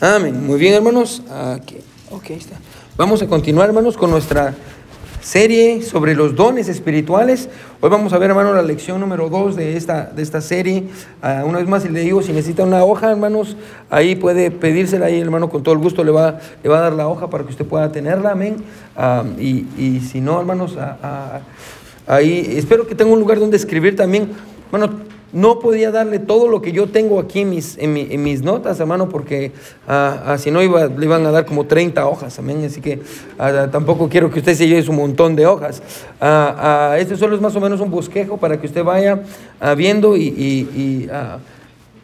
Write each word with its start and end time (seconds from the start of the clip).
Amén. 0.00 0.46
Muy 0.46 0.60
bien, 0.60 0.74
hermanos. 0.74 1.24
Aquí. 1.28 1.78
Ok, 2.12 2.30
está. 2.30 2.54
Vamos 2.96 3.20
a 3.20 3.26
continuar, 3.26 3.68
hermanos, 3.68 3.96
con 3.96 4.10
nuestra 4.10 4.54
serie 5.20 5.82
sobre 5.82 6.14
los 6.14 6.36
dones 6.36 6.68
espirituales. 6.68 7.48
Hoy 7.80 7.90
vamos 7.90 8.12
a 8.12 8.18
ver, 8.18 8.30
hermanos, 8.30 8.54
la 8.54 8.62
lección 8.62 9.00
número 9.00 9.28
2 9.28 9.56
de 9.56 9.76
esta, 9.76 10.04
de 10.04 10.22
esta 10.22 10.40
serie. 10.40 10.84
Ah, 11.20 11.42
una 11.44 11.58
vez 11.58 11.66
más, 11.66 11.84
le 11.90 11.98
digo, 11.98 12.22
si 12.22 12.32
necesita 12.32 12.62
una 12.62 12.84
hoja, 12.84 13.10
hermanos, 13.10 13.56
ahí 13.90 14.14
puede 14.14 14.52
pedírsela 14.52 15.06
ahí, 15.06 15.18
hermano, 15.18 15.50
con 15.50 15.64
todo 15.64 15.74
el 15.74 15.80
gusto 15.80 16.04
le 16.04 16.12
va, 16.12 16.38
le 16.62 16.68
va 16.68 16.78
a 16.78 16.82
dar 16.82 16.92
la 16.92 17.08
hoja 17.08 17.28
para 17.28 17.42
que 17.42 17.50
usted 17.50 17.66
pueda 17.66 17.90
tenerla, 17.90 18.30
amén. 18.30 18.58
Ah, 18.94 19.24
y, 19.36 19.66
y, 19.76 20.00
si 20.00 20.20
no, 20.20 20.38
hermanos, 20.38 20.76
ah, 20.78 21.40
ahí 22.06 22.54
espero 22.56 22.86
que 22.86 22.94
tenga 22.94 23.10
un 23.10 23.18
lugar 23.18 23.40
donde 23.40 23.56
escribir 23.56 23.96
también. 23.96 24.30
Bueno, 24.70 25.07
no 25.32 25.58
podía 25.58 25.90
darle 25.90 26.18
todo 26.18 26.48
lo 26.48 26.62
que 26.62 26.72
yo 26.72 26.88
tengo 26.88 27.20
aquí 27.20 27.40
en 27.40 27.50
mis, 27.50 27.76
en, 27.78 28.22
mis 28.22 28.42
notas, 28.42 28.80
hermano, 28.80 29.08
porque 29.08 29.52
uh, 29.86 30.38
si 30.38 30.50
no 30.50 30.62
iba, 30.62 30.86
le 30.86 31.04
iban 31.04 31.26
a 31.26 31.30
dar 31.30 31.44
como 31.44 31.66
30 31.66 32.06
hojas, 32.06 32.38
amén. 32.38 32.64
Así 32.64 32.80
que 32.80 33.00
uh, 33.38 33.68
tampoco 33.70 34.08
quiero 34.08 34.30
que 34.30 34.38
usted 34.38 34.54
se 34.54 34.66
lleve 34.66 34.88
un 34.88 34.96
montón 34.96 35.36
de 35.36 35.46
hojas. 35.46 35.82
Este 36.98 37.16
solo 37.16 37.36
es 37.36 37.42
más 37.42 37.54
o 37.56 37.60
menos 37.60 37.80
un 37.80 37.90
bosquejo 37.90 38.38
para 38.38 38.58
que 38.60 38.66
usted 38.66 38.82
vaya 38.82 39.22
viendo 39.76 40.16
y, 40.16 40.22
y, 40.22 40.58
y 40.74 41.10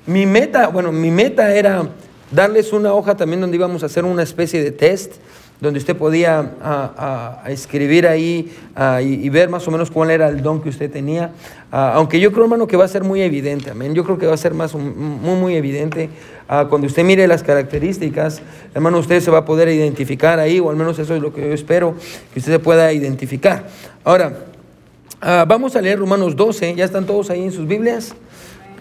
mi 0.06 0.26
meta, 0.26 0.68
bueno, 0.68 0.92
mi 0.92 1.10
meta 1.10 1.54
era 1.54 1.88
darles 2.30 2.72
una 2.72 2.92
hoja 2.92 3.16
también 3.16 3.40
donde 3.40 3.56
íbamos 3.56 3.82
a 3.82 3.86
hacer 3.86 4.04
una 4.04 4.22
especie 4.22 4.62
de 4.62 4.70
test 4.70 5.14
donde 5.64 5.78
usted 5.78 5.96
podía 5.96 7.40
escribir 7.48 8.06
ahí 8.06 8.54
y, 9.02 9.28
ver 9.30 9.48
más 9.48 9.66
o 9.66 9.70
menos 9.72 9.90
cuál 9.90 10.10
era 10.10 10.28
el 10.28 10.42
don 10.42 10.62
que 10.62 10.68
usted 10.68 10.90
tenía. 10.90 11.32
aunque 11.70 12.20
yo 12.20 12.30
creo, 12.30 12.44
hermano, 12.44 12.68
que 12.68 12.76
va 12.76 12.84
a 12.84 12.88
ser 12.88 13.02
muy 13.02 13.22
evidente, 13.22 13.70
amén. 13.70 13.94
Yo 13.94 14.04
creo 14.04 14.18
que 14.18 14.26
va 14.26 14.34
a 14.34 14.36
ser 14.36 14.54
más, 14.54 14.74
muy, 14.74 15.34
muy 15.36 15.56
evidente. 15.56 16.10
cuando 16.46 16.86
usted 16.86 17.02
mire 17.02 17.26
las 17.26 17.42
características, 17.42 18.42
hermano, 18.74 18.98
usted 18.98 19.20
se 19.20 19.30
va 19.30 19.38
a 19.38 19.44
poder 19.44 19.68
identificar 19.68 20.38
ahí, 20.38 20.60
o 20.60 20.70
al 20.70 20.76
menos 20.76 20.98
eso 21.00 21.16
es 21.16 21.22
lo 21.22 21.34
que 21.34 21.40
yo 21.40 21.54
espero, 21.54 21.94
que 22.32 22.38
usted 22.38 22.52
se 22.52 22.58
pueda 22.60 22.92
identificar. 22.92 23.66
Ahora, 24.04 24.44
vamos 25.48 25.74
a 25.74 25.80
leer 25.80 25.98
Romanos 25.98 26.36
12, 26.36 26.74
¿ya 26.76 26.84
están 26.84 27.06
todos 27.06 27.30
ahí 27.30 27.42
en 27.42 27.52
sus 27.52 27.66
Biblias? 27.66 28.14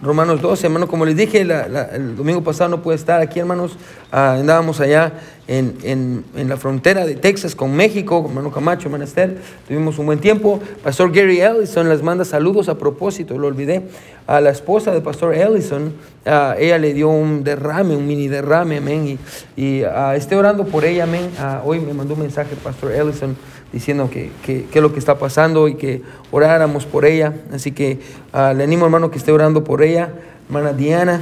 Romanos 0.03 0.41
12, 0.41 0.67
hermano, 0.67 0.87
como 0.89 1.05
les 1.05 1.15
dije, 1.15 1.41
el 1.41 2.15
domingo 2.17 2.43
pasado 2.43 2.69
no 2.69 2.81
pude 2.81 2.95
estar 2.95 3.21
aquí, 3.21 3.39
hermanos, 3.39 3.77
andábamos 4.11 4.81
allá 4.81 5.13
en, 5.47 6.25
la 6.35 6.57
frontera 6.57 7.05
de 7.05 7.15
Texas 7.15 7.55
con 7.55 7.73
México, 7.73 8.25
hermano 8.27 8.51
Camacho, 8.51 8.87
hermano 8.87 9.05
Esther, 9.05 9.37
tuvimos 9.65 9.97
un 9.99 10.07
buen 10.07 10.19
tiempo. 10.19 10.59
Pastor 10.83 11.09
Gary 11.13 11.39
Ellison 11.39 11.87
les 11.87 12.03
manda 12.03 12.25
saludos 12.25 12.67
a 12.67 12.77
propósito, 12.77 13.37
lo 13.37 13.47
olvidé, 13.47 13.83
a 14.27 14.41
la 14.41 14.49
esposa 14.49 14.91
de 14.91 14.99
Pastor 14.99 15.35
Ellison, 15.35 15.93
ella 16.25 16.77
le 16.77 16.93
dio 16.93 17.07
un 17.07 17.45
derrame, 17.45 17.95
un 17.95 18.05
mini 18.05 18.27
derrame, 18.27 18.77
amén, 18.77 19.17
y, 19.55 19.61
y 19.61 19.83
esté 20.15 20.35
orando 20.35 20.65
por 20.65 20.83
ella, 20.83 21.05
amén. 21.05 21.29
hoy 21.63 21.79
me 21.79 21.93
mandó 21.93 22.15
un 22.15 22.21
mensaje 22.21 22.57
Pastor 22.61 22.91
Ellison 22.91 23.37
diciendo 23.73 24.09
que, 24.09 24.31
que, 24.45 24.67
es 24.71 24.81
lo 24.81 24.93
que 24.93 24.99
está 24.99 25.17
pasando 25.17 25.67
y 25.67 25.75
que 25.75 26.01
oráramos 26.31 26.85
por 26.85 27.05
ella. 27.05 27.33
Así 27.51 27.71
que 27.71 27.99
le 28.33 28.63
animo, 28.63 28.85
hermano, 28.85 29.11
que 29.11 29.17
esté 29.17 29.31
orando 29.31 29.63
por 29.63 29.81
ella, 29.81 30.13
hermana 30.47 30.71
Diana 30.71 31.21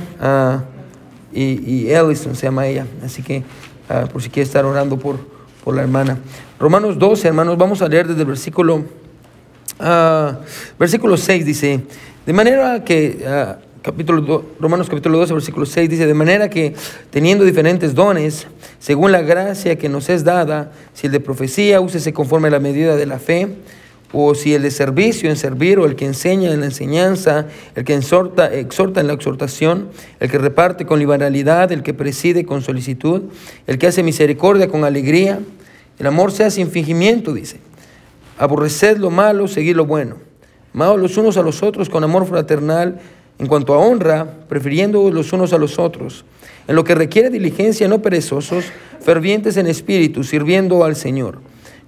y, 1.34 1.44
y, 1.66 1.92
Ellison 1.92 2.36
se 2.36 2.48
llama 2.48 2.68
ella. 2.68 2.86
Así 3.04 3.24
que 3.24 3.44
por 4.12 4.22
si 4.22 4.30
quiere 4.30 4.46
estar 4.46 4.66
orando 4.66 5.00
por, 5.00 5.18
por 5.64 5.76
la 5.76 5.82
hermana. 5.82 6.18
Romanos 6.60 7.00
12, 7.00 7.30
hermanos, 7.30 7.58
vamos 7.58 7.82
a 7.82 7.88
leer 7.88 8.08
desde 8.08 8.22
el 8.22 8.28
versículo, 8.28 8.84
versículo 10.78 11.18
6, 11.18 11.46
dice, 11.46 11.80
de 12.26 12.34
manera 12.34 12.84
que 12.84 13.26
capítulo 13.82 14.44
Romanos 14.60 14.88
capítulo 14.88 15.18
12, 15.18 15.34
versículo 15.34 15.66
6 15.66 15.90
dice, 15.90 16.06
de 16.06 16.14
manera 16.14 16.50
que 16.50 16.76
teniendo 17.10 17.44
diferentes 17.44 17.96
dones, 17.96 18.46
según 18.82 19.12
la 19.12 19.22
gracia 19.22 19.78
que 19.78 19.90
nos 19.90 20.10
es 20.10 20.24
dada, 20.24 20.72
si 20.96 21.06
el 21.06 21.14
de 21.14 21.20
profecía, 21.20 21.80
úsese 21.80 22.14
conforme 22.14 22.48
a 22.48 22.52
la 22.52 22.60
medida 22.60 22.96
de 22.96 23.06
la 23.06 23.20
fe, 23.20 23.48
o 24.12 24.34
si 24.34 24.56
el 24.56 24.64
de 24.64 24.72
servicio 24.72 25.30
en 25.30 25.36
servir, 25.36 25.78
o 25.78 25.86
el 25.86 25.96
que 25.96 26.06
enseña 26.06 26.52
en 26.52 26.62
la 26.62 26.66
enseñanza, 26.66 27.46
el 27.76 27.84
que 27.84 27.94
exhorta, 27.94 28.52
exhorta 28.52 29.00
en 29.00 29.06
la 29.06 29.14
exhortación, 29.14 29.90
el 30.20 30.32
que 30.32 30.40
reparte 30.40 30.88
con 30.88 30.98
liberalidad, 30.98 31.72
el 31.72 31.84
que 31.84 31.94
preside 31.94 32.44
con 32.44 32.64
solicitud, 32.64 33.22
el 33.68 33.78
que 33.78 33.86
hace 33.86 34.02
misericordia 34.02 34.68
con 34.68 34.84
alegría, 34.84 35.38
el 36.00 36.08
amor 36.08 36.32
sea 36.32 36.50
sin 36.50 36.72
fingimiento, 36.72 37.36
dice. 37.36 37.60
Aborreced 38.40 38.98
lo 38.98 39.12
malo, 39.12 39.48
seguid 39.48 39.76
lo 39.76 39.86
bueno. 39.86 40.16
Amados 40.74 41.00
los 41.00 41.18
unos 41.18 41.38
a 41.38 41.44
los 41.44 41.62
otros 41.62 41.88
con 41.88 42.04
amor 42.04 42.26
fraternal, 42.26 43.00
en 43.38 43.46
cuanto 43.46 43.76
a 43.76 43.78
honra, 43.78 44.40
prefiriendo 44.50 45.12
los 45.12 45.32
unos 45.34 45.54
a 45.54 45.60
los 45.60 45.78
otros. 45.78 46.26
En 46.72 46.76
lo 46.76 46.86
que 46.86 46.96
requiere 46.96 47.30
diligencia, 47.30 47.90
no 47.90 48.02
perezosos, 48.02 48.64
fervientes 49.02 49.58
en 49.58 49.68
espíritu, 49.68 50.24
sirviendo 50.24 50.86
al 50.86 50.96
Señor. 50.96 51.40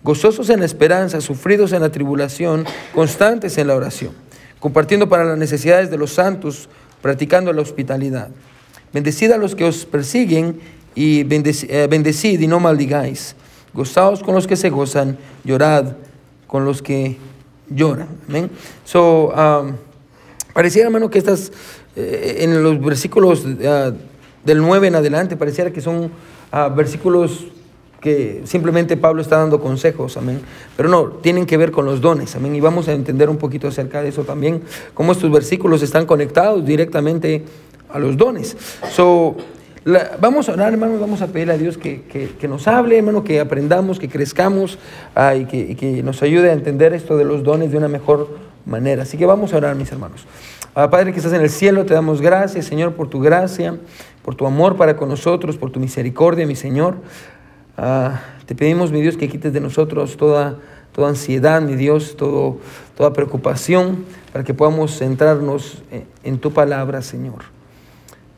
Gozosos 0.03 0.49
en 0.49 0.59
la 0.59 0.65
esperanza, 0.65 1.21
sufridos 1.21 1.71
en 1.71 1.79
la 1.79 1.89
tribulación, 1.89 2.65
constantes 2.93 3.57
en 3.57 3.67
la 3.67 3.75
oración. 3.75 4.11
Compartiendo 4.59 5.07
para 5.07 5.23
las 5.23 5.37
necesidades 5.37 5.89
de 5.89 5.97
los 5.97 6.11
santos, 6.11 6.67
practicando 7.01 7.53
la 7.53 7.61
hospitalidad. 7.61 8.27
Bendecid 8.91 9.31
a 9.31 9.37
los 9.37 9.55
que 9.55 9.63
os 9.63 9.85
persiguen 9.85 10.59
y 10.95 11.21
eh, 11.21 11.87
bendecid 11.89 12.41
y 12.41 12.47
no 12.47 12.59
maldigáis. 12.59 13.37
Gozaos 13.73 14.21
con 14.21 14.35
los 14.35 14.47
que 14.47 14.57
se 14.57 14.69
gozan, 14.69 15.17
llorad 15.45 15.93
con 16.45 16.65
los 16.65 16.81
que 16.81 17.15
lloran. 17.69 18.09
Amén. 18.27 18.51
So, 18.83 19.29
um, 19.29 19.77
Pareciera, 20.53 20.87
hermano, 20.87 21.09
que 21.09 21.17
estas, 21.17 21.51
eh, 21.95 22.37
en 22.41 22.61
los 22.61 22.79
versículos 22.79 23.43
ah, 23.65 23.91
del 24.45 24.59
9 24.59 24.87
en 24.87 24.95
adelante, 24.95 25.37
pareciera 25.37 25.71
que 25.71 25.81
son 25.81 26.11
ah, 26.51 26.69
versículos 26.69 27.47
que 28.03 28.41
simplemente 28.43 28.97
Pablo 28.97 29.21
está 29.21 29.37
dando 29.37 29.61
consejos, 29.61 30.17
amén. 30.17 30.41
Pero 30.75 30.89
no, 30.89 31.05
tienen 31.05 31.45
que 31.45 31.55
ver 31.55 31.71
con 31.71 31.85
los 31.85 32.01
dones, 32.01 32.35
amén. 32.35 32.53
Y 32.53 32.59
vamos 32.59 32.89
a 32.89 32.93
entender 32.93 33.29
un 33.29 33.37
poquito 33.37 33.69
acerca 33.69 34.01
de 34.01 34.09
eso 34.09 34.23
también, 34.23 34.61
cómo 34.93 35.13
estos 35.13 35.31
versículos 35.31 35.81
están 35.81 36.05
conectados 36.05 36.65
directamente 36.65 37.45
a 37.89 37.99
los 37.99 38.17
dones. 38.17 38.57
So, 38.91 39.37
vamos 40.19 40.49
a 40.49 40.53
orar, 40.53 40.73
hermano, 40.73 40.99
vamos 40.99 41.21
a 41.21 41.27
pedirle 41.27 41.53
a 41.53 41.57
Dios 41.57 41.77
que, 41.77 42.01
que, 42.37 42.47
nos 42.49 42.67
hable, 42.67 42.97
hermano, 42.97 43.23
que 43.23 43.39
aprendamos, 43.39 43.99
que 43.99 44.09
crezcamos 44.09 44.77
ah, 45.15 45.35
y, 45.35 45.45
que, 45.45 45.57
y 45.57 45.75
que 45.75 46.03
nos 46.03 46.21
ayude 46.23 46.49
a 46.49 46.53
entender 46.53 46.93
esto 46.93 47.15
de 47.15 47.23
los 47.23 47.41
dones 47.43 47.71
de 47.71 47.77
una 47.77 47.87
mejor 47.87 48.37
manera. 48.65 49.03
Así 49.03 49.17
que 49.17 49.25
vamos 49.25 49.53
a 49.53 49.57
orar, 49.57 49.75
mis 49.75 49.89
hermanos. 49.93 50.25
Ah, 50.75 50.89
Padre 50.89 51.11
que 51.11 51.19
estás 51.19 51.33
en 51.33 51.41
el 51.41 51.51
cielo, 51.51 51.85
te 51.85 51.93
damos 51.93 52.19
gracias, 52.19 52.65
Señor, 52.65 52.93
por 52.93 53.07
tu 53.07 53.19
gracia, 53.19 53.77
por 54.23 54.33
tu 54.33 54.47
amor 54.47 54.75
para 54.75 54.97
con 54.97 55.07
nosotros, 55.07 55.55
por 55.55 55.69
tu 55.69 55.79
misericordia, 55.79 56.47
mi 56.47 56.55
Señor. 56.55 56.95
Ah, 57.77 58.21
te 58.47 58.55
pedimos, 58.55 58.91
mi 58.91 58.99
Dios, 58.99 59.15
que 59.15 59.29
quites 59.29 59.53
de 59.53 59.59
nosotros 59.59 60.17
toda, 60.17 60.57
toda 60.91 61.09
ansiedad, 61.09 61.61
mi 61.61 61.75
Dios, 61.75 62.17
toda 62.17 63.13
preocupación, 63.13 64.03
para 64.31 64.43
que 64.43 64.55
podamos 64.55 64.97
centrarnos 64.97 65.83
en, 66.23 66.39
tu 66.39 66.51
palabra, 66.51 67.03
Señor. 67.03 67.43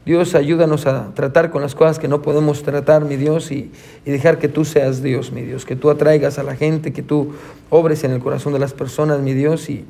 Dios, 0.06 0.36
ayúdanos 0.36 0.88
a 0.88 1.14
tratar 1.16 1.52
con 1.52 1.62
las 1.62 1.74
cosas 1.74 2.00
que 2.00 2.10
no 2.10 2.22
podemos 2.22 2.64
tratar, 2.64 3.06
mi 3.06 3.16
Dios, 3.16 3.50
y, 3.50 3.72
y, 4.04 4.12
dejar 4.12 4.40
que 4.40 4.50
tú 4.50 4.66
seas 4.66 5.02
Dios, 5.02 5.32
mi 5.32 5.44
Dios, 5.44 5.66
que 5.66 5.78
tú 5.78 5.90
atraigas 5.90 6.38
a 6.38 6.44
la 6.44 6.58
gente, 6.58 6.92
que 6.92 7.02
tú 7.02 7.32
obres 7.70 8.04
en 8.04 8.12
el 8.12 8.20
corazón 8.20 8.52
de 8.52 8.60
las 8.60 8.74
personas, 8.74 9.22
mi 9.22 9.34
Dios, 9.34 9.70
y, 9.70 9.86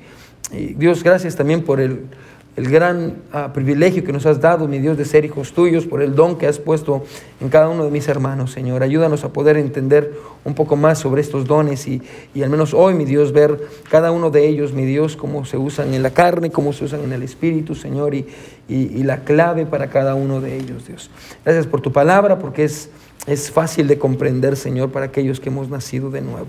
y 0.52 0.76
Dios, 0.76 1.04
gracias 1.04 1.36
también 1.36 1.64
por 1.64 1.80
el, 1.80 2.06
el 2.56 2.70
gran 2.70 3.16
ah, 3.34 3.52
privilegio 3.54 4.04
que 4.04 4.14
nos 4.14 4.26
has 4.26 4.40
dado, 4.40 4.68
mi 4.68 4.80
Dios, 4.80 4.98
de 4.98 5.04
ser 5.04 5.26
hijos 5.26 5.52
tuyos, 5.52 5.86
por 5.86 6.02
el 6.02 6.16
don 6.16 6.38
que 6.38 6.48
has 6.48 6.58
puesto 6.58 7.04
en 7.42 7.50
cada 7.50 7.68
uno 7.68 7.84
de 7.84 7.92
mis 7.92 8.08
hermanos, 8.08 8.52
Señor. 8.52 8.82
Ayúdanos 8.82 9.26
a 9.26 9.34
poder 9.34 9.58
entender 9.58 10.14
un 10.46 10.56
poco 10.56 10.78
más 10.78 11.00
sobre 11.00 11.22
estos 11.22 11.46
dones 11.46 11.86
y, 11.88 12.02
y, 12.34 12.44
al 12.44 12.50
menos 12.50 12.74
hoy, 12.74 12.94
mi 12.94 13.04
Dios, 13.04 13.34
ver 13.34 13.60
cada 13.90 14.12
uno 14.12 14.30
de 14.30 14.48
ellos, 14.48 14.72
mi 14.72 14.86
Dios, 14.86 15.18
cómo 15.18 15.44
se 15.44 15.58
usan 15.58 15.94
en 15.94 16.02
la 16.02 16.12
carne, 16.12 16.50
cómo 16.50 16.72
se 16.72 16.86
usan 16.86 17.04
en 17.04 17.12
el 17.12 17.24
Espíritu, 17.24 17.76
Señor, 17.76 18.16
y, 18.16 18.26
y, 18.70 19.04
la 19.04 19.26
clave 19.26 19.66
para 19.66 19.90
cada 19.90 20.16
uno 20.16 20.40
de 20.40 20.56
ellos, 20.56 20.88
Dios. 20.88 21.10
Gracias 21.44 21.68
por 21.68 21.82
tu 21.82 21.92
palabra, 21.92 22.40
porque 22.40 22.64
es, 22.64 22.90
es 23.28 23.52
fácil 23.52 23.88
de 23.88 23.98
comprender, 23.98 24.56
Señor, 24.56 24.92
para 24.92 25.08
aquellos 25.08 25.42
que 25.42 25.50
hemos 25.50 25.70
nacido 25.70 26.10
de 26.10 26.22
nuevo. 26.22 26.48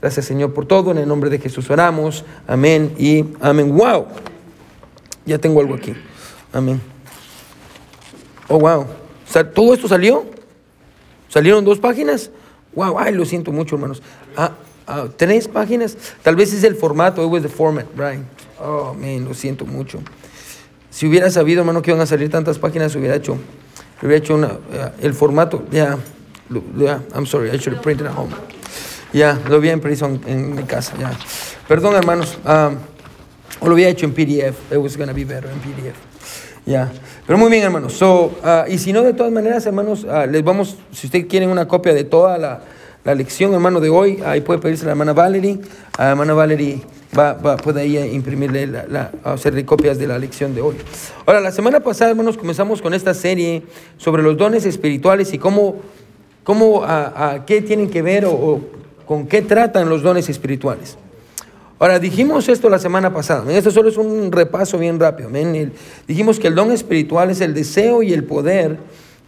Gracias, 0.00 0.26
Señor, 0.26 0.52
por 0.52 0.66
todo. 0.66 0.90
En 0.90 0.98
el 0.98 1.08
nombre 1.08 1.30
de 1.30 1.38
Jesús 1.38 1.70
oramos. 1.70 2.24
Amén 2.46 2.92
y 2.98 3.24
amén. 3.40 3.74
¡Wow! 3.76 4.06
Ya 5.26 5.38
tengo 5.38 5.60
algo 5.60 5.74
aquí. 5.74 5.94
Amén. 6.52 6.80
Oh, 8.48 8.58
wow. 8.58 8.86
¿Todo 9.54 9.74
esto 9.74 9.88
salió? 9.88 10.24
¿Salieron 11.28 11.64
dos 11.64 11.78
páginas? 11.78 12.30
Wow, 12.74 12.98
ay, 12.98 13.12
lo 13.12 13.24
siento 13.24 13.52
mucho, 13.52 13.74
hermanos. 13.74 14.02
Ah, 14.36 14.52
ah, 14.86 15.06
tres 15.16 15.48
páginas. 15.48 15.96
Tal 16.22 16.36
vez 16.36 16.52
es 16.52 16.62
el 16.62 16.76
formato, 16.76 17.24
it 17.24 17.30
was 17.30 17.42
the 17.42 17.48
format, 17.48 17.86
right? 17.96 18.20
Oh, 18.60 18.94
man, 18.94 19.24
lo 19.24 19.34
siento 19.34 19.66
mucho. 19.66 19.98
Si 20.90 21.06
hubiera 21.06 21.30
sabido, 21.30 21.60
hermano, 21.60 21.82
que 21.82 21.90
iban 21.90 22.00
a 22.00 22.06
salir 22.06 22.30
tantas 22.30 22.58
páginas, 22.58 22.94
hubiera 22.94 23.16
hecho, 23.16 23.36
hubiera 24.00 24.16
hecho 24.16 24.34
una, 24.34 24.58
eh, 24.72 24.92
el 25.02 25.12
formato, 25.12 25.64
ya, 25.70 25.98
yeah, 26.78 27.02
I'm 27.14 27.26
sorry, 27.26 27.50
I 27.50 27.58
should 27.58 27.74
have 27.74 27.82
printed 27.82 28.06
at 28.06 28.16
home. 28.16 28.30
Ya, 29.12 29.38
lo 29.48 29.56
había 29.56 29.72
impreso 29.72 30.06
en, 30.06 30.20
en, 30.26 30.54
mi 30.54 30.62
casa, 30.62 30.94
ya. 30.98 31.12
Perdón, 31.68 31.96
hermanos. 31.96 32.38
Um, 32.44 32.76
o 33.60 33.66
lo 33.66 33.72
había 33.72 33.88
hecho 33.88 34.06
en 34.06 34.12
PDF. 34.12 34.72
It 34.72 34.78
was 34.78 34.96
going 34.96 35.08
to 35.08 35.14
be 35.14 35.24
better 35.24 35.50
en 35.50 35.58
PDF. 35.60 35.96
Ya, 36.66 36.90
pero 37.24 37.38
muy 37.38 37.48
bien, 37.48 37.62
hermanos. 37.62 37.92
So, 37.92 38.32
ah, 38.42 38.64
y 38.68 38.78
si 38.78 38.92
no, 38.92 39.02
de 39.02 39.12
todas 39.12 39.32
maneras, 39.32 39.64
hermanos, 39.66 40.04
ah, 40.10 40.26
les 40.26 40.42
vamos, 40.42 40.76
si 40.90 41.06
ustedes 41.06 41.26
quieren 41.26 41.48
una 41.48 41.68
copia 41.68 41.94
de 41.94 42.02
toda 42.02 42.38
la, 42.38 42.60
la 43.04 43.14
lección, 43.14 43.54
hermano, 43.54 43.78
de 43.78 43.88
hoy, 43.88 44.20
ahí 44.26 44.40
puede 44.40 44.58
pedirse 44.58 44.82
a 44.82 44.86
la 44.86 44.92
hermana 44.92 45.12
Valerie. 45.12 45.60
A 45.96 46.06
la 46.06 46.10
hermana 46.10 46.34
Valerie 46.34 46.80
va, 47.16 47.34
va, 47.34 47.56
puede 47.56 47.82
ahí 47.82 47.96
imprimirle, 48.12 48.66
la, 48.66 48.84
la, 48.88 49.12
hacerle 49.22 49.64
copias 49.64 49.96
de 49.96 50.08
la 50.08 50.18
lección 50.18 50.56
de 50.56 50.60
hoy. 50.60 50.74
Ahora, 51.24 51.40
la 51.40 51.52
semana 51.52 51.78
pasada, 51.78 52.10
hermanos, 52.10 52.36
comenzamos 52.36 52.82
con 52.82 52.94
esta 52.94 53.14
serie 53.14 53.62
sobre 53.96 54.24
los 54.24 54.36
dones 54.36 54.66
espirituales 54.66 55.32
y 55.32 55.38
cómo, 55.38 55.76
cómo 56.42 56.82
a, 56.82 57.30
a 57.30 57.46
qué 57.46 57.62
tienen 57.62 57.90
que 57.90 58.02
ver 58.02 58.24
o 58.26 58.60
con 59.06 59.28
qué 59.28 59.40
tratan 59.40 59.88
los 59.88 60.02
dones 60.02 60.28
espirituales. 60.28 60.98
Ahora, 61.78 61.98
dijimos 61.98 62.48
esto 62.48 62.70
la 62.70 62.78
semana 62.78 63.12
pasada, 63.12 63.52
esto 63.52 63.70
solo 63.70 63.90
es 63.90 63.98
un 63.98 64.32
repaso 64.32 64.78
bien 64.78 64.98
rápido. 64.98 65.28
Dijimos 66.08 66.40
que 66.40 66.48
el 66.48 66.54
don 66.54 66.72
espiritual 66.72 67.30
es 67.30 67.42
el 67.42 67.52
deseo 67.52 68.02
y 68.02 68.14
el 68.14 68.24
poder 68.24 68.78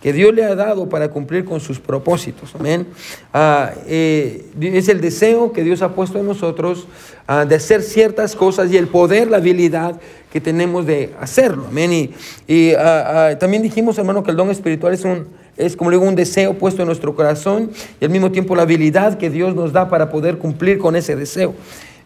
que 0.01 0.13
Dios 0.13 0.33
le 0.33 0.45
ha 0.45 0.55
dado 0.55 0.89
para 0.89 1.09
cumplir 1.09 1.45
con 1.45 1.61
sus 1.61 1.81
propósitos. 1.81 2.55
Amén. 2.55 2.87
Ah, 3.35 3.73
eh, 3.87 4.47
es 4.61 4.89
el 4.89 5.01
deseo 5.01 5.53
que 5.53 5.65
Dios 5.65 5.83
ha 5.83 5.95
puesto 5.95 6.19
en 6.19 6.27
nosotros 6.27 6.87
ah, 7.27 7.45
de 7.45 7.57
hacer 7.57 7.83
ciertas 7.83 8.37
cosas 8.37 8.71
y 8.71 8.77
el 8.77 8.87
poder, 8.87 9.29
la 9.29 9.39
habilidad 9.39 10.01
que 10.33 10.41
tenemos 10.41 10.87
de 10.87 11.15
hacerlo. 11.21 11.65
Amén. 11.69 12.13
Y, 12.47 12.73
ah, 12.75 13.37
también 13.41 13.63
dijimos, 13.63 13.99
hermano, 13.99 14.23
que 14.23 14.31
el 14.31 14.37
don 14.37 14.51
espiritual 14.51 14.95
es 14.95 15.05
un, 15.05 15.27
es 15.57 15.77
como 15.77 15.91
digo, 15.91 16.05
un 16.05 16.15
deseo 16.15 16.55
puesto 16.55 16.83
en 16.83 16.87
nuestro 16.87 17.17
corazón 17.17 17.73
y 18.01 18.05
al 18.05 18.11
mismo 18.11 18.31
tiempo 18.31 18.55
la 18.55 18.63
habilidad 18.63 19.19
que 19.19 19.31
Dios 19.31 19.57
nos 19.57 19.73
da 19.73 19.89
para 19.89 20.11
poder 20.11 20.39
cumplir 20.39 20.79
con 20.79 20.95
ese 20.95 21.17
deseo. 21.17 21.55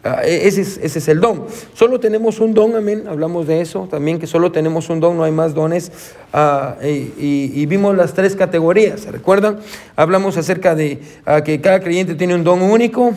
Ah, 0.05 0.23
e-, 0.25 0.49
ese, 0.49 0.63
es, 0.63 0.81
ese, 0.83 0.99
es, 0.99 1.09
el 1.09 1.21
don. 1.21 1.45
Solo 1.75 2.01
tenemos 2.01 2.41
un 2.41 2.55
don, 2.55 2.75
amén. 2.75 3.05
Hablamos 3.09 3.47
de 3.47 3.61
eso 3.61 3.87
también, 3.89 4.19
que 4.19 4.27
solo 4.27 4.51
tenemos 4.51 4.91
un 4.91 4.99
don, 4.99 5.17
no 5.17 5.23
hay 5.23 5.31
más 5.31 5.55
dones. 5.55 5.93
Uh, 6.35 6.83
y, 6.83 7.67
vimos 7.67 7.95
las 7.97 8.13
tres 8.13 8.35
categorías, 8.35 9.01
¿se 9.01 9.13
recuerdan? 9.13 9.59
Hablamos 9.95 10.37
acerca 10.37 10.75
de 10.75 11.01
uh, 11.27 11.43
que 11.45 11.61
cada 11.61 11.81
creyente 11.81 12.17
tiene 12.17 12.35
un 12.35 12.43
don 12.43 12.63
único. 12.63 13.13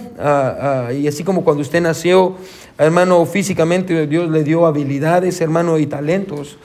y 0.94 1.08
así 1.08 1.24
como 1.24 1.44
cuando 1.44 1.62
usted 1.62 1.82
nació, 1.82 2.36
hermano, 2.78 3.26
físicamente 3.26 4.06
Dios 4.06 4.30
le 4.30 4.44
dio 4.44 4.68
habilidades, 4.68 5.42
hermano, 5.42 5.80
y 5.80 5.88
talentos 5.88 6.58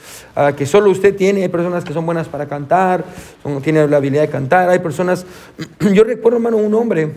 que 0.55 0.65
solo 0.67 0.91
usted 0.91 1.15
tiene. 1.15 1.41
Hay 1.43 1.49
personas 1.49 1.83
que 1.83 1.93
son 1.93 2.05
buenas 2.05 2.27
para 2.27 2.47
cantar, 2.47 3.05
son, 3.41 3.61
tienen 3.61 3.89
la 3.89 3.97
habilidad 3.97 4.21
de 4.23 4.29
cantar. 4.29 4.69
Hay 4.69 4.79
personas, 4.79 5.25
yo 5.93 6.03
recuerdo, 6.03 6.37
hermano, 6.37 6.57
un 6.57 6.73
hombre 6.73 7.11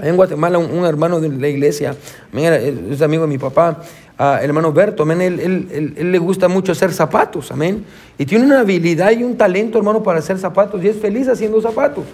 en 0.00 0.16
Guatemala, 0.16 0.58
un, 0.58 0.84
hermano 0.86 1.20
de 1.20 1.28
la 1.28 1.48
iglesia, 1.48 1.94
es 2.32 3.02
amigo 3.02 3.22
de 3.24 3.28
mi 3.28 3.38
papá, 3.38 3.82
uh, 4.18 4.38
el 4.38 4.46
hermano 4.46 4.72
Berto, 4.72 5.02
amén, 5.02 5.20
él, 5.20 5.40
él, 5.40 5.94
él, 5.96 6.12
le 6.12 6.18
gusta 6.18 6.48
mucho 6.48 6.72
hacer 6.72 6.92
zapatos, 6.92 7.50
amén. 7.52 7.84
Y 8.16 8.24
tiene 8.24 8.46
una 8.46 8.60
habilidad 8.60 9.10
y 9.10 9.22
un 9.22 9.36
talento, 9.36 9.78
hermano, 9.78 10.02
para 10.02 10.20
hacer 10.20 10.38
zapatos 10.38 10.82
y 10.82 10.88
es 10.88 10.96
feliz 10.96 11.28
haciendo 11.28 11.60
zapatos. 11.60 12.04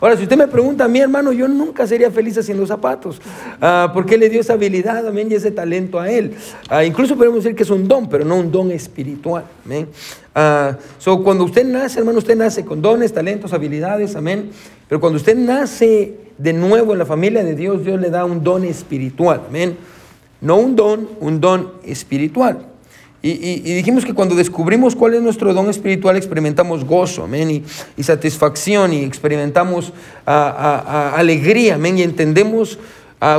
Ahora, 0.00 0.16
si 0.16 0.22
usted 0.22 0.36
me 0.36 0.46
pregunta 0.46 0.84
a 0.84 0.88
mí, 0.88 1.00
hermano, 1.00 1.32
yo 1.32 1.48
nunca 1.48 1.84
sería 1.86 2.10
feliz 2.10 2.38
haciendo 2.38 2.66
zapatos, 2.66 3.20
uh, 3.60 3.92
porque 3.92 4.14
él 4.14 4.20
le 4.20 4.28
dio 4.28 4.40
esa 4.40 4.54
habilidad, 4.54 5.06
amén, 5.06 5.28
y 5.30 5.34
ese 5.34 5.50
talento 5.50 6.00
a 6.00 6.10
él. 6.10 6.34
Uh, 6.70 6.82
incluso 6.82 7.16
podemos 7.16 7.42
decir 7.42 7.56
que 7.56 7.62
es 7.62 7.70
un 7.70 7.86
don, 7.86 8.08
pero 8.08 8.24
no 8.24 8.36
un 8.36 8.50
don 8.50 8.70
espiritual, 8.72 9.44
amén. 9.64 9.88
so, 10.98 11.22
cuando 11.22 11.44
usted 11.44 11.64
nace, 11.64 12.00
hermano, 12.00 12.18
usted 12.18 12.36
nace 12.36 12.64
con 12.64 12.82
dones, 12.82 13.12
talentos, 13.12 13.52
habilidades, 13.52 14.14
amén. 14.16 14.50
Pero 14.88 15.00
cuando 15.00 15.16
usted 15.16 15.36
nace 15.36 16.27
de 16.38 16.52
nuevo 16.52 16.92
en 16.92 16.98
la 16.98 17.06
familia 17.06 17.44
de 17.44 17.54
Dios, 17.54 17.84
Dios 17.84 18.00
le 18.00 18.10
da 18.10 18.24
un 18.24 18.42
don 18.42 18.64
espiritual. 18.64 19.42
Amén. 19.48 19.76
No 20.40 20.56
un 20.56 20.76
don, 20.76 21.08
un 21.20 21.40
don 21.40 21.72
espiritual. 21.84 22.64
Y, 23.20 23.74
dijimos 23.74 24.04
que 24.04 24.14
cuando 24.14 24.36
descubrimos 24.36 24.94
cuál 24.94 25.14
es 25.14 25.22
nuestro 25.22 25.52
don 25.52 25.68
espiritual, 25.68 26.16
experimentamos 26.16 26.84
gozo, 26.84 27.24
amén, 27.24 27.64
y, 27.96 28.02
satisfacción, 28.04 28.92
y 28.92 29.02
experimentamos 29.02 29.92
alegría, 30.24 31.74
amén, 31.74 31.98
y 31.98 32.02
entendemos 32.02 32.78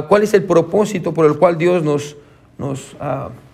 cuál 0.10 0.24
es 0.24 0.34
el 0.34 0.44
propósito 0.44 1.13
por 1.13 1.25
el 1.25 1.38
cual 1.38 1.57
Dios 1.57 1.81
nos, 1.81 2.18
nos, 2.57 2.98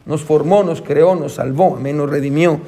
nos 0.08 0.22
formó, 0.24 0.64
nos 0.64 0.82
creó, 0.82 1.16
nos 1.16 1.34
salvó, 1.34 1.76
amén, 1.76 1.96
nos 1.96 2.10
redimió. 2.10 2.60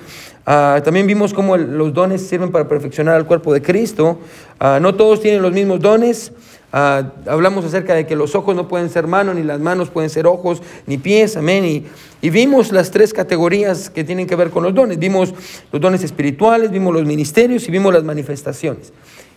también 0.45 1.07
vimos 1.07 1.33
cómo 1.33 1.57
los 1.57 1.95
dones 1.95 2.27
sirven 2.27 2.51
para 2.51 2.67
perfeccionar 2.67 3.15
al 3.15 3.25
cuerpo 3.25 3.55
de 3.55 3.63
Cristo. 3.63 4.19
no 4.59 4.93
todos 4.93 5.19
tienen 5.19 5.41
los 5.41 5.51
mismos 5.51 5.79
dones. 5.79 6.31
Ah, 6.73 7.13
hablamos 7.27 7.63
acerca 7.63 7.93
de 7.95 8.05
que 8.05 8.15
los 8.15 8.35
ojos 8.35 8.53
no 8.55 8.67
pueden 8.67 8.89
ser 8.89 9.07
manos, 9.07 9.35
ni 9.35 9.43
las 9.43 9.59
manos 9.59 9.89
pueden 9.89 10.09
ser 10.09 10.27
ojos, 10.27 10.61
ni 10.85 10.97
pies, 10.97 11.37
amén. 11.37 11.63
Y, 11.63 11.85
y, 12.21 12.29
vimos 12.29 12.73
las 12.73 12.91
tres 12.91 13.13
categorías 13.13 13.89
que 13.89 14.03
tienen 14.03 14.27
que 14.27 14.35
ver 14.35 14.49
con 14.49 14.63
los 14.63 14.73
dones. 14.75 14.99
Vimos 14.99 15.33
los 15.71 15.81
dones 15.81 16.03
espirituales, 16.03 16.69
vimos 16.69 16.93
los 16.93 17.05
ministerios 17.05 17.67
y 17.67 17.71
vimos 17.71 17.93
las 17.93 18.03
manifestaciones. 18.03 18.91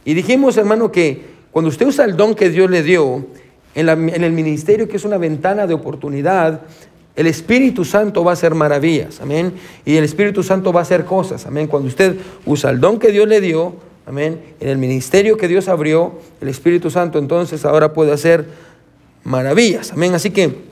Y 0.04 0.14
dijimos, 0.14 0.56
hermano, 0.56 0.90
que 0.90 1.22
cuando 1.52 1.68
usted 1.68 1.86
usa 1.86 2.04
el 2.04 2.16
don 2.16 2.34
que 2.34 2.50
Dios 2.50 2.68
le 2.68 2.82
dio 2.82 3.26
en, 3.76 3.88
en 3.88 4.24
el 4.24 4.32
ministerio, 4.32 4.88
que 4.88 4.96
es 4.96 5.04
una 5.04 5.18
ventana 5.18 5.68
de 5.68 5.74
oportunidad, 5.74 6.62
el 7.14 7.26
Espíritu 7.28 7.84
Santo 7.84 8.24
va 8.24 8.32
a 8.32 8.34
hacer 8.34 8.54
maravillas, 8.54 9.20
amén. 9.20 9.52
Y 9.84 9.96
el 9.96 10.04
Espíritu 10.04 10.42
Santo 10.42 10.72
va 10.72 10.80
a 10.80 10.82
hacer 10.82 11.04
cosas, 11.04 11.46
amén. 11.46 11.68
Cuando 11.68 11.88
usted 11.88 12.16
usa 12.44 12.70
el 12.70 12.80
don 12.80 12.98
que 12.98 13.12
Dios 13.12 13.28
le 13.28 13.40
dio, 13.40 13.74
Amén. 14.06 14.40
En 14.60 14.68
el 14.68 14.78
ministerio 14.78 15.36
que 15.36 15.48
Dios 15.48 15.68
abrió, 15.68 16.18
el 16.40 16.48
Espíritu 16.48 16.90
Santo 16.90 17.18
entonces 17.18 17.64
ahora 17.64 17.92
puede 17.92 18.12
hacer 18.12 18.46
maravillas. 19.24 19.92
Amén. 19.92 20.14
Así 20.14 20.30
que 20.30 20.70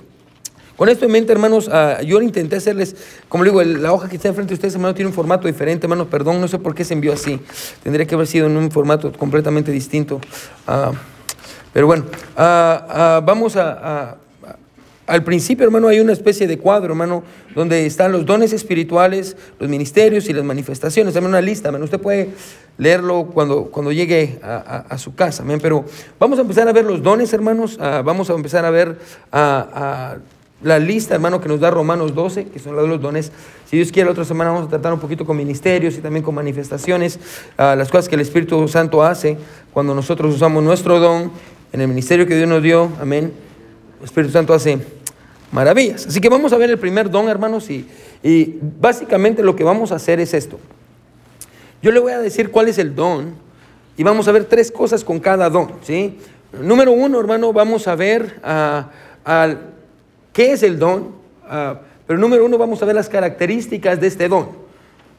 con 0.79 0.89
esto 0.89 1.07
en 1.07 1.11
mente, 1.11 1.33
hermanos, 1.33 1.67
uh, 1.67 2.01
yo 2.05 2.23
intenté 2.23 2.55
hacerles, 2.55 2.95
como 3.29 3.43
digo, 3.43 3.61
la 3.65 3.93
hoja 3.93 4.09
que 4.09 4.15
está 4.15 4.29
enfrente 4.29 4.51
de 4.51 4.55
ustedes, 4.55 4.75
hermano, 4.75 4.95
tiene 4.95 5.09
un 5.09 5.13
formato 5.13 5.49
diferente, 5.49 5.87
hermanos, 5.87 6.07
perdón, 6.07 6.41
no 6.41 6.47
sé 6.47 6.61
por 6.61 6.73
qué 6.73 6.85
se 6.85 6.95
envió 6.95 7.13
así. 7.13 7.41
Tendría 7.83 8.07
que 8.07 8.15
haber 8.15 8.29
sido 8.29 8.47
en 8.47 8.57
un 8.57 8.71
formato 8.71 9.13
completamente 9.13 9.73
distinto. 9.73 10.21
Uh, 10.69 10.95
pero 11.73 11.89
bueno, 11.89 12.05
uh, 12.37 13.25
vamos 13.25 13.57
a, 13.57 14.19
al 15.09 15.25
principio, 15.25 15.65
hermano, 15.65 15.89
hay 15.89 16.01
una 16.01 16.13
especie 16.13 16.47
de 16.47 16.59
cuadro, 16.59 16.93
hermano, 16.93 17.25
donde 17.55 17.87
están 17.87 18.13
los 18.13 18.27
dones 18.27 18.53
espirituales, 18.53 19.37
los 19.59 19.69
ministerios 19.69 20.29
y 20.29 20.35
las 20.35 20.45
manifestaciones. 20.45 21.15
También 21.15 21.31
una 21.31 21.41
lista, 21.41 21.69
hermano. 21.69 21.87
Usted 21.87 21.99
puede 21.99 22.29
leerlo 22.77 23.27
cuando, 23.33 23.65
cuando 23.65 23.91
llegue 23.91 24.39
a, 24.43 24.97
su 24.99 25.15
casa. 25.15 25.43
Amén. 25.43 25.61
Pero 25.63 25.85
vamos 26.21 26.39
a 26.39 26.43
empezar 26.43 26.69
a 26.69 26.73
ver 26.73 26.85
los 26.85 27.03
dones, 27.03 27.33
hermanos. 27.33 27.79
Ah, 27.81 28.03
vamos 28.05 28.29
a 28.29 28.35
empezar 28.35 28.67
a 28.67 28.71
ver 28.71 28.99
la 30.63 30.79
lista, 30.79 31.15
hermano, 31.15 31.41
que 31.41 31.49
nos 31.49 31.61
da 31.61 31.71
Romanos 31.71 32.15
12, 32.15 32.47
que 32.47 32.59
son 32.59 32.77
los 32.77 33.01
dones. 33.01 33.33
Si 33.71 33.77
Dios 33.77 33.91
quiere, 33.91 34.07
la 34.07 34.13
otra 34.13 34.27
semana 34.27 34.51
vamos 34.51 34.67
a 34.67 34.71
tratar 34.71 34.93
un 34.93 35.01
poquito 35.01 35.25
con 35.25 35.37
ministerios 35.37 35.97
y 35.97 36.01
también 36.01 36.23
con 36.23 36.35
manifestaciones, 36.35 37.19
ah, 37.57 37.75
las 37.77 37.89
cosas 37.89 38.09
que 38.09 38.15
el 38.15 38.21
Espíritu 38.21 38.69
Santo 38.69 39.03
hace 39.03 39.39
cuando 39.73 39.95
nosotros 39.95 40.35
usamos 40.35 40.63
nuestro 40.63 41.01
don 41.01 41.31
en 41.73 41.81
el 41.81 41.89
ministerio 41.89 42.27
que 42.27 42.37
Dios 42.37 42.49
nos 42.49 42.63
dio. 42.63 42.91
Amén. 43.01 43.33
El 43.99 44.05
Espíritu 44.05 44.33
Santo 44.33 44.55
hace 44.55 44.79
maravillas. 45.53 46.07
Así 46.07 46.21
que 46.21 46.29
vamos 46.29 46.53
a 46.53 46.57
ver 46.57 46.71
el 46.71 46.79
primer 46.79 47.11
don, 47.11 47.29
hermanos, 47.29 47.71
y, 47.71 47.87
y 48.23 48.59
básicamente 48.81 49.43
lo 49.43 49.57
que 49.57 49.65
vamos 49.65 49.93
a 49.93 49.97
hacer 49.97 50.21
es 50.21 50.35
esto. 50.35 50.59
Yo 51.83 51.93
le 51.93 52.01
voy 52.01 52.13
a 52.13 52.19
decir 52.19 52.51
cuál 52.51 52.69
es 52.69 52.79
el 52.79 52.95
don 52.95 53.35
y 53.97 54.03
vamos 54.03 54.27
a 54.29 54.33
ver 54.33 54.45
tres 54.45 54.73
cosas 54.73 55.05
con 55.05 55.21
cada 55.21 55.49
don. 55.49 55.73
¿sí? 55.83 56.19
Número 56.53 56.93
uno, 56.93 57.21
hermano, 57.21 57.53
vamos 57.53 57.87
a 57.87 57.95
ver 57.95 58.41
uh, 58.45 59.55
qué 60.33 60.53
es 60.53 60.63
el 60.63 60.79
don. 60.79 61.19
Uh, 61.45 61.77
pero 62.07 62.19
número 62.19 62.45
uno, 62.45 62.59
vamos 62.59 62.83
a 62.83 62.87
ver 62.87 62.95
las 62.95 63.09
características 63.09 64.01
de 64.01 64.07
este 64.07 64.29
don. 64.29 64.49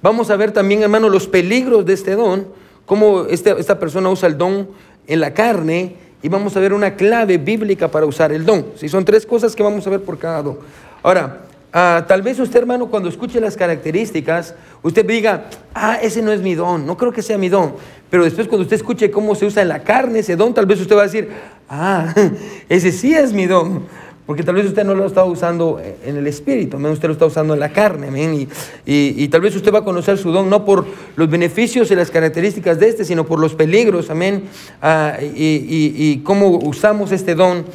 Vamos 0.02 0.30
a 0.32 0.36
ver 0.36 0.52
también, 0.52 0.82
hermano, 0.82 1.10
los 1.10 1.28
peligros 1.28 1.86
de 1.86 1.94
este 1.94 2.16
don, 2.16 2.48
cómo 2.86 3.26
este, 3.26 3.52
esta 3.60 3.80
persona 3.80 4.10
usa 4.10 4.28
el 4.28 4.38
don 4.38 4.70
en 5.08 5.20
la 5.20 5.34
carne 5.34 5.96
y 6.22 6.30
vamos 6.30 6.56
a 6.56 6.60
ver 6.60 6.74
una 6.74 6.96
clave 6.96 7.38
bíblica 7.38 7.90
para 7.90 8.06
usar 8.06 8.32
el 8.32 8.46
don. 8.46 8.66
¿sí? 8.76 8.90
Son 8.90 9.06
tres 9.06 9.26
cosas 9.26 9.56
que 9.56 9.64
vamos 9.64 9.86
a 9.88 9.90
ver 9.90 10.02
por 10.02 10.18
cada 10.18 10.42
don. 10.42 10.58
Ahora, 11.02 11.42
Ah, 11.72 12.06
tal 12.08 12.24
vez 12.24 12.40
usted, 12.40 12.60
hermano, 12.60 12.88
cuando 12.88 13.10
escuche 13.10 13.40
las 13.40 13.56
características, 13.56 14.56
usted 14.82 15.06
diga, 15.06 15.46
ah, 15.76 16.00
ese 16.02 16.22
no 16.24 16.32
es 16.32 16.42
mi 16.42 16.56
don, 16.56 16.86
no 16.86 16.98
creo 16.98 17.12
que 17.12 17.22
sea 17.22 17.38
mi 17.38 17.48
don. 17.48 17.76
Pero 18.10 18.24
después 18.24 18.48
cuando 18.48 18.64
usted 18.64 18.78
escuche 18.78 19.12
cómo 19.12 19.36
se 19.36 19.46
usa 19.46 19.62
en 19.62 19.70
la 19.70 19.84
carne 19.84 20.20
ese 20.20 20.36
don, 20.36 20.52
tal 20.52 20.66
vez 20.66 20.82
usted 20.82 20.96
va 20.96 21.02
a 21.02 21.06
decir, 21.06 21.30
ah, 21.70 22.14
ese 22.70 22.92
sí 22.92 23.14
es 23.14 23.34
mi 23.34 23.46
don. 23.46 23.84
Porque 24.30 24.44
tal 24.44 24.54
vez 24.54 24.68
usted 24.68 24.84
no 24.84 24.94
lo 24.94 25.08
está 25.08 25.24
usando 25.24 25.82
en 26.06 26.16
el 26.16 26.28
espíritu, 26.28 26.78
usted 26.78 27.08
lo 27.08 27.14
está 27.14 27.26
usando 27.26 27.56
en 27.56 27.60
la 27.60 27.70
carne. 27.70 28.48
Y, 28.86 29.24
y, 29.24 29.28
tal 29.28 29.42
vez 29.42 29.56
usted 29.56 29.74
va 29.74 29.80
a 29.80 29.84
conocer 29.84 30.20
su 30.20 30.32
don 30.32 30.52
no 30.52 30.66
por 30.66 30.86
los 31.16 31.28
beneficios 31.28 31.90
y 31.90 31.96
las 31.96 32.12
características 32.12 32.80
de 32.80 32.90
este, 32.90 33.06
sino 33.06 33.26
por 33.26 33.40
los 33.40 33.56
peligros. 33.56 34.12
Amén. 34.12 34.44
Ah, 34.84 35.18
y, 35.20 35.66
y, 35.98 36.20
cómo 36.20 36.60
usamos 36.60 37.12
este 37.12 37.34
don 37.34 37.66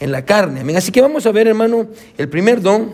en 0.00 0.10
la 0.10 0.24
carne. 0.24 0.76
Así 0.76 0.90
que 0.90 1.00
vamos 1.00 1.26
a 1.26 1.30
ver, 1.30 1.46
hermano, 1.46 1.86
el 2.18 2.28
primer 2.28 2.60
don 2.60 2.92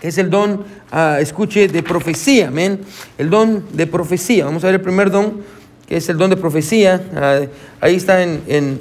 es 0.00 0.16
el 0.16 0.30
don, 0.30 0.62
ah, 0.92 1.18
escuche, 1.20 1.66
de 1.66 1.82
profecía, 1.82 2.46
amén. 2.46 2.82
El 3.18 3.30
don 3.30 3.64
de 3.72 3.88
profecía. 3.88 4.44
Vamos 4.44 4.62
a 4.62 4.68
ver 4.68 4.76
el 4.76 4.82
primer 4.82 5.10
don, 5.10 5.42
que 5.88 5.96
es 5.96 6.08
el 6.08 6.16
don 6.16 6.30
de 6.30 6.36
profecía. 6.36 7.02
Ah, 7.16 7.40
ahí 7.80 7.96
está 7.96 8.22
en, 8.22 8.80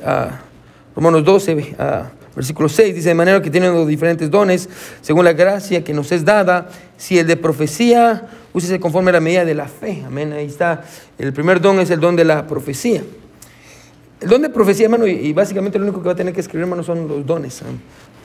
Romanos 0.96 1.26
12, 1.26 1.76
versículo 2.38 2.70
6. 2.70 2.96
Dice, 2.96 3.10
de 3.10 3.16
manera 3.16 3.42
que 3.42 3.50
tienen 3.50 3.74
los 3.74 3.88
diferentes 3.88 4.32
dones, 4.32 4.70
según 5.02 5.26
la 5.26 5.34
gracia 5.34 5.84
que 5.84 5.94
nos 5.94 6.12
es 6.14 6.24
dada. 6.24 6.70
Si 6.96 7.20
el 7.20 7.28
de 7.28 7.36
profecía 7.36 8.30
úsese 8.58 8.80
conforme 8.80 9.12
a 9.12 9.14
la 9.14 9.20
medida 9.20 9.46
de 9.46 9.54
la 9.54 9.68
fe. 9.68 10.04
Amén. 10.06 10.34
Ahí 10.34 10.48
está. 10.48 10.84
El 11.18 11.32
primer 11.32 11.62
don 11.62 11.80
es 11.80 11.90
el 11.92 12.00
don 12.00 12.16
de 12.16 12.26
la 12.26 12.48
profecía. 12.48 13.04
El 14.20 14.30
don 14.30 14.42
de 14.42 14.50
profecía, 14.50 14.86
hermano, 14.86 15.06
y, 15.06 15.32
básicamente 15.32 15.78
lo 15.78 15.86
único 15.86 16.02
que 16.02 16.08
va 16.08 16.14
a 16.14 16.16
tener 16.16 16.34
que 16.34 16.42
escribir, 16.42 16.64
hermano, 16.64 16.82
son 16.82 17.08
los 17.08 17.24
dones, 17.24 17.62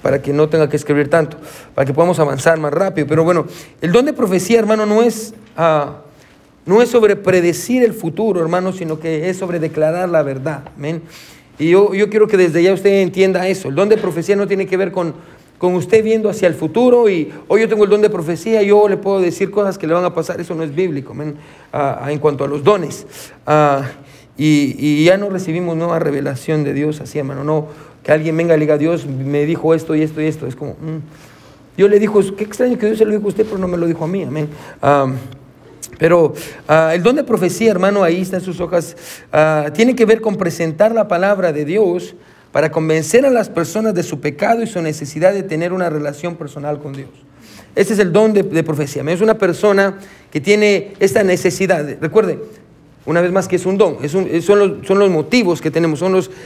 para 0.00 0.22
que 0.22 0.32
no 0.32 0.48
tenga 0.48 0.68
que 0.70 0.76
escribir 0.76 1.10
tanto, 1.10 1.36
para 1.74 1.84
que 1.84 1.92
podamos 1.92 2.18
avanzar 2.18 2.58
más 2.58 2.72
rápido. 2.72 3.06
Pero 3.06 3.24
bueno, 3.24 3.46
el 3.82 3.92
don 3.92 4.06
de 4.06 4.14
profecía, 4.14 4.58
hermano, 4.58 4.86
no 4.86 5.02
es, 5.02 5.34
ah, 5.54 5.98
no 6.64 6.80
es 6.80 6.88
sobre 6.88 7.14
predecir 7.14 7.82
el 7.82 7.92
futuro, 7.92 8.40
hermano, 8.40 8.72
sino 8.72 8.98
que 8.98 9.28
es 9.28 9.36
sobre 9.36 9.58
declarar 9.58 10.08
la 10.08 10.22
verdad. 10.22 10.62
Amén. 10.78 11.02
Y 11.58 11.70
yo, 11.70 11.94
yo 11.94 12.08
quiero 12.08 12.26
que 12.26 12.36
desde 12.36 12.62
ya 12.62 12.72
usted 12.72 13.02
entienda 13.02 13.46
eso. 13.48 13.68
El 13.68 13.74
don 13.74 13.88
de 13.88 13.96
profecía 13.96 14.36
no 14.36 14.46
tiene 14.46 14.66
que 14.66 14.76
ver 14.76 14.90
con, 14.90 15.14
con 15.58 15.74
usted 15.74 16.02
viendo 16.02 16.28
hacia 16.28 16.48
el 16.48 16.54
futuro 16.54 17.08
y 17.08 17.32
hoy 17.46 17.60
yo 17.60 17.68
tengo 17.68 17.84
el 17.84 17.90
don 17.90 18.02
de 18.02 18.10
profecía, 18.10 18.62
yo 18.62 18.88
le 18.88 18.96
puedo 18.96 19.20
decir 19.20 19.50
cosas 19.50 19.78
que 19.78 19.86
le 19.86 19.94
van 19.94 20.04
a 20.04 20.12
pasar, 20.12 20.40
eso 20.40 20.54
no 20.56 20.64
es 20.64 20.74
bíblico. 20.74 21.14
Ah, 21.72 22.08
en 22.10 22.18
cuanto 22.18 22.42
a 22.42 22.48
los 22.48 22.64
dones. 22.64 23.06
Ah, 23.46 23.88
y, 24.36 25.04
ya 25.04 25.16
no 25.16 25.30
recibimos 25.30 25.76
nueva 25.76 25.98
revelación 25.98 26.64
de 26.64 26.74
Dios 26.74 27.00
así, 27.00 27.20
hermano. 27.20 27.44
No, 27.44 27.68
que 28.02 28.10
alguien 28.10 28.36
venga 28.36 28.56
y 28.56 28.60
diga, 28.60 28.76
Dios 28.76 29.06
me 29.06 29.46
dijo 29.46 29.72
esto 29.74 29.94
y 29.94 30.02
esto 30.02 30.20
y 30.20 30.26
esto. 30.26 30.48
Es 30.48 30.56
como, 30.56 30.72
mm. 30.72 31.76
Dios 31.76 31.88
le 31.88 32.00
dijo, 32.00 32.20
qué 32.36 32.44
extraño 32.44 32.76
que 32.76 32.86
Dios 32.86 32.98
se 32.98 33.04
lo 33.04 33.12
dijo 33.12 33.24
a 33.24 33.28
usted, 33.28 33.44
pero 33.44 33.58
no 33.58 33.68
me 33.68 33.76
lo 33.76 33.86
dijo 33.86 34.04
a 34.04 34.08
mí, 34.08 34.24
amén. 34.24 34.48
Pero 35.98 36.34
ah, 36.68 36.92
el 36.94 37.02
don 37.02 37.16
de 37.16 37.24
profecía, 37.24 37.70
hermano, 37.70 38.02
ahí 38.02 38.22
está 38.22 38.36
en 38.36 38.42
sus 38.42 38.60
hojas, 38.60 38.96
ah, 39.32 39.70
tiene 39.74 39.94
que 39.94 40.04
ver 40.04 40.20
con 40.20 40.36
presentar 40.36 40.92
la 40.92 41.08
palabra 41.08 41.52
de 41.52 41.64
Dios 41.64 42.14
para 42.52 42.70
convencer 42.70 43.24
a 43.24 43.30
las 43.30 43.48
personas 43.48 43.94
de 43.94 44.02
su 44.02 44.20
pecado 44.20 44.62
y 44.62 44.66
su 44.66 44.80
necesidad 44.82 45.32
de 45.32 45.42
tener 45.42 45.72
una 45.72 45.88
relación 45.90 46.36
personal 46.36 46.78
con 46.80 46.92
Dios. 46.92 47.10
Ese 47.74 47.94
es 47.94 47.98
el 47.98 48.12
don 48.12 48.34
de, 48.34 48.44
profecía. 48.62 49.02
Es 49.08 49.22
una 49.22 49.38
persona 49.38 49.98
que 50.30 50.40
tiene 50.40 50.92
esta 51.00 51.22
necesidad. 51.22 51.86
Recuerde, 52.00 52.38
una 53.04 53.20
vez 53.20 53.32
más 53.32 53.48
que 53.48 53.56
es 53.56 53.66
un 53.66 53.78
don, 53.78 53.98
son, 54.08 54.98
los, 54.98 55.10
motivos 55.10 55.60
que 55.60 55.70
tenemos, 55.70 56.02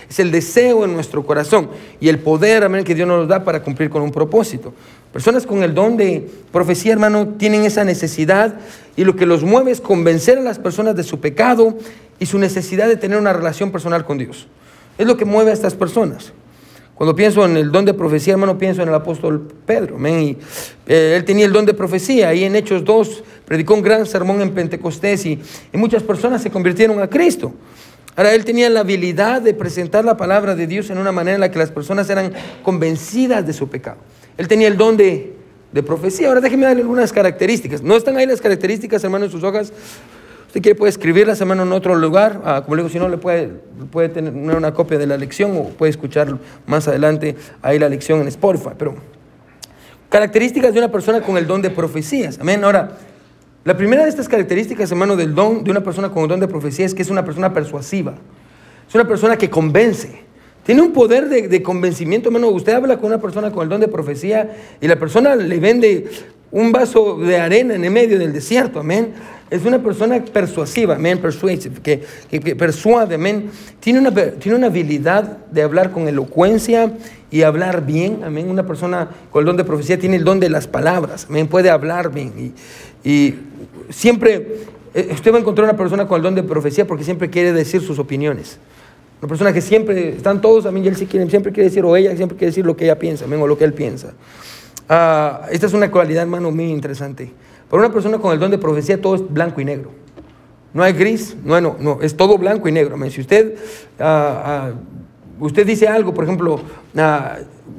es 0.09 0.19
el 0.19 0.31
deseo 0.31 0.85
en 0.85 0.95
nuestro 0.95 1.25
corazón 1.25 1.69
y 2.01 2.09
el 2.09 2.19
poder 2.19 2.65
amén, 2.65 2.85
que 2.85 2.95
Dios 2.95 3.07
nos 3.07 3.29
da 3.29 3.45
para 3.45 3.63
cumplir 3.63 3.91
con 3.91 4.03
un 4.03 4.11
propósito. 4.11 4.73
Personas 5.13 5.47
con 5.47 5.63
el 5.63 5.75
don 5.75 5.97
de 5.97 6.29
profecía, 6.53 6.93
hermano, 6.93 7.29
tienen 7.39 7.65
esa 7.65 7.85
necesidad 7.85 8.57
y 8.97 9.05
lo 9.05 9.17
que 9.17 9.27
los 9.27 9.43
mueve 9.43 9.71
es 9.71 9.81
convencer 9.81 10.39
a 10.39 10.43
las 10.43 10.59
personas 10.59 10.97
de 10.97 11.03
su 11.03 11.21
pecado 11.21 11.77
y 12.19 12.27
su 12.27 12.39
necesidad 12.39 12.89
de 12.89 12.97
tener 12.97 13.19
una 13.19 13.33
relación 13.33 13.71
personal 13.71 14.05
con 14.05 14.19
Dios. 14.19 14.47
Es 14.99 15.07
lo 15.07 15.17
que 15.17 15.25
mueve 15.25 15.51
a 15.51 15.55
estas 15.55 15.75
personas. 15.75 16.33
Cuando 16.97 17.15
pienso 17.15 17.45
en 17.45 17.59
el 17.59 17.71
don 17.71 17.85
de 17.85 17.93
profecía, 17.93 18.33
hermano, 18.33 18.57
pienso 18.57 18.83
en 18.83 18.89
el 18.89 18.95
apóstol 18.95 19.47
Pedro. 19.67 19.99
Y, 20.09 20.39
eh, 20.87 21.15
él 21.15 21.25
tenía 21.27 21.45
el 21.45 21.53
don 21.53 21.67
de 21.67 21.75
profecía. 21.75 22.31
Ahí 22.31 22.45
en 22.45 22.57
Hechos 22.57 22.85
2 22.85 23.23
predicó 23.45 23.75
un 23.75 23.83
gran 23.83 24.07
sermón 24.07 24.41
en 24.41 24.55
Pentecostés 24.55 25.27
y, 25.27 25.39
muchas 25.75 26.03
personas 26.03 26.43
se 26.43 26.51
convirtieron 26.51 27.03
a 27.03 27.09
Cristo. 27.09 27.53
Ahora, 28.17 28.33
él 28.33 28.47
tenía 28.47 28.71
la 28.71 28.81
habilidad 28.81 29.43
de 29.43 29.53
presentar 29.53 30.07
la 30.07 30.17
palabra 30.17 30.55
de 30.55 30.67
Dios 30.67 30.89
en 30.89 30.97
una 30.97 31.13
manera 31.13 31.35
en 31.35 31.41
la 31.43 31.51
que 31.51 31.59
las 31.59 31.71
personas 31.71 32.09
eran 32.09 32.33
convencidas 32.63 33.47
de 33.47 33.53
su 33.53 33.69
pecado. 33.69 33.99
Él 34.39 34.49
tenía 34.49 34.69
el 34.69 34.79
don 34.79 34.97
de, 34.97 35.35
de 35.73 35.83
profecía. 35.83 36.29
Ahora 36.29 36.41
déjeme 36.41 36.65
darle 36.65 36.81
algunas 36.81 37.13
características. 37.13 37.83
No 37.83 37.95
están 37.95 38.17
ahí 38.17 38.25
las 38.25 38.41
características, 38.41 39.05
hermano, 39.05 39.27
en 39.27 39.31
sus 39.31 39.43
hojas, 39.43 39.71
usted 40.57 40.63
quiere 40.63 40.79
puede 40.79 40.89
escribir 40.89 41.27
la 41.27 41.37
semana 41.37 41.65
en 41.65 41.73
otro 41.73 41.95
lugar, 41.95 42.41
ah, 42.43 42.63
como 42.65 42.77
le 42.77 42.83
digo, 42.83 42.91
si 42.91 42.99
no 42.99 43.11
le 43.11 43.19
puede, 43.19 43.51
puede 43.91 44.09
tener 44.09 44.33
una 44.33 44.73
copia 44.73 44.97
de 44.97 45.07
la 45.07 45.19
lección 45.19 45.55
o 45.55 45.65
puede 45.65 45.91
escuchar 45.91 46.39
más 46.67 46.89
adelante 46.89 47.37
ahí 47.61 47.79
la 47.79 47.91
lección 47.91 48.23
en 48.23 48.29
Spotify. 48.29 48.71
Pero 48.79 48.95
características 50.09 50.73
de 50.73 50.79
una 50.79 50.91
persona 50.91 51.21
con 51.21 51.37
el 51.37 51.47
don 51.47 51.61
de 51.61 51.69
profecías. 51.69 52.39
Amén. 52.41 52.65
Ahora, 52.65 52.97
la 53.65 53.77
primera 53.77 54.05
de 54.05 54.09
estas 54.09 54.31
características, 54.31 54.91
hermano, 54.91 55.15
del 55.15 55.35
don 55.35 55.63
de 55.63 55.71
una 55.71 55.83
persona 55.83 56.09
con 56.09 56.23
el 56.23 56.29
don 56.31 56.41
de 56.41 56.49
profecía 56.49 56.87
es 56.87 56.95
que 56.95 57.03
es 57.03 57.11
una 57.11 57.23
persona 57.23 57.53
persuasiva. 57.53 58.15
Es 58.89 58.95
una 58.95 59.07
persona 59.07 59.37
que 59.37 59.51
convence. 59.51 60.23
Tiene 60.65 60.81
un 60.81 60.95
poder 60.95 61.29
de, 61.29 61.49
de, 61.49 61.63
convencimiento, 61.63 62.31
hermano. 62.31 62.49
Usted 62.49 62.73
habla 62.73 62.97
con 62.97 63.09
una 63.09 63.21
persona 63.21 63.51
con 63.51 63.65
el 63.65 63.69
don 63.69 63.83
de 63.83 63.89
profecía 63.89 64.57
y 64.81 64.89
la 64.89 64.97
persona 64.97 65.37
le 65.37 65.61
vende 65.61 66.09
un 66.51 66.73
vaso 66.73 67.19
de 67.19 67.39
arena 67.39 67.75
en 67.75 67.85
el 67.85 67.91
medio 67.91 68.19
del 68.19 68.33
desierto, 68.33 68.81
amén. 68.81 69.13
Es 69.49 69.65
una 69.65 69.79
persona 69.81 70.25
persuasiva, 70.25 70.97
amén, 70.97 71.19
persuasive, 71.19 71.81
que, 71.81 72.03
que, 72.29 72.57
persuade, 72.57 73.15
amén. 73.15 73.51
Tiene 73.79 74.01
una, 74.01 74.13
tiene 74.13 74.59
una 74.59 74.67
habilidad 74.67 75.39
de 75.53 75.63
hablar 75.63 75.93
con 75.93 76.09
elocuencia 76.09 76.93
y 77.31 77.43
hablar 77.43 77.87
bien, 77.87 78.25
amén. 78.25 78.51
Una 78.51 78.67
persona 78.67 79.09
con 79.31 79.41
el 79.41 79.47
don 79.47 79.57
de 79.57 79.63
profecía 79.63 79.99
tiene 79.99 80.17
el 80.17 80.25
don 80.25 80.41
de 80.41 80.51
las 80.51 80.67
palabras, 80.67 81.27
amén, 81.29 81.47
puede 81.47 81.71
hablar 81.71 82.13
bien. 82.13 82.33
Y, 83.05 83.09
y 83.09 83.35
siempre, 83.89 84.65
eh, 84.95 85.11
usted 85.13 85.33
va 85.33 85.37
a 85.37 85.41
encontrar 85.41 85.69
una 85.69 85.77
persona 85.79 86.09
con 86.09 86.17
el 86.17 86.23
don 86.25 86.35
de 86.35 86.43
profecía 86.43 86.85
porque 86.85 87.05
siempre 87.05 87.31
quiere 87.31 87.53
decir 87.53 87.81
sus 87.83 88.01
opiniones. 88.01 88.59
Una 89.21 89.29
persona 89.29 89.53
que 89.53 89.61
siempre, 89.61 90.17
están 90.17 90.41
todos, 90.41 90.67
amén, 90.67 90.85
y 90.85 90.89
él 90.89 90.97
siempre 90.97 91.53
quiere 91.53 91.69
decir, 91.69 91.85
o 91.85 91.97
ella 91.97 92.17
siempre 92.17 92.37
quiere 92.37 92.51
decir 92.51 92.67
lo 92.67 92.77
que 92.77 92.85
ella 92.85 92.99
piensa, 92.99 93.27
amén, 93.27 93.41
o 93.41 93.47
lo 93.47 93.57
que 93.57 93.65
él 93.65 93.73
piensa. 93.73 94.13
Ah, 94.89 95.47
esta 95.53 95.67
es 95.67 95.73
una 95.73 95.91
cualidad, 95.91 96.23
hermano, 96.23 96.51
muy 96.51 96.65
interesante. 96.65 97.33
Para 97.71 97.83
una 97.83 97.93
persona 97.93 98.19
con 98.19 98.33
el 98.33 98.39
don 98.39 98.51
de 98.51 98.59
profecía 98.59 99.01
todo 99.01 99.15
es 99.17 99.33
blanco 99.33 99.61
y 99.61 99.65
negro. 99.65 99.91
No 100.73 100.83
hay 100.83 100.93
gris, 100.93 101.37
no, 101.43 101.61
no, 101.61 101.77
no 101.81 101.99
es 102.03 102.17
todo 102.17 102.37
blanco 102.39 102.69
y 102.69 102.73
negro. 102.73 102.99
Si 103.11 103.21
usted, 103.21 103.57
ah, 103.99 104.43
ah, 104.45 104.71
usted 105.41 105.67
dice 105.67 105.89
algo, 105.89 106.13
por 106.13 106.25
ejemplo, 106.25 106.61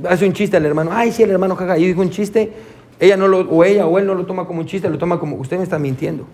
hace 0.07 0.25
un 0.25 0.33
chiste 0.33 0.57
al 0.57 0.65
hermano, 0.65 0.91
ay, 0.93 1.11
sí, 1.11 1.23
el 1.23 1.31
hermano 1.31 1.55
jaja, 1.55 1.77
y 1.77 1.85
dijo 1.85 2.01
un 2.01 2.09
chiste, 2.09 2.51
ella 2.99 3.15
no 3.15 3.27
lo, 3.27 3.41
o 3.41 3.63
ella 3.63 3.85
o 3.85 3.99
él 3.99 4.07
no 4.07 4.15
lo 4.15 4.25
toma 4.25 4.45
como 4.47 4.61
un 4.61 4.65
chiste, 4.65 4.89
lo 4.89 4.97
toma 4.97 5.19
como, 5.19 5.35
usted 5.35 5.57
me 5.57 5.63
está 5.63 5.77
mintiendo. 5.77 6.25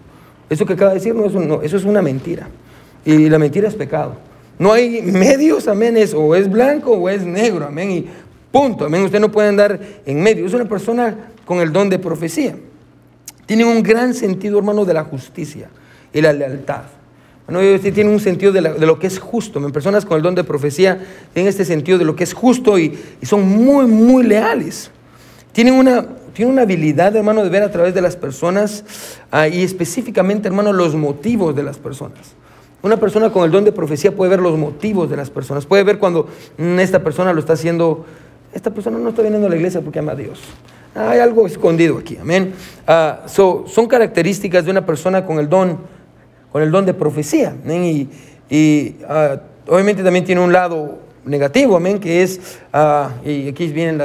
Eso 0.49 0.65
que 0.65 0.73
acaba 0.73 0.91
de 0.91 0.97
decir, 0.99 1.13
no, 1.13 1.25
eso, 1.25 1.39
no, 1.39 1.61
eso 1.61 1.77
es 1.77 1.83
una 1.83 2.01
mentira. 2.01 2.47
Y 3.05 3.29
la 3.29 3.39
mentira 3.39 3.67
es 3.67 3.75
pecado. 3.75 4.15
No 4.57 4.71
hay 4.71 5.01
medios, 5.01 5.67
amén, 5.67 5.97
es, 5.97 6.13
o 6.13 6.35
es 6.35 6.49
blanco 6.49 6.91
o 6.91 7.09
es 7.09 7.25
negro, 7.25 7.65
amén. 7.65 7.91
Y 7.91 8.07
Punto. 8.53 8.85
Amén. 8.85 9.01
Usted 9.01 9.19
no 9.19 9.31
puede 9.31 9.49
andar 9.49 9.79
en 10.05 10.21
medio. 10.21 10.45
Es 10.45 10.53
una 10.53 10.65
persona 10.65 11.31
con 11.43 11.57
el 11.57 11.73
don 11.73 11.89
de 11.89 11.97
profecía. 11.97 12.55
Tiene 13.45 13.65
un 13.65 13.83
gran 13.83 14.13
sentido, 14.13 14.57
hermano, 14.57 14.85
de 14.85 14.93
la 14.93 15.03
justicia 15.03 15.69
y 16.13 16.21
la 16.21 16.33
lealtad. 16.33 16.83
Bueno, 17.47 17.59
usted 17.75 17.93
tiene 17.93 18.09
un 18.09 18.19
sentido 18.19 18.51
de, 18.51 18.61
lo 18.61 18.99
que 18.99 19.07
es 19.07 19.19
justo. 19.19 19.59
Personas 19.71 20.05
con 20.05 20.17
el 20.17 20.23
don 20.23 20.35
de 20.35 20.43
profecía 20.43 20.99
tienen 21.33 21.49
este 21.49 21.65
sentido 21.65 21.97
de 21.97 22.05
lo 22.05 22.15
que 22.15 22.23
es 22.23 22.33
justo 22.33 22.79
y, 22.79 22.97
son 23.23 23.47
muy, 23.47 23.85
muy 23.85 24.23
leales. 24.23 24.91
Tienen 25.51 25.73
una, 25.73 26.05
una 26.39 26.61
habilidad, 26.61 27.15
hermano, 27.15 27.43
de 27.43 27.49
ver 27.49 27.63
a 27.63 27.71
través 27.71 27.93
de 27.93 28.01
las 28.01 28.15
personas 28.15 28.85
ah, 29.29 29.47
y 29.47 29.61
específicamente, 29.61 30.47
hermano, 30.47 30.71
los 30.71 30.95
motivos 30.95 31.55
de 31.55 31.63
las 31.63 31.77
personas. 31.77 32.35
Una 32.81 32.97
persona 32.97 33.29
con 33.29 33.43
el 33.45 33.51
don 33.51 33.63
de 33.65 33.71
profecía 33.71 34.15
puede 34.15 34.29
ver 34.29 34.39
los 34.39 34.57
motivos 34.57 35.09
de 35.09 35.17
las 35.17 35.29
personas, 35.29 35.65
puede 35.65 35.83
ver 35.83 35.99
cuando 35.99 36.27
mm, 36.57 36.79
esta 36.79 37.03
persona 37.03 37.33
lo 37.33 37.39
está 37.39 37.53
haciendo 37.53 38.05
esta 38.53 38.69
persona 38.69 38.99
no 38.99 39.09
está 39.09 39.21
viniendo 39.21 39.47
a 39.47 39.49
la 39.49 39.55
iglesia 39.55 39.81
porque 39.81 39.99
ama 39.99 40.11
a 40.11 40.15
Dios. 40.15 40.39
Hay 40.95 41.19
algo 41.19 41.47
escondido 41.47 41.97
aquí, 41.97 42.17
amén. 42.17 42.53
Ah, 42.85 43.23
son 43.27 43.87
características 43.87 44.65
de 44.65 44.71
una 44.71 44.85
persona 44.85 45.25
con 45.25 45.39
el 45.39 45.49
don, 45.49 45.79
con 46.51 46.61
el 46.61 46.69
don 46.69 46.85
de 46.85 46.93
profecía. 46.93 47.55
Y, 48.49 48.95
ah, 49.07 49.37
obviamente 49.67 50.03
también 50.03 50.23
tiene 50.23 50.41
un 50.41 50.53
lado 50.53 50.99
negativo, 51.25 51.75
amén, 51.75 51.99
que 51.99 52.21
es, 52.21 52.59
ah, 52.71 53.09
y 53.25 53.47
aquí 53.47 53.67
vienen 53.67 53.99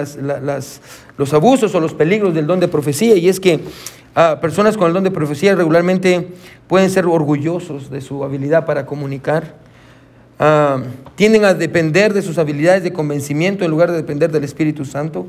los 1.16 1.35
abusos 1.35 1.75
o 1.75 1.80
los 1.80 1.92
peligros 1.92 2.33
del 2.35 2.47
don 2.47 2.61
de 2.61 2.68
profecía, 2.68 3.16
y 3.16 3.28
es 3.28 3.38
que 3.38 3.61
personas 4.40 4.76
con 4.76 4.88
el 4.88 4.95
don 4.95 5.04
de 5.04 5.11
profecía 5.11 5.54
regularmente 5.54 6.28
pueden 6.66 6.90
ser 6.90 7.07
orgullosos 7.07 7.90
de 7.90 8.00
su 8.00 8.25
habilidad 8.25 8.64
para 8.64 8.87
comunicar 8.87 9.54
tienden 11.16 11.45
a 11.45 11.52
depender 11.54 12.14
de 12.14 12.23
sus 12.23 12.38
habilidades 12.38 12.85
de 12.85 12.92
convencimiento 12.92 13.64
en 13.64 13.71
lugar 13.71 13.90
de 13.90 13.97
depender 13.97 14.30
del 14.30 14.45
Espíritu 14.45 14.85
Santo. 14.85 15.26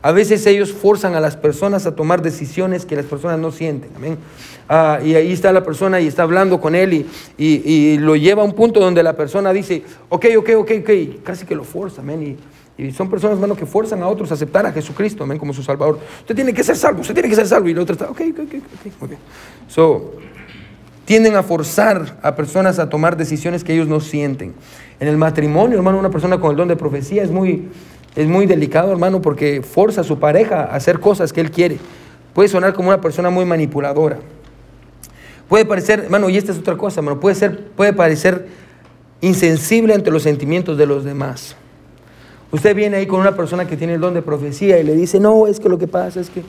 A 0.00 0.12
veces 0.12 0.46
ellos 0.46 0.72
forzan 0.72 1.14
a 1.14 1.20
las 1.20 1.36
personas 1.36 1.86
a 1.86 1.94
tomar 1.94 2.22
decisiones 2.22 2.86
que 2.86 2.94
las 2.94 3.06
personas 3.06 3.38
no 3.38 3.50
sienten. 3.50 3.90
Amén. 3.96 4.18
Ah, 4.68 5.00
y 5.04 5.14
ahí 5.14 5.32
está 5.32 5.52
la 5.52 5.64
persona 5.64 6.00
y 6.00 6.06
está 6.06 6.22
hablando 6.22 6.60
con 6.60 6.74
él 6.74 6.92
y, 6.92 7.06
y, 7.38 7.98
lo 7.98 8.14
lleva 8.16 8.42
a 8.42 8.44
un 8.44 8.52
punto 8.52 8.80
donde 8.80 9.02
la 9.02 9.14
persona 9.14 9.52
dice, 9.52 9.82
ok, 10.08 10.26
ok, 10.38 10.50
ok, 10.58 10.70
ok, 10.80 10.90
casi 11.24 11.46
que 11.46 11.54
lo 11.54 11.64
forza. 11.64 12.02
Amén. 12.02 12.38
Y, 12.78 12.82
y, 12.82 12.92
son 12.92 13.10
personas, 13.10 13.36
hermano, 13.36 13.56
que 13.56 13.66
forzan 13.66 14.02
a 14.02 14.08
otros 14.08 14.30
a 14.30 14.34
aceptar 14.34 14.66
a 14.66 14.72
Jesucristo, 14.72 15.24
amén, 15.24 15.38
como 15.38 15.52
su 15.52 15.62
Salvador. 15.62 15.98
Usted 16.20 16.34
tiene 16.34 16.54
que 16.54 16.62
ser 16.62 16.76
salvo, 16.76 17.00
usted 17.00 17.14
tiene 17.14 17.28
que 17.28 17.34
ser 17.34 17.48
salvo. 17.48 17.68
Y 17.68 17.72
el 17.72 17.78
otro 17.78 17.94
está, 17.94 18.10
ok, 18.10 18.20
ok, 18.30 18.38
ok, 18.40 19.02
ok. 19.02 19.10
So, 19.66 20.12
tienden 21.08 21.36
a 21.36 21.42
forzar 21.42 22.18
a 22.22 22.36
personas 22.36 22.78
a 22.78 22.90
tomar 22.90 23.16
decisiones 23.16 23.64
que 23.64 23.72
ellos 23.72 23.88
no 23.88 23.98
sienten. 23.98 24.52
En 25.00 25.08
el 25.08 25.16
matrimonio, 25.16 25.78
hermano, 25.78 25.98
una 25.98 26.10
persona 26.10 26.38
con 26.38 26.50
el 26.50 26.56
don 26.58 26.68
de 26.68 26.76
profecía 26.76 27.22
es 27.22 27.30
muy, 27.30 27.68
es 28.18 28.26
muy 28.26 28.46
delicado, 28.46 28.90
hermano, 28.90 29.22
porque 29.22 29.62
forza 29.62 30.00
a 30.00 30.04
su 30.04 30.18
pareja 30.18 30.62
a 30.62 30.74
hacer 30.74 30.98
cosas 30.98 31.32
que 31.32 31.40
él 31.40 31.52
quiere. 31.52 31.78
Puede 32.34 32.48
sonar 32.48 32.74
como 32.74 32.88
una 32.88 33.00
persona 33.00 33.30
muy 33.30 33.44
manipuladora. 33.44 34.18
Puede 35.48 35.64
parecer, 35.64 36.00
hermano, 36.00 36.28
y 36.28 36.36
esta 36.36 36.50
es 36.50 36.58
otra 36.58 36.76
cosa, 36.76 36.98
hermano, 36.98 37.20
puede, 37.20 37.36
ser, 37.36 37.68
puede 37.76 37.92
parecer 37.92 38.48
insensible 39.20 39.94
ante 39.94 40.10
los 40.10 40.24
sentimientos 40.24 40.76
de 40.76 40.86
los 40.86 41.04
demás. 41.04 41.54
Usted 42.50 42.74
viene 42.74 42.96
ahí 42.96 43.06
con 43.06 43.20
una 43.20 43.36
persona 43.36 43.68
que 43.68 43.76
tiene 43.76 43.94
el 43.94 44.00
don 44.00 44.14
de 44.14 44.22
profecía 44.22 44.80
y 44.80 44.82
le 44.82 44.96
dice, 44.96 45.20
no, 45.20 45.46
es 45.46 45.60
que 45.60 45.68
lo 45.68 45.78
que 45.78 45.86
pasa 45.86 46.18
es 46.18 46.28
que 46.28 46.42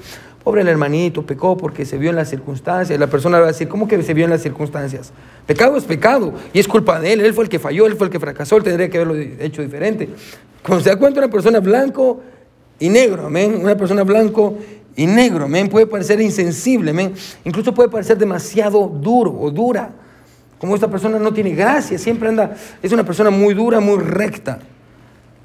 pobre 0.43 0.62
el 0.62 0.67
hermanito, 0.67 1.25
pecó 1.25 1.58
porque 1.58 1.86
se 1.86 1.98
vio 1.98 2.10
en 2.10 2.15
las 2.15 2.29
circunstancias. 2.29 3.00
La 3.00 3.08
persona 3.08 3.39
va 3.39 3.46
a 3.46 3.48
decir, 3.48 3.67
¿cómo 3.67 3.88
que 3.88 4.01
se 4.03 4.13
vio 4.13 4.25
en 4.25 4.31
las 4.31 4.41
circunstancias? 4.41 5.12
Pecado 5.46 5.77
es 5.77 5.84
pecado 5.84 6.34
y 6.53 6.60
es 6.60 6.67
culpa 6.67 7.00
de 7.00 7.13
él, 7.13 7.22
él 7.22 7.34
fue 7.34 7.43
el 7.43 7.50
que 7.50 7.60
falló, 7.60 7.86
él 7.86 7.96
fue 7.96 8.08
el 8.08 8.12
que 8.12 8.19
fracasó, 8.19 8.58
él 8.58 8.63
tendría 8.63 8.89
que 8.89 8.98
haberlo 8.98 9.15
hecho 9.15 9.62
diferente. 9.62 10.10
Cuando 10.63 10.84
se 10.84 10.89
da 10.89 10.98
cuenta 10.98 11.19
una 11.19 11.29
persona 11.29 11.60
blanco 11.60 12.22
y 12.79 12.89
negro, 12.89 13.27
amén, 13.27 13.60
una 13.62 13.75
persona 13.75 14.03
blanco 14.03 14.58
y 14.96 15.05
negro, 15.05 15.46
amén, 15.46 15.69
puede 15.69 15.88
parecer 15.88 16.19
insensible, 16.22 16.91
amén, 16.91 17.13
incluso 17.46 17.74
puede 17.74 17.89
parecer 17.89 18.17
demasiado 18.17 18.88
duro 18.88 19.36
o 19.39 19.51
dura. 19.51 19.91
Como 20.60 20.75
esta 20.75 20.89
persona 20.89 21.17
no 21.19 21.34
tiene 21.34 21.51
gracia, 21.51 21.98
siempre 21.98 22.27
anda, 22.27 22.55
es 22.84 22.91
una 22.91 23.05
persona 23.05 23.29
muy 23.29 23.53
dura, 23.53 23.79
muy 23.79 24.00
recta. 24.00 24.60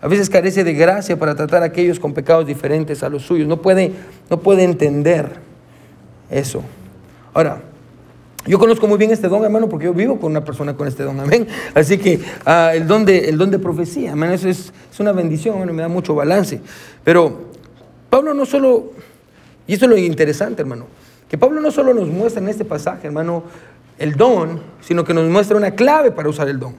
A 0.05 0.07
veces 0.09 0.29
carece 0.29 0.65
de 0.65 0.75
gracia 0.75 1.19
para 1.19 1.35
tratar 1.35 1.63
a 1.63 1.65
aquellos 1.65 1.99
con 1.99 2.13
pecados 2.13 2.47
diferentes 2.47 3.03
a 3.03 3.09
los 3.09 3.23
suyos. 3.23 3.49
No 3.49 3.63
puede, 3.63 3.91
no 4.29 4.39
puede 4.39 4.63
entender 4.63 5.37
eso. 6.29 6.63
Ahora, 7.33 7.63
yo 8.45 8.59
conozco 8.59 8.87
muy 8.87 8.99
bien 8.99 9.13
este 9.13 9.29
don, 9.29 9.43
hermano, 9.45 9.67
porque 9.67 9.87
yo 9.87 9.95
vivo 9.95 10.21
con 10.21 10.31
una 10.33 10.45
persona 10.45 10.77
con 10.77 10.89
este 10.89 11.05
don, 11.05 11.19
amén. 11.21 11.47
Así 11.73 11.97
que 11.97 12.21
ah, 12.45 12.73
el, 12.75 12.87
don 12.87 13.07
de, 13.07 13.31
el 13.31 13.39
don 13.39 13.51
de 13.51 13.59
profecía, 13.59 14.13
amén, 14.13 14.33
eso 14.33 14.47
es, 14.47 14.75
es 14.93 15.01
una 15.01 15.13
bendición, 15.13 15.55
hermano, 15.55 15.73
me 15.73 15.81
da 15.81 15.89
mucho 15.89 16.15
balance. 16.15 16.61
Pero 17.03 17.45
Pablo 18.11 18.35
no 18.35 18.45
solo, 18.45 18.93
y 19.67 19.73
eso 19.73 19.87
es 19.87 19.91
lo 19.91 19.97
interesante, 19.97 20.61
hermano, 20.61 20.85
que 21.31 21.39
Pablo 21.39 21.63
no 21.63 21.71
solo 21.71 21.95
nos 21.95 22.09
muestra 22.09 22.43
en 22.43 22.51
este 22.51 22.67
pasaje, 22.67 23.07
hermano, 23.07 23.45
el 23.99 24.17
don, 24.17 24.61
sino 24.83 25.03
que 25.03 25.15
nos 25.15 25.31
muestra 25.31 25.57
una 25.57 25.71
clave 25.71 26.11
para 26.11 26.29
usar 26.29 26.47
el 26.49 26.61
don. 26.61 26.75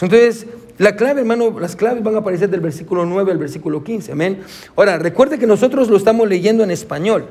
Entonces, 0.00 0.46
la 0.82 0.96
clave, 0.96 1.20
hermano, 1.20 1.60
las 1.60 1.76
claves 1.76 2.02
van 2.02 2.16
a 2.16 2.18
aparecer 2.18 2.50
del 2.50 2.58
versículo 2.58 3.06
9 3.06 3.30
al 3.30 3.38
versículo 3.38 3.84
15, 3.84 4.10
amén. 4.10 4.40
Ahora, 4.74 4.98
recuerde 4.98 5.38
que 5.38 5.46
nosotros 5.46 5.88
lo 5.88 5.96
estamos 5.96 6.28
leyendo 6.28 6.64
en 6.64 6.72
español, 6.72 7.26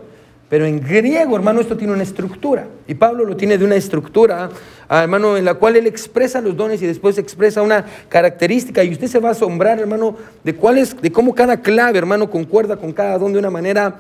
pero 0.48 0.66
en 0.66 0.80
griego, 0.80 1.36
hermano, 1.36 1.60
esto 1.60 1.76
tiene 1.76 1.92
una 1.92 2.04
estructura. 2.04 2.68
Y 2.88 2.94
Pablo 2.94 3.26
lo 3.26 3.36
tiene 3.36 3.58
de 3.58 3.66
una 3.66 3.76
estructura, 3.76 4.50
ah, 4.88 5.04
hermano, 5.04 5.36
en 5.36 5.44
la 5.44 5.56
cual 5.56 5.76
él 5.76 5.86
expresa 5.86 6.40
los 6.40 6.56
dones 6.56 6.82
y 6.82 6.88
después 6.88 7.18
expresa 7.18 7.62
una 7.62 7.86
característica. 8.08 8.86
Y 8.86 8.94
usted 8.94 9.08
se 9.08 9.20
va 9.20 9.28
a 9.28 9.32
asombrar, 9.34 9.82
hermano, 9.82 10.16
de 10.46 10.56
cuál 10.56 10.78
es, 10.78 11.02
de 11.02 11.12
cómo 11.12 11.36
cada 11.36 11.58
clave, 11.58 11.98
hermano, 11.98 12.32
concuerda 12.32 12.78
con 12.78 12.94
cada 12.94 13.18
don 13.18 13.34
de 13.34 13.40
una 13.40 13.50
manera 13.50 14.00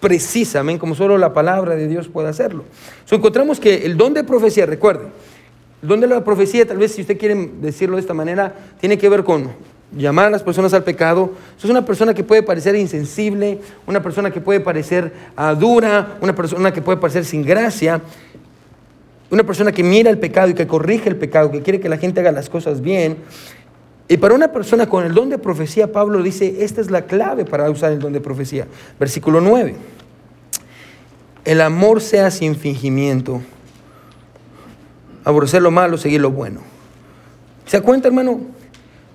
precisa, 0.00 0.58
amén, 0.58 0.76
como 0.76 0.96
solo 0.96 1.18
la 1.18 1.32
palabra 1.32 1.76
de 1.76 1.86
Dios 1.86 2.08
puede 2.08 2.28
hacerlo. 2.28 2.64
So, 3.04 3.14
encontramos 3.14 3.60
que 3.60 3.86
el 3.86 3.96
don 3.96 4.12
de 4.12 4.24
profecía, 4.24 4.66
recuerde, 4.66 5.06
el 5.82 5.88
don 5.88 6.00
de 6.00 6.06
la 6.06 6.24
profecía, 6.24 6.66
tal 6.66 6.78
vez 6.78 6.92
si 6.92 7.02
usted 7.02 7.18
quiere 7.18 7.50
decirlo 7.60 7.96
de 7.96 8.00
esta 8.00 8.14
manera, 8.14 8.54
tiene 8.80 8.98
que 8.98 9.08
ver 9.08 9.22
con 9.22 9.48
llamar 9.96 10.26
a 10.26 10.30
las 10.30 10.42
personas 10.42 10.74
al 10.74 10.84
pecado. 10.84 11.32
Es 11.56 11.64
una 11.64 11.84
persona 11.84 12.14
que 12.14 12.24
puede 12.24 12.42
parecer 12.42 12.74
insensible, 12.74 13.60
una 13.86 14.02
persona 14.02 14.30
que 14.30 14.40
puede 14.40 14.60
parecer 14.60 15.12
ah, 15.36 15.54
dura, 15.54 16.18
una 16.20 16.34
persona 16.34 16.72
que 16.72 16.82
puede 16.82 16.98
parecer 16.98 17.24
sin 17.24 17.44
gracia, 17.44 18.00
una 19.30 19.44
persona 19.44 19.72
que 19.72 19.82
mira 19.82 20.10
el 20.10 20.18
pecado 20.18 20.48
y 20.48 20.54
que 20.54 20.66
corrige 20.66 21.08
el 21.08 21.16
pecado, 21.16 21.50
que 21.50 21.62
quiere 21.62 21.80
que 21.80 21.88
la 21.88 21.98
gente 21.98 22.20
haga 22.20 22.32
las 22.32 22.48
cosas 22.48 22.80
bien. 22.80 23.18
Y 24.08 24.16
para 24.16 24.34
una 24.34 24.50
persona 24.50 24.88
con 24.88 25.04
el 25.04 25.12
don 25.12 25.28
de 25.28 25.38
profecía, 25.38 25.92
Pablo 25.92 26.22
dice, 26.22 26.64
esta 26.64 26.80
es 26.80 26.90
la 26.90 27.02
clave 27.02 27.44
para 27.44 27.70
usar 27.70 27.92
el 27.92 27.98
don 27.98 28.12
de 28.12 28.20
profecía. 28.20 28.66
Versículo 28.98 29.40
9. 29.40 29.76
El 31.44 31.60
amor 31.60 32.00
sea 32.00 32.30
sin 32.30 32.56
fingimiento. 32.56 33.42
Aborrecer 35.24 35.62
lo 35.62 35.70
malo, 35.70 35.98
seguir 35.98 36.20
lo 36.20 36.30
bueno. 36.30 36.60
¿Se 37.66 37.78
da 37.78 37.82
cuenta, 37.82 38.08
hermano? 38.08 38.40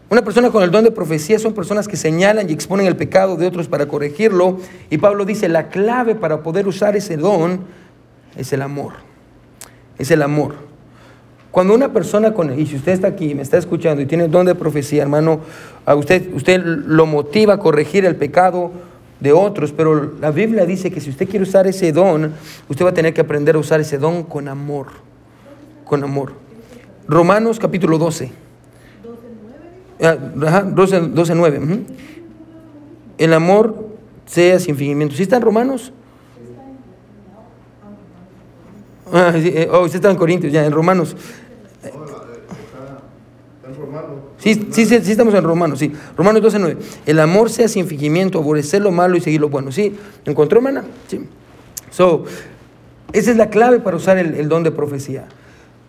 Una 0.09 0.21
persona 0.23 0.51
con 0.51 0.61
el 0.61 0.69
don 0.69 0.83
de 0.83 0.91
profecía 0.91 1.39
son 1.39 1.53
personas 1.53 1.87
que 1.87 1.97
señalan 1.97 2.49
y 2.49 2.53
exponen 2.53 2.85
el 2.85 2.95
pecado 2.95 3.35
de 3.35 3.47
otros 3.47 3.67
para 3.67 3.87
corregirlo. 3.87 4.59
Y 4.89 4.99
Pablo 4.99 5.25
dice, 5.25 5.49
la 5.49 5.69
clave 5.69 6.13
para 6.13 6.43
poder 6.43 6.67
usar 6.67 6.95
ese 6.95 7.17
don 7.17 7.61
es 8.37 8.53
el 8.53 8.61
amor. 8.61 8.93
Es 9.97 10.11
el 10.11 10.21
amor. 10.21 10.53
Cuando 11.49 11.73
una 11.75 11.93
persona 11.93 12.33
con, 12.33 12.59
y 12.59 12.65
si 12.65 12.75
usted 12.75 12.91
está 12.93 13.07
aquí, 13.07 13.35
me 13.35 13.43
está 13.43 13.57
escuchando 13.57 14.01
y 14.01 14.05
tiene 14.05 14.25
el 14.25 14.31
don 14.31 14.45
de 14.45 14.55
profecía, 14.55 15.03
hermano, 15.03 15.39
a 15.85 15.95
usted, 15.95 16.33
usted 16.33 16.59
lo 16.63 17.05
motiva 17.05 17.55
a 17.55 17.59
corregir 17.59 18.05
el 18.05 18.15
pecado 18.15 18.71
de 19.19 19.33
otros, 19.33 19.71
pero 19.71 20.13
la 20.19 20.31
Biblia 20.31 20.65
dice 20.65 20.91
que 20.91 20.99
si 20.99 21.09
usted 21.09 21.29
quiere 21.29 21.43
usar 21.43 21.65
ese 21.67 21.91
don, 21.91 22.33
usted 22.69 22.85
va 22.85 22.89
a 22.89 22.93
tener 22.93 23.13
que 23.13 23.21
aprender 23.21 23.55
a 23.55 23.59
usar 23.59 23.79
ese 23.79 23.97
don 23.97 24.23
con 24.23 24.47
amor, 24.47 24.87
con 25.85 26.03
amor. 26.03 26.33
Romanos 27.07 27.59
capítulo 27.59 27.97
12. 27.97 28.31
12, 29.99 30.99
12, 30.99 31.35
9. 31.35 31.79
El 33.17 33.33
amor 33.33 33.89
sea 34.25 34.59
sin 34.59 34.75
fingimiento. 34.75 35.15
¿Sí 35.15 35.23
están 35.23 35.41
Romanos? 35.41 35.93
Ah, 39.11 39.31
sí, 39.33 39.51
eh, 39.53 39.69
oh, 39.71 39.81
usted 39.81 39.97
está 39.97 40.09
en 40.09 40.17
Corintios, 40.17 40.51
ya, 40.51 40.65
en 40.65 40.71
Romanos. 40.71 41.15
Sí, 44.43 44.67
sí, 44.71 44.85
sí, 44.85 44.95
estamos 44.95 45.33
en 45.35 45.43
Romanos, 45.43 45.79
sí. 45.79 45.93
Romanos 46.17 46.41
12, 46.41 46.59
9. 46.59 46.77
El 47.05 47.19
amor 47.19 47.49
sea 47.49 47.69
sin 47.69 47.87
fingimiento, 47.87 48.39
aborrecer 48.39 48.81
lo 48.81 48.91
malo 48.91 49.15
y 49.15 49.21
seguir 49.21 49.39
lo 49.39 49.47
bueno. 49.47 49.71
¿Sí? 49.71 49.95
¿Encontró, 50.25 50.57
hermana? 50.57 50.83
Sí. 51.07 51.21
So, 51.91 52.25
esa 53.13 53.31
es 53.31 53.37
la 53.37 53.49
clave 53.49 53.79
para 53.79 53.95
usar 53.95 54.17
el, 54.17 54.49
don 54.49 54.63
de 54.63 54.71
profecía. 54.71 55.27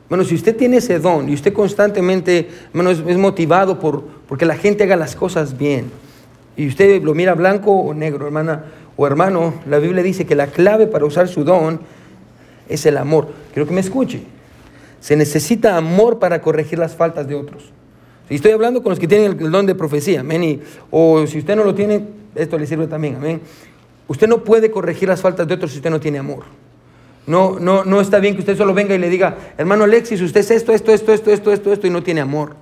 Bueno, 0.09 0.25
si 0.25 0.35
usted 0.35 0.57
tiene 0.57 0.79
ese 0.79 0.99
don 0.99 1.29
y 1.29 1.35
usted 1.35 1.53
constantemente 1.53 2.49
bueno, 2.73 2.91
es, 2.91 3.17
motivado 3.17 3.79
por 3.79 4.05
porque 4.29 4.45
la 4.45 4.57
gente 4.57 4.85
haga 4.85 4.97
las 4.97 5.17
cosas 5.17 5.57
bien, 5.57 5.91
y 6.57 6.69
usted 6.69 7.03
lo 7.03 7.15
mira 7.15 7.35
blanco 7.35 7.73
o 7.73 7.95
negro, 7.95 8.27
hermana 8.27 8.65
o 8.97 9.07
hermano, 9.07 9.55
la 9.67 9.79
Biblia 9.79 10.03
dice 10.03 10.25
que 10.25 10.35
la 10.35 10.47
clave 10.47 10.87
para 10.87 11.05
usar 11.05 11.29
su 11.29 11.43
don 11.43 11.81
es 12.69 12.87
el 12.87 12.97
amor. 12.97 13.29
Quiero 13.53 13.67
que 13.67 13.75
me 13.75 13.81
escuche. 13.81 14.23
Se 15.01 15.17
necesita 15.17 15.77
amor 15.77 16.19
para 16.19 16.41
corregir 16.41 16.79
las 16.79 16.95
faltas 16.95 17.27
de 17.27 17.35
otros. 17.35 17.73
Y 18.31 18.37
estoy 18.37 18.53
hablando 18.53 18.83
con 18.83 18.91
los 18.91 18.99
que 18.99 19.09
tienen 19.09 19.39
el 19.39 19.51
don 19.51 19.67
de 19.67 19.75
profecía, 19.75 20.21
amén. 20.21 20.63
o 20.91 21.27
si 21.27 21.39
usted 21.39 21.57
no 21.57 21.65
lo 21.65 21.75
tiene, 21.75 22.07
esto 22.35 22.57
le 22.57 22.67
sirve 22.67 22.87
también, 22.87 23.17
amén. 23.17 23.41
Usted 24.07 24.29
no 24.29 24.45
puede 24.45 24.71
corregir 24.71 25.09
las 25.09 25.21
faltas 25.21 25.47
de 25.47 25.55
otros 25.55 25.73
si 25.73 25.79
usted 25.79 25.91
no 25.91 26.01
tiene 26.01 26.19
amor. 26.19 26.45
No, 27.27 27.59
no, 27.59 27.85
no 27.85 28.01
está 28.01 28.19
bien 28.19 28.35
que 28.35 28.41
usted 28.41 28.57
solo 28.57 28.75
venga 28.75 28.95
y 28.95 28.99
le 28.99 29.09
diga, 29.09 29.37
hermano 29.57 29.85
Alexis, 29.85 30.21
usted 30.21 30.41
es 30.41 30.51
esto, 30.51 30.73
esto, 30.73 30.93
esto, 30.93 31.13
esto, 31.13 31.31
esto, 31.31 31.53
esto, 31.53 31.73
esto, 31.73 31.87
y 31.87 31.91
no 31.91 32.03
tiene 32.03 32.21
amor. 32.21 32.55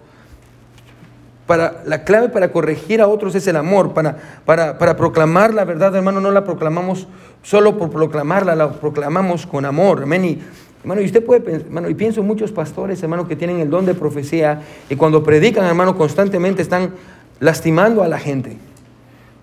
Para, 1.47 1.83
la 1.85 2.05
clave 2.05 2.29
para 2.29 2.53
corregir 2.53 3.01
a 3.01 3.09
otros 3.09 3.35
es 3.35 3.47
el 3.47 3.57
amor. 3.57 3.93
Para, 3.93 4.17
para, 4.45 4.79
para 4.79 4.97
proclamar 4.97 5.53
la 5.53 5.65
verdad, 5.65 5.95
hermano, 5.97 6.21
no 6.21 6.31
la 6.31 6.45
proclamamos 6.45 7.09
solo 7.43 7.77
por 7.77 7.91
proclamarla, 7.91 8.55
la 8.55 8.71
proclamamos 8.71 9.47
con 9.47 9.65
amor. 9.65 10.03
Amén. 10.05 10.25
Y, 10.25 10.39
Hermano, 10.83 11.01
y 11.01 11.05
usted 11.05 11.25
puede, 11.25 11.55
hermano, 11.55 11.89
y 11.89 11.95
pienso 11.95 12.23
en 12.23 12.27
muchos 12.27 12.51
pastores, 12.51 13.01
hermano, 13.03 13.29
que 13.29 13.37
tienen 13.37 13.61
el 13.61 13.71
don 13.71 13.87
de 13.87 13.95
profecía 13.95 14.63
y 14.91 14.97
cuando 14.97 15.23
predican, 15.23 15.65
hermano, 15.65 15.97
constantemente 15.97 16.61
están 16.61 16.95
lastimando 17.39 18.03
a 18.03 18.09
la 18.09 18.19
gente. 18.19 18.57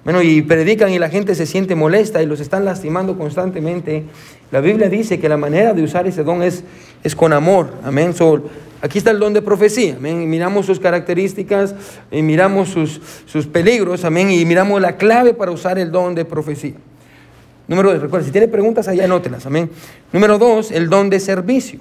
Bueno, 0.04 0.22
y 0.22 0.42
predican 0.42 0.92
y 0.92 1.00
la 1.00 1.10
gente 1.10 1.36
se 1.36 1.46
siente 1.46 1.76
molesta 1.76 2.24
y 2.24 2.26
los 2.26 2.40
están 2.40 2.64
lastimando 2.64 3.18
constantemente. 3.18 4.06
La 4.52 4.62
Biblia 4.62 4.90
dice 4.90 5.20
que 5.20 5.28
la 5.28 5.38
manera 5.38 5.74
de 5.74 5.84
usar 5.84 6.08
ese 6.08 6.24
don 6.24 6.42
es, 6.42 6.64
es 7.04 7.16
con 7.16 7.34
amor. 7.34 7.74
Amén. 7.84 8.14
aquí 8.82 8.98
está 8.98 9.12
el 9.12 9.20
don 9.20 9.34
de 9.34 9.42
profecía. 9.42 9.96
Amén. 9.98 10.30
Miramos 10.30 10.66
sus 10.66 10.80
características, 10.80 11.76
y 12.12 12.22
miramos 12.22 12.70
sus, 12.70 13.02
sus 13.26 13.46
peligros. 13.46 14.06
Amén. 14.06 14.32
Y 14.32 14.46
miramos 14.46 14.82
la 14.82 14.96
clave 14.96 15.34
para 15.34 15.52
usar 15.52 15.78
el 15.78 15.92
don 15.92 16.16
de 16.16 16.24
profecía. 16.24 16.76
Número 17.70 17.92
dos, 17.92 18.02
recuerda, 18.02 18.26
si 18.26 18.32
tiene 18.32 18.48
preguntas, 18.48 18.88
allá 18.88 19.06
anótelas, 19.06 19.46
amén. 19.46 19.70
Número 20.12 20.40
dos, 20.40 20.72
el 20.72 20.90
don 20.90 21.08
de 21.08 21.20
servicio. 21.20 21.80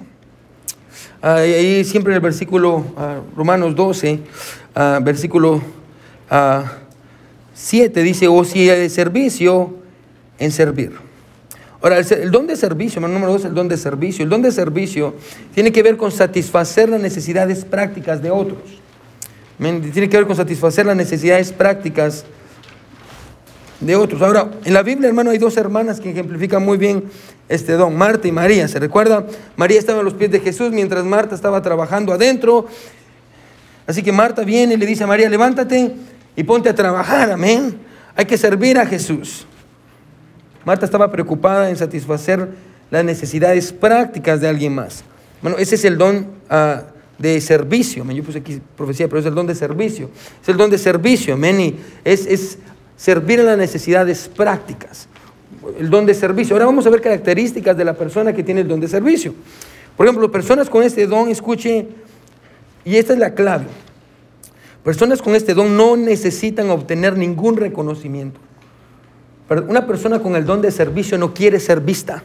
ahí 1.19 1.83
siempre 1.83 2.13
en 2.13 2.17
el 2.17 2.21
versículo 2.21 2.85
ah, 2.95 3.21
Romanos 3.35 3.75
12, 3.75 4.19
ah, 4.75 4.99
versículo 5.01 5.63
7 7.61 7.99
ah, 7.99 8.03
dice, 8.03 8.27
o 8.29 8.43
si 8.45 8.65
de 8.65 8.89
servicio, 8.89 9.73
en 10.39 10.51
servir. 10.51 10.93
Ahora, 11.81 11.99
el, 11.99 12.31
don 12.31 12.47
de 12.47 12.55
servicio, 12.55 13.01
número 13.01 13.33
dos, 13.33 13.43
el 13.43 13.53
don 13.53 13.67
de 13.67 13.75
servicio. 13.75 14.23
El 14.23 14.29
don 14.29 14.41
de 14.41 14.51
servicio 14.51 15.13
tiene 15.53 15.71
que 15.73 15.83
ver 15.83 15.97
con 15.97 16.09
satisfacer 16.11 16.87
las 16.87 17.01
necesidades 17.01 17.65
prácticas 17.65 18.21
de 18.21 18.31
otros. 18.31 18.59
Tiene 19.57 20.07
que 20.07 20.17
ver 20.17 20.25
con 20.25 20.37
satisfacer 20.37 20.85
las 20.85 20.95
necesidades 20.95 21.51
prácticas 21.51 22.23
de 23.81 23.95
otros. 23.97 24.21
Ahora, 24.21 24.51
en 24.63 24.73
la 24.73 24.81
Biblia, 24.81 25.09
hermano, 25.09 25.31
hay 25.31 25.37
dos 25.37 25.57
hermanas 25.57 25.99
que 25.99 26.11
ejemplifican 26.11 26.63
muy 26.63 26.77
bien 26.77 27.03
este 27.49 27.73
don, 27.73 27.97
Marta 27.97 28.25
y 28.25 28.31
María. 28.31 28.69
¿Se 28.69 28.79
recuerda? 28.79 29.25
María 29.57 29.79
estaba 29.79 29.99
a 29.99 30.03
los 30.03 30.13
pies 30.13 30.31
de 30.31 30.39
Jesús 30.39 30.71
mientras 30.71 31.03
Marta 31.03 31.35
estaba 31.35 31.61
trabajando 31.61 32.13
adentro. 32.13 32.67
Así 33.85 34.01
que 34.01 34.13
Marta 34.13 34.43
viene 34.43 34.75
y 34.75 34.77
le 34.77 34.85
dice 34.85 35.03
a 35.03 35.07
María, 35.07 35.29
levántate 35.29 35.93
y 36.39 36.43
ponte 36.45 36.69
a 36.69 36.73
trabajar, 36.73 37.29
amén. 37.29 37.77
Hay 38.15 38.23
que 38.23 38.37
servir 38.37 38.77
a 38.77 38.85
Jesús. 38.85 39.45
Marta 40.63 40.85
estaba 40.85 41.11
preocupada 41.11 41.69
en 41.69 41.75
satisfacer 41.75 42.47
las 42.89 43.03
necesidades 43.03 43.73
prácticas 43.73 44.39
de 44.39 44.47
alguien 44.47 44.73
más. 44.73 45.03
Bueno, 45.41 45.57
ese 45.57 45.75
es 45.75 45.83
el 45.83 45.97
don 45.97 46.27
ah, 46.49 46.83
de 47.17 47.41
servicio. 47.41 48.09
Yo 48.09 48.23
puse 48.23 48.37
aquí 48.37 48.61
profecía, 48.77 49.09
pero 49.09 49.19
es 49.19 49.25
el 49.25 49.35
don 49.35 49.47
de 49.47 49.53
servicio. 49.53 50.09
Es 50.41 50.47
el 50.47 50.55
don 50.55 50.69
de 50.69 50.77
servicio, 50.77 51.33
amén. 51.33 51.59
Y 51.59 51.75
es, 52.05 52.25
es 52.25 52.57
servir 52.95 53.41
en 53.41 53.47
las 53.47 53.57
necesidades 53.57 54.29
prácticas. 54.33 55.09
el 55.77 55.89
don 55.89 56.05
de 56.05 56.13
servicio. 56.13 56.55
Ahora 56.55 56.67
vamos 56.67 56.87
a 56.87 56.89
ver 56.89 57.01
características 57.01 57.75
de 57.75 57.83
la 57.83 57.95
persona 57.95 58.31
que 58.31 58.43
tiene 58.43 58.61
el 58.61 58.67
don 58.69 58.79
de 58.79 58.87
servicio. 58.87 59.33
Por 59.97 60.05
ejemplo, 60.05 60.31
personas 60.31 60.69
con 60.69 60.83
este 60.83 61.05
don, 61.05 61.27
escuche, 61.27 61.85
y 62.85 62.95
esta 62.95 63.11
es 63.11 63.19
la 63.19 63.33
clave. 63.33 63.65
Personas 64.83 65.21
con 65.21 65.35
este 65.35 65.53
don 65.53 65.75
no 65.75 65.97
necesitan 65.97 66.69
obtener 66.69 67.17
ningún 67.17 67.57
reconocimiento. 67.57 68.39
Una 69.67 69.87
persona 69.87 70.19
con 70.19 70.35
el 70.35 70.45
don 70.45 70.61
de 70.61 70.71
servicio 70.71 71.17
no 71.17 71.33
quiere 71.33 71.59
ser 71.59 71.81
vista. 71.81 72.23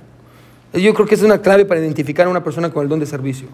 Yo 0.73 0.93
creo 0.93 1.07
que 1.07 1.15
es 1.15 1.23
una 1.23 1.41
clave 1.41 1.65
para 1.65 1.81
identificar 1.81 2.27
a 2.27 2.31
una 2.31 2.45
persona 2.45 2.71
con 2.71 2.83
el 2.83 2.89
don 2.89 3.01
de 3.01 3.07
servicio. 3.07 3.49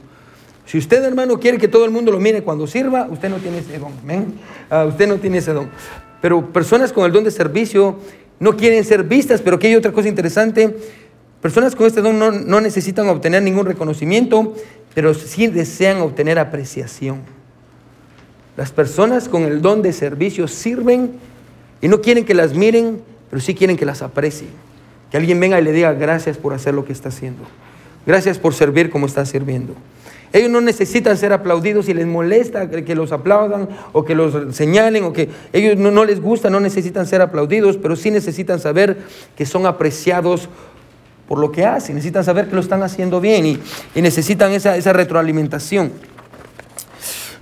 Si 0.67 0.79
usted, 0.79 1.03
hermano, 1.05 1.39
quiere 1.39 1.59
que 1.59 1.69
todo 1.69 1.85
el 1.85 1.91
mundo 1.91 2.13
lo 2.13 2.19
mire 2.19 2.43
cuando 2.43 2.67
sirva, 2.67 3.09
usted 3.11 3.29
no 3.29 3.37
tiene 3.37 3.59
ese 3.59 3.79
don. 3.79 3.93
Uh, 3.93 4.89
usted 4.89 5.09
no 5.09 5.17
tiene 5.17 5.39
ese 5.39 5.53
don. 5.53 5.71
Pero 6.21 6.53
personas 6.53 6.93
con 6.93 7.05
el 7.05 7.13
don 7.13 7.25
de 7.25 7.31
servicio 7.31 7.99
no 8.39 8.57
quieren 8.57 8.85
ser 8.85 9.05
vistas, 9.05 9.41
pero 9.41 9.57
aquí 9.57 9.67
hay 9.69 9.75
otra 9.75 9.93
cosa 9.93 10.09
interesante. 10.09 10.77
Personas 11.41 11.75
con 11.75 11.87
este 11.87 12.03
don 12.03 12.19
no, 12.19 12.31
no 12.31 12.61
necesitan 12.61 13.09
obtener 13.09 13.43
ningún 13.43 13.67
reconocimiento, 13.67 14.55
pero 14.95 15.15
sí 15.15 15.47
desean 15.47 15.99
obtener 16.03 16.39
apreciación. 16.39 17.40
Las 18.57 18.73
personas 18.73 19.29
con 19.29 19.45
el 19.45 19.63
don 19.63 19.83
de 19.83 19.93
servicio 19.93 20.49
sirven 20.49 21.13
y 21.81 21.89
no 21.89 22.01
quieren 22.01 22.25
que 22.25 22.35
las 22.35 22.55
miren, 22.55 23.01
pero 23.31 23.41
sí 23.41 23.55
quieren 23.55 23.77
que 23.77 23.85
las 23.85 24.03
aprecien. 24.03 24.51
Que 25.11 25.17
alguien 25.17 25.41
venga 25.41 25.59
y 25.61 25.65
le 25.65 25.73
diga 25.73 25.93
gracias 25.93 26.37
por 26.37 26.53
hacer 26.53 26.75
lo 26.75 26.85
que 26.85 26.93
está 26.93 27.09
haciendo. 27.09 27.43
Gracias 28.07 28.39
por 28.39 28.55
servir 28.55 28.91
como 28.91 29.07
está 29.07 29.25
sirviendo. 29.25 29.75
Ellos 30.33 30.51
no 30.51 30.61
necesitan 30.61 31.17
ser 31.17 31.33
aplaudidos 31.33 31.87
si 31.87 31.95
les 31.95 32.07
molesta 32.07 32.71
que 32.71 32.95
los 32.95 33.11
aplaudan 33.11 33.69
o 33.93 34.05
que 34.05 34.15
los 34.15 34.55
señalen 34.55 35.03
o 35.03 35.13
que 35.13 35.29
ellos 35.53 35.77
no, 35.77 36.05
les 36.05 36.21
gusta, 36.21 36.51
no 36.51 36.61
necesitan 36.61 37.07
ser 37.07 37.21
aplaudidos, 37.21 37.77
pero 37.77 37.97
sí 37.97 38.13
necesitan 38.13 38.61
saber 38.61 38.99
que 39.37 39.45
son 39.45 39.67
apreciados 39.67 40.49
por 41.27 41.39
lo 41.39 41.51
que 41.51 41.65
hacen, 41.65 41.97
necesitan 41.97 42.25
saber 42.25 42.49
que 42.49 42.55
lo 42.55 42.61
están 42.61 42.83
haciendo 42.83 43.21
bien 43.21 43.47
y, 43.47 43.59
necesitan 44.01 44.53
esa 44.53 44.93
retroalimentación. 44.93 45.91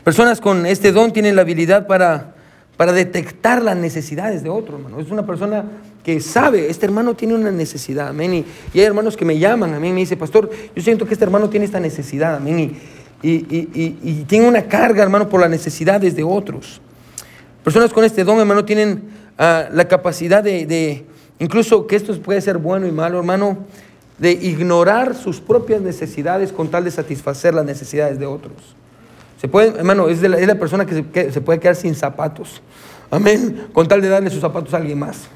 Personas 0.08 0.40
con 0.40 0.64
este 0.64 0.90
don 0.90 1.12
tienen 1.12 1.36
la 1.36 1.42
habilidad 1.42 1.86
para, 1.86 2.32
para 2.78 2.94
detectar 2.94 3.60
las 3.60 3.76
necesidades 3.76 4.42
de 4.42 4.48
otro, 4.48 4.78
hermano. 4.78 5.00
Es 5.00 5.10
una 5.10 5.26
persona 5.26 5.66
que 6.02 6.18
sabe, 6.20 6.70
este 6.70 6.86
hermano 6.86 7.12
tiene 7.12 7.34
una 7.34 7.50
necesidad, 7.50 8.08
amén. 8.08 8.32
Y, 8.72 8.78
hay 8.78 8.86
hermanos 8.86 9.18
que 9.18 9.26
me 9.26 9.38
llaman, 9.38 9.74
amén, 9.74 9.92
me 9.92 10.00
dice, 10.00 10.16
pastor, 10.16 10.48
yo 10.74 10.82
siento 10.82 11.04
que 11.04 11.12
este 11.12 11.26
hermano 11.26 11.50
tiene 11.50 11.66
esta 11.66 11.78
necesidad, 11.78 12.36
amén. 12.36 12.74
Y, 13.22 13.30
y, 13.30 14.24
tiene 14.26 14.48
una 14.48 14.62
carga, 14.62 15.02
hermano, 15.02 15.28
por 15.28 15.42
las 15.42 15.50
necesidades 15.50 16.16
de 16.16 16.24
otros. 16.24 16.80
Personas 17.62 17.92
con 17.92 18.02
este 18.02 18.24
don, 18.24 18.38
hermano, 18.38 18.64
tienen 18.64 19.10
ah, 19.36 19.68
la 19.70 19.88
capacidad 19.88 20.42
de, 20.42 20.64
de, 20.64 21.04
incluso 21.38 21.86
que 21.86 21.96
esto 21.96 22.18
puede 22.22 22.40
ser 22.40 22.56
bueno 22.56 22.86
y 22.86 22.92
malo, 22.92 23.18
hermano, 23.18 23.58
de 24.16 24.32
ignorar 24.32 25.14
sus 25.14 25.38
propias 25.38 25.82
necesidades 25.82 26.50
con 26.50 26.68
tal 26.68 26.84
de 26.84 26.92
satisfacer 26.92 27.52
las 27.52 27.66
necesidades 27.66 28.18
de 28.18 28.24
otros. 28.24 28.78
Se 29.40 29.48
puede, 29.48 29.78
hermano, 29.78 30.08
es, 30.08 30.20
la, 30.20 30.54
persona 30.56 30.84
que 30.84 30.94
se, 30.94 31.04
que 31.06 31.32
se 31.32 31.40
puede 31.40 31.60
quedar 31.60 31.76
sin 31.76 31.94
zapatos. 31.94 32.60
Amén. 33.10 33.68
Con 33.72 33.86
tal 33.88 34.00
de 34.00 34.08
darle 34.08 34.30
sus 34.30 34.40
zapatos 34.40 34.74
a 34.74 34.78
alguien 34.78 34.98
más. 34.98 35.28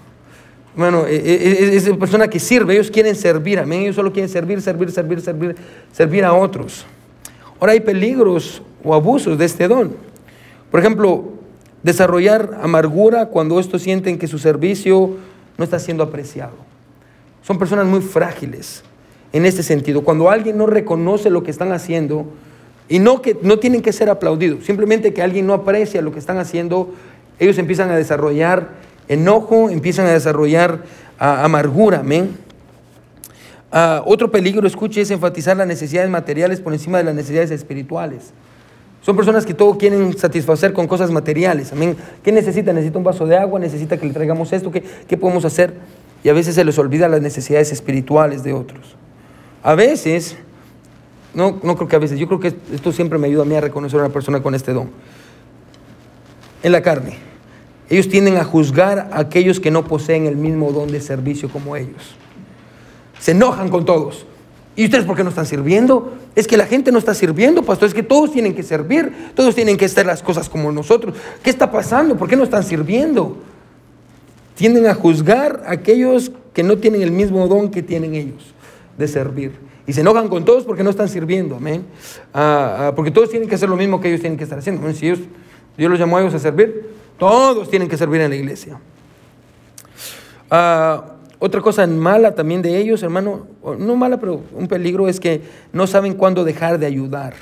Bueno, 0.74 1.06
e, 1.06 1.16
e, 1.16 1.74
e, 1.74 1.76
es, 1.76 1.88
persona 1.98 2.28
que 2.28 2.40
sirve, 2.40 2.74
ellos 2.74 2.90
quieren 2.90 3.14
servir, 3.14 3.58
amén, 3.58 3.82
ellos 3.82 3.96
solo 3.96 4.10
quieren 4.10 4.30
servir, 4.30 4.62
servir, 4.62 4.90
servir, 4.90 5.20
servir, 5.20 5.56
servir 5.92 6.24
a 6.24 6.32
otros. 6.32 6.86
Ahora 7.60 7.72
hay 7.72 7.80
peligros 7.80 8.62
o 8.82 8.94
abusos 8.94 9.36
de 9.36 9.44
este 9.44 9.68
don. 9.68 9.94
Por 10.70 10.80
ejemplo, 10.80 11.24
desarrollar 11.82 12.58
amargura 12.62 13.26
cuando 13.26 13.60
estos 13.60 13.82
sienten 13.82 14.18
que 14.18 14.26
su 14.26 14.38
servicio 14.38 15.16
no 15.58 15.64
está 15.64 15.78
siendo 15.78 16.02
apreciado. 16.02 16.54
Son 17.42 17.58
personas 17.58 17.86
muy 17.86 18.00
frágiles 18.00 18.82
en 19.32 19.44
este 19.44 19.62
sentido. 19.62 20.02
Cuando 20.02 20.30
alguien 20.30 20.56
no 20.56 20.66
reconoce 20.66 21.28
lo 21.28 21.42
que 21.42 21.50
están 21.50 21.72
haciendo, 21.72 22.26
y 22.88 22.98
no 22.98 23.22
que 23.22 23.36
no 23.42 23.58
tienen 23.58 23.82
que 23.82 23.92
ser 23.92 24.10
aplaudidos, 24.10 24.64
simplemente 24.64 25.14
que 25.14 25.22
alguien 25.22 25.46
no 25.46 25.54
aprecia 25.54 26.02
lo 26.02 26.12
que 26.12 26.18
están 26.18 26.38
haciendo, 26.38 26.94
ellos 27.38 27.58
empiezan 27.58 27.90
a 27.90 27.96
desarrollar 27.96 28.70
enojo, 29.08 29.70
empiezan 29.70 30.06
a 30.06 30.12
desarrollar 30.12 30.84
ah, 31.18 31.44
amargura, 31.44 32.00
amén. 32.00 32.36
Ah, 33.70 34.02
otro 34.04 34.30
peligro, 34.30 34.66
escuche, 34.66 35.00
es 35.00 35.10
enfatizar 35.10 35.56
las 35.56 35.66
necesidades 35.66 36.10
materiales 36.10 36.60
por 36.60 36.72
encima 36.72 36.98
de 36.98 37.04
las 37.04 37.14
necesidades 37.14 37.50
espirituales. 37.50 38.32
Son 39.00 39.16
personas 39.16 39.44
que 39.44 39.54
todo 39.54 39.76
quieren 39.78 40.16
satisfacer 40.16 40.72
con 40.72 40.86
cosas 40.86 41.10
materiales. 41.10 41.72
Amén. 41.72 41.96
¿Qué 42.22 42.30
necesita? 42.30 42.72
Necesita 42.72 42.98
un 42.98 43.04
vaso 43.04 43.26
de 43.26 43.36
agua, 43.36 43.58
necesita 43.58 43.96
que 43.96 44.06
le 44.06 44.12
traigamos 44.12 44.52
esto, 44.52 44.70
¿qué, 44.70 44.82
qué 45.08 45.16
podemos 45.16 45.44
hacer? 45.44 45.74
Y 46.22 46.28
a 46.28 46.32
veces 46.32 46.54
se 46.54 46.64
les 46.64 46.78
olvida 46.78 47.08
las 47.08 47.20
necesidades 47.20 47.72
espirituales 47.72 48.44
de 48.44 48.52
otros. 48.52 48.96
A 49.62 49.74
veces, 49.74 50.36
no, 51.34 51.60
no 51.62 51.76
creo 51.76 51.88
que 51.88 51.96
a 51.96 51.98
veces, 51.98 52.18
yo 52.18 52.26
creo 52.26 52.40
que 52.40 52.54
esto 52.72 52.92
siempre 52.92 53.18
me 53.18 53.28
ayuda 53.28 53.42
a 53.42 53.46
mí 53.46 53.54
a 53.54 53.60
reconocer 53.60 54.00
a 54.00 54.04
una 54.04 54.12
persona 54.12 54.42
con 54.42 54.54
este 54.54 54.72
don. 54.72 54.90
En 56.62 56.72
la 56.72 56.82
carne. 56.82 57.16
Ellos 57.88 58.08
tienden 58.08 58.36
a 58.36 58.44
juzgar 58.44 59.10
a 59.12 59.18
aquellos 59.20 59.60
que 59.60 59.70
no 59.70 59.84
poseen 59.84 60.26
el 60.26 60.36
mismo 60.36 60.72
don 60.72 60.90
de 60.90 61.00
servicio 61.00 61.48
como 61.48 61.76
ellos. 61.76 62.14
Se 63.18 63.32
enojan 63.32 63.68
con 63.68 63.84
todos. 63.84 64.26
¿Y 64.74 64.84
ustedes 64.84 65.04
por 65.04 65.16
qué 65.16 65.24
no 65.24 65.28
están 65.28 65.44
sirviendo? 65.44 66.14
Es 66.34 66.46
que 66.46 66.56
la 66.56 66.66
gente 66.66 66.90
no 66.90 66.98
está 66.98 67.14
sirviendo, 67.14 67.62
pastor. 67.62 67.88
Es 67.88 67.94
que 67.94 68.02
todos 68.02 68.32
tienen 68.32 68.54
que 68.54 68.62
servir. 68.62 69.32
Todos 69.34 69.54
tienen 69.54 69.76
que 69.76 69.84
hacer 69.84 70.06
las 70.06 70.22
cosas 70.22 70.48
como 70.48 70.72
nosotros. 70.72 71.14
¿Qué 71.42 71.50
está 71.50 71.70
pasando? 71.70 72.16
¿Por 72.16 72.28
qué 72.28 72.36
no 72.36 72.44
están 72.44 72.62
sirviendo? 72.62 73.36
Tienden 74.54 74.86
a 74.86 74.94
juzgar 74.94 75.62
a 75.66 75.72
aquellos 75.72 76.32
que 76.54 76.62
no 76.62 76.78
tienen 76.78 77.02
el 77.02 77.10
mismo 77.10 77.46
don 77.48 77.70
que 77.70 77.82
tienen 77.82 78.14
ellos 78.14 78.54
de 78.96 79.08
servir. 79.08 79.71
Y 79.86 79.92
se 79.92 80.00
enojan 80.00 80.28
con 80.28 80.44
todos 80.44 80.64
porque 80.64 80.84
no 80.84 80.90
están 80.90 81.08
sirviendo. 81.08 81.56
Amén. 81.56 81.84
Ah, 82.32 82.88
ah, 82.88 82.92
porque 82.94 83.10
todos 83.10 83.30
tienen 83.30 83.48
que 83.48 83.56
hacer 83.56 83.68
lo 83.68 83.76
mismo 83.76 84.00
que 84.00 84.08
ellos 84.08 84.20
tienen 84.20 84.38
que 84.38 84.44
estar 84.44 84.58
haciendo. 84.58 84.90
Si 84.92 85.06
Dios 85.06 85.20
los 85.76 85.98
llamó 85.98 86.18
a 86.18 86.20
ellos 86.20 86.34
a 86.34 86.38
servir, 86.38 86.90
todos 87.18 87.68
tienen 87.68 87.88
que 87.88 87.96
servir 87.96 88.20
en 88.20 88.30
la 88.30 88.36
iglesia. 88.36 88.78
Ah, 90.50 91.16
otra 91.38 91.60
cosa 91.60 91.86
mala 91.88 92.34
también 92.36 92.62
de 92.62 92.78
ellos, 92.78 93.02
hermano, 93.02 93.48
no 93.78 93.96
mala, 93.96 94.20
pero 94.20 94.42
un 94.54 94.68
peligro 94.68 95.08
es 95.08 95.18
que 95.18 95.40
no 95.72 95.88
saben 95.88 96.14
cuándo 96.14 96.44
dejar 96.44 96.78
de 96.78 96.86
ayudar. 96.86 97.34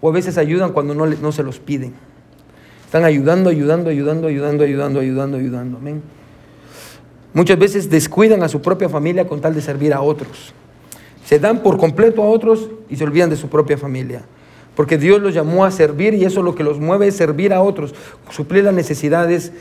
O 0.00 0.08
a 0.08 0.12
veces 0.12 0.36
ayudan 0.36 0.72
cuando 0.72 0.94
no, 0.94 1.06
no 1.06 1.32
se 1.32 1.44
los 1.44 1.60
piden. 1.60 1.94
Están 2.84 3.04
ayudando, 3.04 3.50
ayudando, 3.50 3.90
ayudando, 3.90 4.26
ayudando, 4.26 4.64
ayudando, 4.64 5.00
ayudando, 5.00 5.36
ayudando. 5.36 5.78
Amén. 5.78 6.02
Muchas 7.32 7.58
veces 7.58 7.90
descuidan 7.90 8.42
a 8.42 8.48
su 8.48 8.62
propia 8.62 8.88
familia 8.88 9.26
con 9.26 9.40
tal 9.40 9.54
de 9.54 9.60
servir 9.60 9.92
a 9.92 10.00
otros. 10.00 10.54
Se 11.24 11.38
dan 11.38 11.62
por 11.62 11.78
completo 11.78 12.22
a 12.22 12.26
otros 12.26 12.68
y 12.88 12.96
se 12.96 13.04
olvidan 13.04 13.30
de 13.30 13.36
su 13.36 13.48
propia 13.48 13.78
familia 13.78 14.22
porque 14.74 14.98
Dios 14.98 15.20
los 15.20 15.34
llamó 15.34 15.64
a 15.64 15.70
servir 15.70 16.14
y 16.14 16.24
eso 16.24 16.42
lo 16.42 16.54
que 16.54 16.64
los 16.64 16.80
mueve 16.80 17.08
es 17.08 17.16
servir 17.16 17.52
a 17.52 17.62
otros, 17.62 17.94
suplir 18.30 18.64
las 18.64 18.74
necesidades 18.74 19.52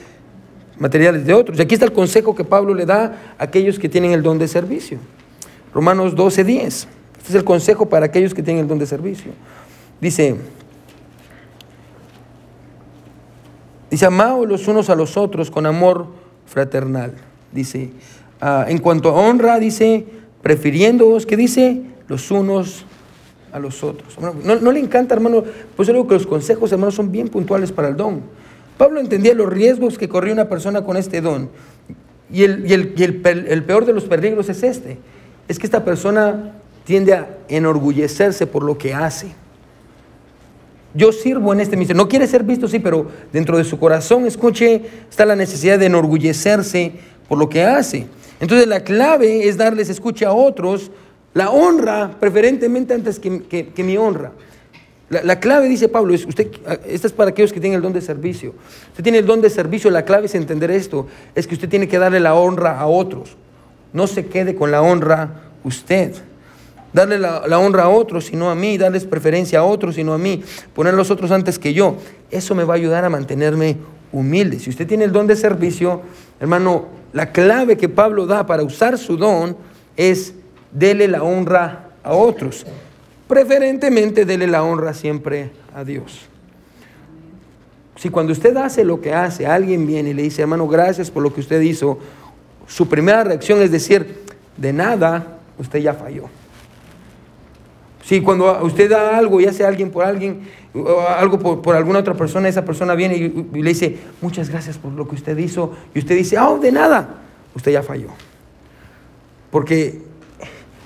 materiales 0.80 1.26
de 1.26 1.34
otros. 1.34 1.60
Y 1.60 1.62
aquí 1.62 1.76
está 1.76 1.86
el 1.86 1.94
consejo 1.94 2.36
que 2.36 2.44
Pablo 2.44 2.74
le 2.74 2.86
da 2.86 3.36
a 3.38 3.44
aquellos 3.44 3.78
que 3.78 3.90
tienen 3.90 4.12
el 4.12 4.24
don 4.24 4.40
de 4.40 4.48
servicio. 4.48 4.98
Romanos 5.74 6.16
12, 6.16 6.44
10. 6.44 6.88
Este 7.18 7.30
es 7.30 7.36
el 7.36 7.44
consejo 7.44 7.88
para 7.88 8.08
aquellos 8.08 8.34
que 8.34 8.42
tienen 8.42 8.64
el 8.64 8.68
don 8.68 8.80
de 8.80 8.86
servicio. 8.86 9.32
Dice, 10.02 10.36
dice, 13.90 14.06
amaos 14.06 14.48
los 14.48 14.68
unos 14.68 14.90
a 14.90 14.96
los 14.96 15.16
otros 15.16 15.52
con 15.52 15.66
amor 15.66 16.08
fraternal. 16.48 17.14
Dice, 17.52 17.92
ah, 18.42 18.66
en 18.68 18.80
cuanto 18.80 19.10
a 19.10 19.14
honra, 19.14 19.60
dice, 19.60 20.06
prefiriéndoos, 20.44 21.26
que 21.26 21.36
dice, 21.36 21.82
los 22.08 22.30
unos 22.30 22.86
a 23.52 23.60
los 23.60 23.84
otros. 23.84 24.18
no, 24.20 24.72
le 24.72 24.80
encanta, 24.80 25.16
hermano, 25.16 25.44
pues 25.76 25.88
yo 25.88 25.94
digo 25.94 26.08
que 26.08 26.16
los 26.16 26.28
consejos, 26.28 26.72
hermano, 26.72 26.92
son 26.92 27.12
bien 27.12 27.30
puntuales 27.30 27.72
para 27.72 27.88
el 27.88 27.96
don. 27.96 28.22
Pablo 28.78 29.00
entendía 29.00 29.34
los 29.34 29.48
riesgos 29.48 29.98
que 29.98 30.10
corría 30.10 30.34
una 30.34 30.50
persona 30.50 30.84
con 30.84 30.98
este 30.98 31.22
don. 31.22 31.50
Y, 32.32 32.44
el, 32.44 32.70
y, 32.70 32.74
el, 32.74 33.22
el, 33.48 33.64
peor 33.64 33.86
de 33.86 33.94
los 33.94 34.06
peligros 34.06 34.50
es 34.50 34.64
este. 34.64 34.98
Es 35.48 35.60
que 35.60 35.66
esta 35.66 35.86
persona 35.86 36.56
tiende 36.84 37.14
a 37.14 37.38
enorgullecerse 37.48 38.48
por 38.48 38.64
lo 38.64 38.78
que 38.78 38.94
hace. 38.94 39.28
Yo 40.96 41.12
sirvo 41.12 41.54
en 41.54 41.60
este 41.60 41.76
ministerio. 41.76 42.02
No 42.02 42.10
quiere 42.10 42.28
ser 42.28 42.44
visto, 42.44 42.68
sí, 42.68 42.80
pero 42.80 43.08
dentro 43.32 43.58
de 43.58 43.64
su 43.64 43.80
corazón, 43.80 44.26
escuche, 44.26 44.82
está 45.10 45.26
la 45.26 45.36
necesidad 45.36 45.80
de 45.80 45.86
enorgullecerse 45.86 46.94
por 47.30 47.38
lo 47.38 47.50
que 47.50 47.64
hace. 47.64 48.08
Entonces 48.40 48.68
la 48.68 48.84
clave 48.84 49.48
es 49.48 49.58
darles 49.58 49.90
escucha 49.90 50.30
a 50.30 50.34
otros 50.34 50.92
la 51.34 51.50
honra, 51.50 52.16
preferentemente 52.20 52.94
antes 52.94 53.20
que, 53.20 53.74
mi 53.78 53.98
honra. 53.98 54.32
La, 55.10 55.40
clave, 55.40 55.68
dice 55.68 55.90
Pablo, 55.90 56.14
es 56.14 56.26
usted, 56.26 56.48
esta 56.86 57.08
es 57.08 57.14
para 57.14 57.32
aquellos 57.32 57.54
que 57.54 57.60
tienen 57.60 57.78
el 57.78 57.84
don 57.84 57.94
de 57.94 58.02
servicio. 58.02 58.54
Usted 58.90 59.04
tiene 59.04 59.20
el 59.20 59.26
don 59.26 59.42
de 59.42 59.50
servicio, 59.50 59.92
la 59.92 60.06
clave 60.06 60.26
es 60.26 60.36
entender 60.36 60.72
esto, 60.72 61.08
es 61.36 61.46
que 61.46 61.54
usted 61.56 61.70
tiene 61.70 61.88
que 61.88 62.00
darle 62.00 62.20
la 62.20 62.36
honra 62.36 62.80
a 62.80 62.88
otros. 62.88 63.36
No 63.92 64.08
se 64.08 64.26
quede 64.26 64.56
con 64.56 64.72
la 64.72 64.82
honra 64.82 65.42
usted. 65.64 66.14
Darle 66.94 67.18
la, 67.18 67.60
honra 67.60 67.84
a 67.84 67.90
otros, 67.90 68.26
sino 68.26 68.50
a 68.50 68.56
mí, 68.56 68.78
darles 68.78 69.06
preferencia 69.06 69.60
a 69.60 69.64
otros, 69.64 69.96
sino 69.96 70.14
a 70.14 70.18
mí, 70.18 70.44
poner 70.74 70.94
a 70.94 70.98
los 70.98 71.12
otros 71.12 71.32
antes 71.32 71.60
que 71.60 71.74
yo. 71.74 71.98
Eso 72.32 72.56
me 72.56 72.64
va 72.64 72.76
a 72.76 72.78
ayudar 72.78 73.04
a 73.04 73.10
mantenerme 73.10 73.78
humilde. 74.12 74.60
Si 74.60 74.70
usted 74.70 74.88
tiene 74.88 75.04
el 75.06 75.12
don 75.12 75.28
de 75.28 75.36
servicio, 75.36 76.02
hermano, 76.40 76.86
la 77.12 77.32
clave 77.32 77.78
que 77.78 77.90
Pablo 77.90 78.26
da 78.26 78.46
para 78.46 78.64
usar 78.64 78.98
su 78.98 79.18
don 79.18 79.58
es 79.98 80.34
dele 80.72 81.08
la 81.08 81.24
honra 81.24 81.90
a 82.04 82.14
otros. 82.14 82.66
Preferentemente 83.28 84.26
dele 84.26 84.48
la 84.48 84.64
honra 84.64 84.94
siempre 84.94 85.52
a 85.74 85.84
Dios. 85.84 86.28
Si 87.96 88.10
cuando 88.10 88.34
usted 88.34 88.56
hace 88.58 88.84
lo 88.84 89.02
que 89.02 89.14
hace, 89.14 89.46
alguien 89.46 89.88
viene 89.88 90.10
y 90.10 90.14
le 90.14 90.24
dice, 90.24 90.42
hermano, 90.42 90.68
gracias 90.68 91.10
por 91.10 91.24
lo 91.24 91.34
que 91.34 91.40
usted 91.42 91.62
hizo, 91.62 92.00
su 92.68 92.88
primera 92.88 93.24
reacción 93.24 93.62
es 93.62 93.72
decir, 93.72 94.24
de 94.58 94.74
nada, 94.74 95.38
usted 95.58 95.80
ya 95.80 95.94
falló. 95.94 96.30
Si 98.04 98.22
cuando 98.22 98.64
usted 98.64 98.90
da 98.90 99.18
algo 99.18 99.40
y 99.40 99.46
hace 99.46 99.66
alguien 99.66 99.90
por 99.90 100.04
alguien, 100.04 100.42
algo 101.18 101.62
por, 101.62 101.76
alguna 101.76 102.00
otra 102.00 102.14
persona, 102.14 102.50
esa 102.50 102.66
persona 102.66 102.96
viene 102.96 103.16
y, 103.16 103.62
le 103.62 103.70
dice, 103.70 103.98
muchas 104.22 104.50
gracias 104.50 104.78
por 104.78 104.92
lo 104.92 105.08
que 105.08 105.16
usted 105.16 105.38
hizo, 105.38 105.72
y 105.96 106.00
usted 106.00 106.16
dice, 106.16 106.38
oh, 106.38 106.60
de 106.60 106.72
nada, 106.72 107.22
usted 107.56 107.72
ya 107.72 107.82
falló. 107.82 108.10
Porque 109.52 110.02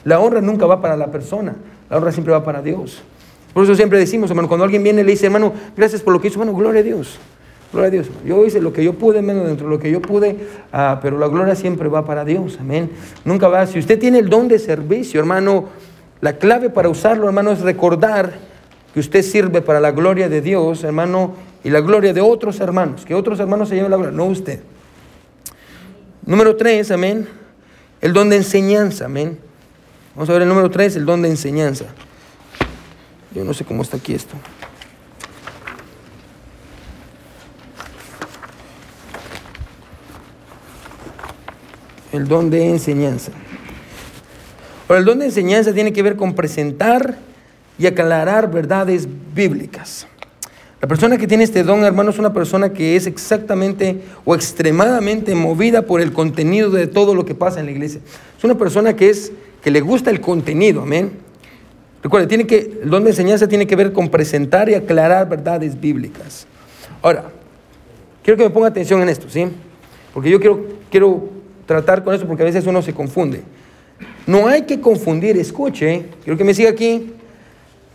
la 0.04 0.20
honra 0.20 0.42
nunca 0.42 0.68
va 0.68 0.80
para 0.80 0.96
la 0.96 1.08
persona, 1.08 1.56
la 1.90 1.98
honra 1.98 2.12
siempre 2.12 2.34
va 2.34 2.44
para 2.44 2.62
Dios. 2.62 3.02
Por 3.54 3.64
eso 3.64 3.74
siempre 3.74 3.98
decimos, 3.98 4.30
hermano, 4.30 4.48
cuando 4.48 4.66
alguien 4.66 4.84
viene 4.84 5.02
y 5.02 5.04
le 5.04 5.12
dice, 5.12 5.26
hermano, 5.26 5.54
gracias 5.76 6.04
por 6.04 6.14
lo 6.14 6.22
que 6.22 6.28
hizo, 6.28 6.40
hermano, 6.40 6.56
gloria 6.56 6.82
a 6.82 6.84
Dios. 6.84 7.18
Gloria 7.74 7.88
a 7.88 7.92
Dios. 7.92 8.08
Yo 8.26 8.46
hice 8.46 8.62
lo 8.62 8.72
que 8.72 8.84
yo 8.84 8.94
pude, 8.94 9.22
menos 9.22 9.48
dentro 9.48 9.66
de 9.66 9.74
lo 9.74 9.80
que 9.80 9.90
yo 9.90 10.02
pude, 10.02 10.38
ah, 10.72 11.00
pero 11.02 11.18
la 11.18 11.28
gloria 11.28 11.56
siempre 11.56 11.90
va 11.90 12.06
para 12.06 12.24
Dios. 12.24 12.58
Amén. 12.60 12.92
Nunca 13.26 13.48
va. 13.48 13.66
Si 13.66 13.80
usted 13.80 14.00
tiene 14.00 14.20
el 14.20 14.30
don 14.30 14.48
de 14.48 14.60
servicio, 14.60 15.20
hermano, 15.20 15.66
la 16.22 16.38
clave 16.38 16.70
para 16.70 16.90
usarlo, 16.90 17.28
hermano, 17.28 17.52
es 17.52 17.62
recordar 17.62 18.34
que 18.94 19.00
usted 19.00 19.22
sirve 19.22 19.62
para 19.62 19.80
la 19.80 19.92
gloria 19.92 20.30
de 20.30 20.42
Dios, 20.42 20.84
hermano, 20.84 21.36
y 21.64 21.70
la 21.70 21.82
gloria 21.82 22.14
de 22.14 22.22
otros 22.22 22.60
hermanos. 22.60 23.06
Que 23.06 23.14
otros 23.14 23.40
hermanos 23.40 23.70
se 23.70 23.76
lleven 23.76 23.92
la 23.92 23.98
gloria, 23.98 24.16
no 24.16 24.26
usted. 24.26 24.62
Número 26.26 26.56
tres, 26.56 26.92
amén. 26.92 27.28
El 28.02 28.14
don 28.14 28.30
de 28.30 28.38
enseñanza, 28.38 29.06
amén. 29.06 29.40
Vamos 30.16 30.30
a 30.30 30.34
ver 30.34 30.42
el 30.42 30.48
número 30.48 30.70
tres, 30.72 30.96
el 30.96 31.06
don 31.06 31.22
de 31.22 31.30
enseñanza. 31.30 31.86
Yo 33.34 33.44
no 33.44 33.54
sé 33.54 33.66
cómo 33.66 33.84
está 33.84 33.98
aquí 33.98 34.14
esto. 34.14 34.36
El 42.12 42.28
don 42.28 42.50
de 42.50 42.68
enseñanza. 42.68 43.32
Ahora, 44.88 45.00
el 45.00 45.06
don 45.06 45.20
de 45.20 45.26
enseñanza 45.26 45.74
tiene 45.74 45.92
que 45.92 46.02
ver 46.02 46.16
con 46.16 46.34
presentar 46.34 47.18
y 47.78 47.86
aclarar 47.86 48.50
verdades 48.52 49.08
bíblicas. 49.36 50.08
La 50.80 50.88
persona 50.88 51.18
que 51.18 51.28
tiene 51.28 51.44
este 51.44 51.64
don, 51.64 51.84
hermano, 51.84 52.12
es 52.12 52.20
una 52.20 52.34
persona 52.34 52.72
que 52.72 52.96
es 52.96 53.08
exactamente 53.08 54.02
o 54.26 54.36
extremadamente 54.36 55.34
movida 55.34 55.82
por 55.82 56.02
el 56.02 56.14
contenido 56.14 56.70
de 56.70 56.88
todo 56.88 57.16
lo 57.16 57.26
que 57.26 57.36
pasa 57.36 57.60
en 57.60 57.66
la 57.66 57.72
iglesia. 57.72 58.00
Es 58.38 58.44
una 58.44 58.56
persona 58.56 58.96
que 58.96 59.10
es 59.10 59.32
que 59.62 59.72
le 59.72 59.82
gusta 59.82 60.12
el 60.12 60.22
contenido, 60.22 60.84
amén. 60.84 61.12
Recuerde, 62.04 62.28
tiene 62.28 62.46
que 62.46 62.80
el 62.84 62.90
don 62.90 63.04
de 63.04 63.10
enseñanza 63.10 63.48
tiene 63.48 63.66
que 63.66 63.76
ver 63.76 63.92
con 63.92 64.10
presentar 64.10 64.70
y 64.70 64.76
aclarar 64.76 65.28
verdades 65.28 65.80
bíblicas. 65.82 66.46
Ahora, 67.02 67.26
quiero 68.24 68.38
que 68.38 68.44
me 68.44 68.50
ponga 68.52 68.68
atención 68.68 69.02
en 69.02 69.10
esto, 69.10 69.28
¿sí? 69.30 69.48
Porque 70.14 70.30
yo 70.30 70.40
quiero 70.40 70.78
quiero 70.90 71.30
tratar 71.66 72.04
con 72.04 72.14
eso 72.14 72.26
porque 72.28 72.44
a 72.44 72.46
veces 72.46 72.66
uno 72.66 72.82
se 72.82 72.94
confunde. 72.94 73.42
No 74.26 74.48
hay 74.48 74.64
que 74.64 74.82
confundir, 74.82 75.38
escuche, 75.38 76.06
quiero 76.24 76.38
que 76.38 76.44
me 76.44 76.54
siga 76.54 76.70
aquí, 76.70 77.14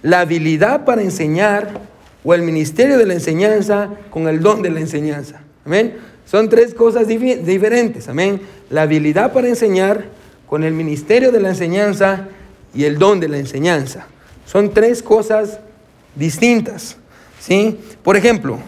la 0.03 0.21
habilidad 0.21 0.85
para 0.85 1.03
enseñar 1.03 1.81
o 2.25 2.35
el 2.35 2.43
ministerio 2.43 2.99
de 2.99 3.07
la 3.07 3.15
enseñanza 3.15 3.91
con 4.11 4.29
el 4.29 4.41
don 4.41 4.63
de 4.63 4.71
la 4.71 4.81
enseñanza. 4.81 5.43
Amén. 5.65 5.97
Son 6.27 6.49
tres 6.49 6.75
cosas 6.75 7.07
diferentes. 7.09 8.09
Amén. 8.09 8.41
La 8.71 8.83
habilidad 8.83 9.33
para 9.33 9.49
enseñar 9.49 10.05
con 10.49 10.65
el 10.65 10.73
ministerio 10.73 11.33
de 11.33 11.41
la 11.41 11.51
enseñanza 11.51 12.29
y 12.75 12.85
el 12.85 12.99
don 12.99 13.21
de 13.21 13.29
la 13.29 13.39
enseñanza. 13.39 14.07
Son 14.47 14.73
tres 14.73 15.03
cosas 15.03 15.61
distintas. 16.15 16.97
¿sí? 17.41 17.79
Por 18.03 18.17
ejemplo, 18.17 18.59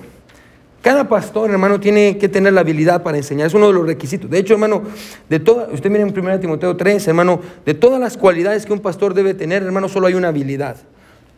cada 0.84 1.08
pastor, 1.08 1.50
hermano, 1.50 1.80
tiene 1.80 2.18
que 2.18 2.28
tener 2.28 2.52
la 2.52 2.60
habilidad 2.60 3.02
para 3.02 3.16
enseñar. 3.16 3.46
Es 3.46 3.54
uno 3.54 3.68
de 3.68 3.72
los 3.72 3.86
requisitos. 3.86 4.30
De 4.30 4.38
hecho, 4.38 4.52
hermano, 4.52 4.82
de 5.30 5.40
toda, 5.40 5.68
usted 5.72 5.88
mira 5.88 6.04
en 6.04 6.12
1 6.16 6.40
Timoteo 6.40 6.76
3, 6.76 7.08
hermano, 7.08 7.40
de 7.64 7.72
todas 7.72 7.98
las 7.98 8.18
cualidades 8.18 8.66
que 8.66 8.74
un 8.74 8.80
pastor 8.80 9.14
debe 9.14 9.32
tener, 9.32 9.62
hermano, 9.62 9.88
solo 9.88 10.08
hay 10.08 10.12
una 10.12 10.28
habilidad. 10.28 10.76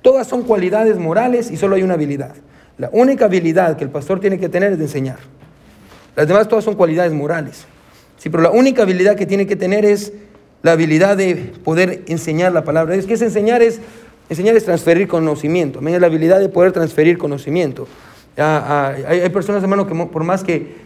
Todas 0.03 0.27
son 0.27 0.43
cualidades 0.43 0.99
morales 0.99 1.53
y 1.53 1.57
solo 1.57 1.77
hay 1.77 1.85
una 1.85 1.95
habilidad. 1.95 2.35
La 2.77 2.91
única 2.93 3.27
habilidad 3.27 3.77
que 3.77 3.85
el 3.85 3.91
pastor 3.91 4.19
tiene 4.19 4.37
que 4.41 4.49
tener 4.49 4.73
es 4.73 4.79
de 4.79 4.85
enseñar. 4.87 5.19
Las 6.17 6.27
demás 6.27 6.49
todas 6.49 6.65
son 6.65 6.75
cualidades 6.75 7.13
morales. 7.13 7.67
Sí, 8.17 8.31
pero 8.31 8.43
la 8.43 8.51
única 8.51 8.83
habilidad 8.83 9.15
que 9.15 9.27
tiene 9.27 9.47
que 9.47 9.55
tener 9.55 9.85
es 9.85 10.13
la 10.65 10.73
habilidad 10.73 11.17
de 11.17 11.53
poder 11.63 12.03
enseñar 12.09 12.51
la 12.51 12.65
palabra. 12.65 12.97
Es 12.97 13.07
que 13.07 13.15
es 13.15 13.23
enseñar 13.23 13.63
es 13.63 13.79
enseñar 14.29 14.57
es 14.57 14.65
transferir 14.65 15.07
conocimiento. 15.07 15.79
Es 15.87 16.01
la 16.01 16.09
habilidad 16.09 16.41
de 16.41 16.49
poder 16.49 16.73
transferir 16.73 17.17
conocimiento. 17.17 17.87
Hay, 18.37 19.29
personas, 19.31 19.63
hermano, 19.63 19.87
que 19.87 19.95
por 19.95 20.25
más 20.25 20.45
que, 20.45 20.77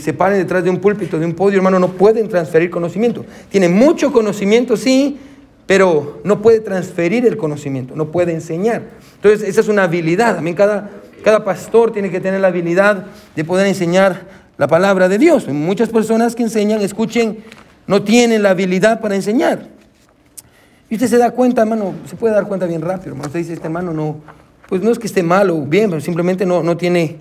se 0.00 0.12
paren 0.12 0.38
detrás 0.38 0.64
de 0.64 0.70
un 0.70 0.78
púlpito, 0.78 1.18
de 1.18 1.26
un 1.26 1.34
podio, 1.34 1.58
hermano, 1.58 1.78
no 1.78 1.88
pueden 1.88 2.28
transferir 2.28 2.70
conocimiento. 2.70 3.24
Tienen 3.48 3.74
mucho 3.74 4.12
conocimiento, 4.12 4.76
sí, 4.76 5.18
pero 5.66 6.20
no 6.24 6.42
puede 6.42 6.60
transferir 6.60 7.24
el 7.26 7.36
conocimiento, 7.36 7.94
no 7.94 8.10
puede 8.10 8.32
enseñar. 8.32 8.82
Entonces, 9.16 9.48
esa 9.48 9.60
es 9.60 9.68
una 9.68 9.84
habilidad. 9.84 10.34
También 10.34 10.56
cada, 10.56 10.90
cada 11.22 11.44
pastor 11.44 11.92
tiene 11.92 12.10
que 12.10 12.20
tener 12.20 12.40
la 12.40 12.48
habilidad 12.48 13.06
de 13.36 13.44
poder 13.44 13.66
enseñar 13.66 14.26
la 14.58 14.66
palabra 14.66 15.08
de 15.08 15.18
Dios. 15.18 15.46
Muchas 15.48 15.90
personas 15.90 16.34
que 16.34 16.42
enseñan, 16.42 16.80
escuchen, 16.80 17.38
no 17.86 18.02
tienen 18.02 18.42
la 18.42 18.50
habilidad 18.50 19.00
para 19.00 19.14
enseñar. 19.14 19.68
Y 20.88 20.94
usted 20.94 21.06
se 21.06 21.18
da 21.18 21.30
cuenta, 21.30 21.62
hermano, 21.62 21.94
se 22.04 22.16
puede 22.16 22.34
dar 22.34 22.48
cuenta 22.48 22.66
bien 22.66 22.82
rápido, 22.82 23.10
hermano. 23.10 23.28
Usted 23.28 23.38
dice, 23.38 23.52
este 23.52 23.66
hermano 23.66 23.92
no, 23.94 24.16
pues 24.70 24.82
no 24.82 24.92
es 24.92 25.00
que 25.00 25.08
esté 25.08 25.24
mal 25.24 25.50
o 25.50 25.62
bien, 25.62 25.90
pero 25.90 26.00
simplemente 26.00 26.46
no, 26.46 26.62
no, 26.62 26.76
tiene, 26.76 27.16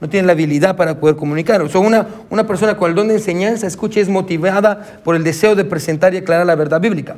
no 0.00 0.08
tiene 0.08 0.26
la 0.26 0.32
habilidad 0.32 0.76
para 0.76 0.98
poder 0.98 1.14
comunicar. 1.14 1.62
O 1.62 1.68
sea, 1.68 1.80
una, 1.80 2.04
una 2.30 2.48
persona 2.48 2.76
con 2.76 2.90
el 2.90 2.96
don 2.96 3.06
de 3.06 3.14
enseñanza, 3.14 3.68
escuche, 3.68 4.00
es 4.00 4.08
motivada 4.08 5.00
por 5.04 5.14
el 5.14 5.22
deseo 5.22 5.54
de 5.54 5.64
presentar 5.64 6.12
y 6.14 6.16
aclarar 6.16 6.44
la 6.44 6.56
verdad 6.56 6.80
bíblica. 6.80 7.16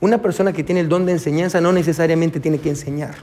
Una 0.00 0.20
persona 0.20 0.52
que 0.52 0.64
tiene 0.64 0.80
el 0.80 0.88
don 0.88 1.06
de 1.06 1.12
enseñanza 1.12 1.60
no 1.60 1.72
necesariamente 1.72 2.40
tiene 2.40 2.58
que 2.58 2.68
enseñar. 2.68 3.14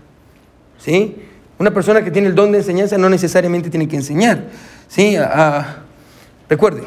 ¿Sí? 0.79 1.17
Una 1.59 1.71
persona 1.71 2.01
que 2.01 2.11
tiene 2.11 2.29
el 2.29 2.35
don 2.35 2.53
de 2.53 2.59
enseñanza 2.59 2.97
no 2.97 3.09
necesariamente 3.09 3.69
tiene 3.69 3.89
que 3.89 3.97
enseñar. 3.97 4.45
¿Sí? 4.87 5.17
Ah, 5.17 5.79
recuerde, 6.49 6.81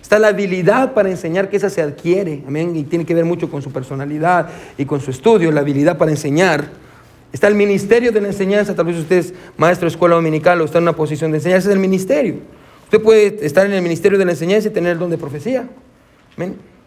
está 0.00 0.20
la 0.20 0.28
habilidad 0.28 0.94
para 0.94 1.10
enseñar 1.10 1.50
que 1.50 1.56
esa 1.56 1.68
se 1.68 1.82
adquiere. 1.82 2.44
Amén. 2.46 2.76
Y 2.76 2.84
tiene 2.84 3.04
que 3.04 3.12
ver 3.12 3.24
mucho 3.24 3.50
con 3.50 3.60
su 3.60 3.72
personalidad 3.72 4.50
y 4.78 4.84
con 4.84 5.00
su 5.00 5.10
estudio, 5.10 5.50
la 5.50 5.62
habilidad 5.62 5.98
para 5.98 6.12
enseñar. 6.12 6.85
Está 7.32 7.48
el 7.48 7.54
ministerio 7.54 8.12
de 8.12 8.20
la 8.20 8.28
enseñanza, 8.28 8.74
tal 8.74 8.86
vez 8.86 8.96
usted 8.96 9.16
es 9.16 9.34
maestro 9.56 9.86
de 9.86 9.90
escuela 9.90 10.14
dominical 10.14 10.60
o 10.60 10.64
está 10.64 10.78
en 10.78 10.84
una 10.84 10.94
posición 10.94 11.32
de 11.32 11.38
enseñanza, 11.38 11.68
es 11.68 11.74
el 11.74 11.80
ministerio. 11.80 12.36
Usted 12.84 13.02
puede 13.02 13.44
estar 13.44 13.66
en 13.66 13.72
el 13.72 13.82
ministerio 13.82 14.18
de 14.18 14.24
la 14.24 14.30
enseñanza 14.32 14.68
y 14.68 14.70
tener 14.70 14.92
el 14.92 14.98
don 14.98 15.10
de 15.10 15.18
profecía. 15.18 15.68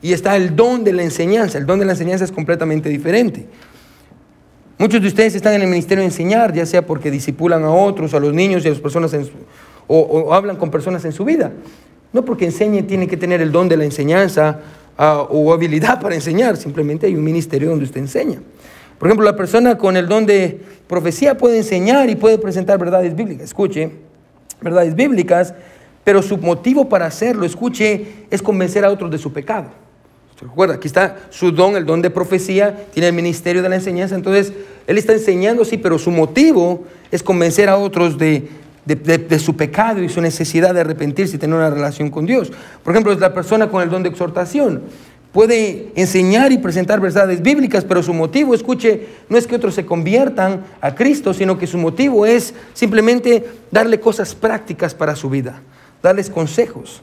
Y 0.01 0.13
está 0.13 0.37
el 0.37 0.55
don 0.55 0.83
de 0.83 0.93
la 0.93 1.03
enseñanza. 1.03 1.57
El 1.57 1.65
don 1.65 1.79
de 1.79 1.85
la 1.85 1.91
enseñanza 1.91 2.23
es 2.23 2.31
completamente 2.31 2.87
diferente. 2.87 3.45
Muchos 4.77 5.01
de 5.01 5.09
ustedes 5.09 5.35
están 5.35 5.55
en 5.55 5.63
el 5.63 5.67
ministerio 5.67 6.03
de 6.03 6.05
enseñar, 6.05 6.53
ya 6.53 6.65
sea 6.65 6.85
porque 6.85 7.11
disipulan 7.11 7.65
a 7.65 7.69
otros, 7.69 8.13
a 8.13 8.19
los 8.19 8.33
niños 8.33 8.63
y 8.63 8.69
a 8.69 8.71
las 8.71 8.79
personas 8.79 9.13
o, 9.87 10.33
hablan 10.33 10.55
con 10.55 10.71
personas 10.71 11.03
en 11.03 11.11
su 11.11 11.25
vida. 11.25 11.51
No 12.13 12.23
porque 12.23 12.45
enseñen 12.45 12.87
tiene 12.87 13.07
que 13.07 13.17
tener 13.17 13.41
el 13.41 13.51
don 13.51 13.67
de 13.67 13.75
la 13.75 13.83
enseñanza 13.83 14.61
ah, 14.97 15.27
o 15.29 15.51
habilidad 15.51 15.99
para 15.99 16.15
enseñar, 16.15 16.55
simplemente 16.55 17.07
hay 17.07 17.15
un 17.15 17.23
ministerio 17.25 17.69
donde 17.69 17.83
usted 17.83 17.99
enseña. 17.99 18.39
Por 18.99 19.07
ejemplo, 19.07 19.25
la 19.25 19.35
persona 19.35 19.77
con 19.77 19.95
el 19.95 20.07
don 20.07 20.25
de 20.25 20.61
profecía 20.87 21.37
puede 21.37 21.57
enseñar 21.57 22.09
y 22.09 22.15
puede 22.15 22.37
presentar 22.37 22.77
verdades 22.77 23.15
bíblicas. 23.15 23.45
Escuche, 23.45 23.91
verdades 24.61 24.93
bíblicas, 24.93 25.53
pero 26.03 26.21
su 26.21 26.37
motivo 26.37 26.89
para 26.89 27.05
hacerlo, 27.05 27.45
escuche, 27.45 28.25
es 28.29 28.41
convencer 28.41 28.83
a 28.83 28.91
otros 28.91 29.09
de 29.09 29.17
su 29.17 29.31
pecado. 29.31 29.69
¿Se 30.37 30.45
recuerda? 30.45 30.75
Aquí 30.75 30.87
está 30.87 31.17
su 31.29 31.51
don, 31.51 31.77
el 31.77 31.85
don 31.85 32.01
de 32.01 32.09
profecía, 32.09 32.87
tiene 32.93 33.07
el 33.07 33.13
ministerio 33.13 33.61
de 33.61 33.69
la 33.69 33.75
enseñanza. 33.75 34.15
Entonces, 34.15 34.51
él 34.85 34.97
está 34.97 35.13
enseñando, 35.13 35.63
sí, 35.63 35.77
pero 35.77 35.97
su 35.97 36.11
motivo 36.11 36.83
es 37.09 37.23
convencer 37.23 37.69
a 37.69 37.77
otros 37.77 38.17
de, 38.17 38.49
de, 38.85 39.39
su 39.39 39.55
pecado 39.55 40.01
y 40.01 40.09
su 40.09 40.19
necesidad 40.19 40.73
de 40.73 40.81
arrepentirse 40.81 41.35
y 41.35 41.39
tener 41.39 41.55
una 41.55 41.69
relación 41.69 42.09
con 42.09 42.25
Dios. 42.25 42.51
Por 42.83 42.93
ejemplo, 42.93 43.13
es 43.13 43.19
la 43.19 43.33
persona 43.33 43.69
con 43.69 43.81
el 43.81 43.89
don 43.89 44.03
de 44.03 44.09
exhortación 44.09 44.81
puede 45.31 45.91
enseñar 45.95 46.51
y 46.51 46.57
presentar 46.57 46.99
verdades 46.99 47.41
bíblicas, 47.41 47.85
pero 47.85 48.01
su 48.01 48.13
motivo, 48.13 48.55
escuche, 48.55 49.07
no 49.29 49.37
es 49.37 49.45
que 49.45 49.55
otros 49.55 49.75
se 49.75 49.85
conviertan 49.85 50.63
a 50.81 50.95
Cristo, 50.95 51.33
sino 51.33 51.57
que 51.57 51.67
su 51.67 51.77
motivo 51.77 52.25
es 52.25 52.53
simplemente 52.73 53.45
darle 53.71 53.99
cosas 53.99 54.33
prácticas 54.33 54.95
para 54.95 55.15
su 55.15 55.29
vida, 55.29 55.61
darles 56.01 56.29
consejos. 56.29 57.01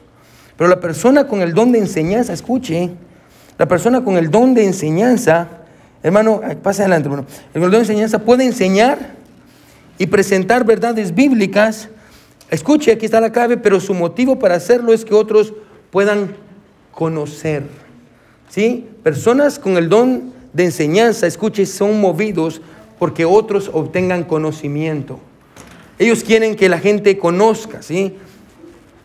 Pero 0.57 0.69
la 0.69 0.79
persona 0.79 1.27
con 1.27 1.41
el 1.41 1.53
don 1.53 1.71
de 1.71 1.79
enseñanza, 1.79 2.33
escuche, 2.33 2.91
la 3.57 3.67
persona 3.67 4.03
con 4.03 4.17
el 4.17 4.29
don 4.29 4.53
de 4.53 4.65
enseñanza, 4.65 5.47
hermano, 6.03 6.41
pasa 6.61 6.83
adelante, 6.83 7.07
hermano. 7.07 7.27
El 7.53 7.61
don 7.61 7.71
de 7.71 7.77
enseñanza 7.79 8.19
puede 8.19 8.43
enseñar 8.43 9.15
y 9.97 10.07
presentar 10.07 10.65
verdades 10.65 11.15
bíblicas. 11.15 11.89
Escuche, 12.49 12.91
aquí 12.91 13.05
está 13.05 13.21
la 13.21 13.31
clave, 13.31 13.57
pero 13.57 13.79
su 13.79 13.93
motivo 13.93 14.37
para 14.37 14.55
hacerlo 14.55 14.93
es 14.93 15.05
que 15.05 15.13
otros 15.13 15.53
puedan 15.91 16.35
conocer. 16.91 17.86
¿Sí? 18.49 18.85
Personas 19.03 19.59
con 19.59 19.77
el 19.77 19.89
don 19.89 20.33
de 20.53 20.65
enseñanza, 20.65 21.27
escuche, 21.27 21.65
son 21.65 21.99
movidos 21.99 22.61
porque 22.99 23.25
otros 23.25 23.69
obtengan 23.73 24.23
conocimiento. 24.23 25.19
Ellos 25.99 26.23
quieren 26.23 26.55
que 26.55 26.69
la 26.69 26.79
gente 26.79 27.17
conozca, 27.17 27.81
¿sí? 27.81 28.15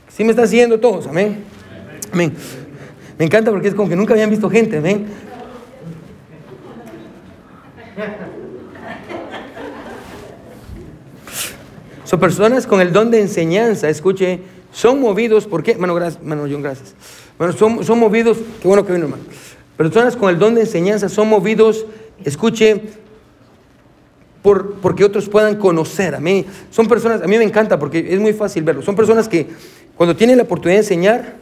¿Sí 0.08 0.24
me 0.24 0.30
están 0.30 0.48
siguiendo 0.48 0.78
todos? 0.78 1.06
Amén. 1.06 1.42
Amén. 2.12 2.34
Me 3.18 3.24
encanta 3.24 3.50
porque 3.50 3.68
es 3.68 3.74
como 3.74 3.88
que 3.88 3.96
nunca 3.96 4.14
habían 4.14 4.30
visto 4.30 4.48
gente, 4.50 4.78
amén. 4.78 5.06
Son 12.04 12.20
personas 12.20 12.66
con 12.66 12.80
el 12.80 12.92
don 12.92 13.10
de 13.10 13.20
enseñanza, 13.20 13.88
escuche, 13.88 14.40
son 14.70 15.00
movidos, 15.00 15.46
¿por 15.46 15.62
qué? 15.62 15.76
Mano, 15.76 15.94
gracias, 15.94 16.22
mano 16.22 16.46
John, 16.50 16.62
gracias. 16.62 16.94
Bueno, 17.38 17.52
son, 17.52 17.84
son 17.84 17.98
movidos, 17.98 18.38
qué 18.60 18.68
bueno 18.68 18.84
que 18.86 18.92
vino, 18.92 19.06
hermano. 19.06 19.24
Personas 19.76 20.16
con 20.16 20.30
el 20.30 20.38
don 20.38 20.54
de 20.54 20.62
enseñanza 20.62 21.08
son 21.08 21.28
movidos, 21.28 21.86
escuche, 22.24 22.82
por, 24.42 24.74
porque 24.74 25.04
otros 25.04 25.28
puedan 25.28 25.56
conocer. 25.56 26.14
A 26.14 26.20
mí, 26.20 26.44
son 26.70 26.86
personas, 26.88 27.22
a 27.22 27.26
mí 27.26 27.38
me 27.38 27.44
encanta 27.44 27.78
porque 27.78 28.06
es 28.12 28.20
muy 28.20 28.32
fácil 28.32 28.64
verlo. 28.64 28.82
Son 28.82 28.94
personas 28.94 29.28
que 29.28 29.48
cuando 29.96 30.14
tienen 30.14 30.36
la 30.36 30.42
oportunidad 30.42 30.76
de 30.76 30.84
enseñar, 30.84 31.36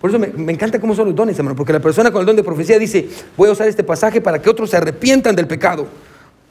por 0.00 0.10
eso 0.10 0.18
me, 0.18 0.28
me, 0.28 0.52
encanta 0.52 0.78
cómo 0.78 0.94
son 0.94 1.06
los 1.06 1.16
dones, 1.16 1.38
hermano, 1.38 1.56
porque 1.56 1.72
la 1.72 1.80
persona 1.80 2.10
con 2.10 2.20
el 2.20 2.26
don 2.26 2.36
de 2.36 2.44
profecía 2.44 2.78
dice, 2.78 3.08
voy 3.36 3.48
a 3.48 3.52
usar 3.52 3.66
este 3.66 3.82
pasaje 3.82 4.20
para 4.20 4.40
que 4.40 4.50
otros 4.50 4.70
se 4.70 4.76
arrepientan 4.76 5.34
del 5.34 5.46
pecado. 5.46 5.88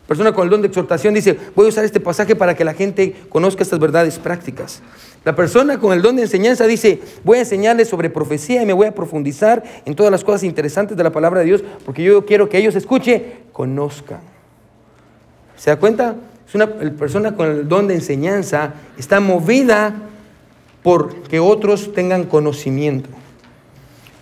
Persona 0.08 0.34
con 0.34 0.44
el 0.44 0.50
don 0.50 0.62
de 0.62 0.68
exhortación 0.68 1.14
dice, 1.14 1.38
voy 1.56 1.68
a 1.68 1.70
usar 1.70 1.86
este 1.86 2.00
pasaje 2.00 2.36
para 2.36 2.56
que 2.56 2.66
la 2.66 2.74
gente 2.74 3.16
conozca 3.30 3.64
estas 3.64 3.80
verdades 3.80 4.20
prácticas. 4.20 4.82
La 5.26 5.36
persona 5.36 5.80
con 5.80 5.94
el 5.94 6.02
don 6.02 6.18
de 6.18 6.24
enseñanza 6.24 6.68
dice, 6.68 7.00
voy 7.24 7.38
a 7.38 7.42
enseñarles 7.42 7.88
sobre 7.88 8.10
profecía 8.10 8.62
y 8.62 8.66
me 8.66 8.74
voy 8.74 8.88
a 8.88 8.96
profundizar 8.96 9.64
en 9.86 9.96
todas 9.96 10.12
las 10.12 10.24
cosas 10.24 10.44
interesantes 10.44 10.98
de 10.98 11.04
la 11.04 11.12
palabra 11.12 11.40
de 11.40 11.46
Dios, 11.46 11.64
porque 11.86 12.04
yo 12.04 12.26
quiero 12.26 12.50
que 12.50 12.58
ellos 12.58 12.76
escuchen, 12.76 13.24
conozcan. 13.54 14.20
¿Se 15.56 15.70
da 15.70 15.78
cuenta? 15.78 16.16
Es 16.46 16.56
una 16.56 16.68
persona 16.68 17.36
con 17.36 17.48
el 17.48 17.70
don 17.70 17.88
de 17.88 17.96
enseñanza, 17.96 18.74
está 18.98 19.22
movida 19.22 19.94
por 20.84 21.24
que 21.24 21.40
otros 21.40 21.94
tengan 21.94 22.26
conocimiento. 22.26 23.10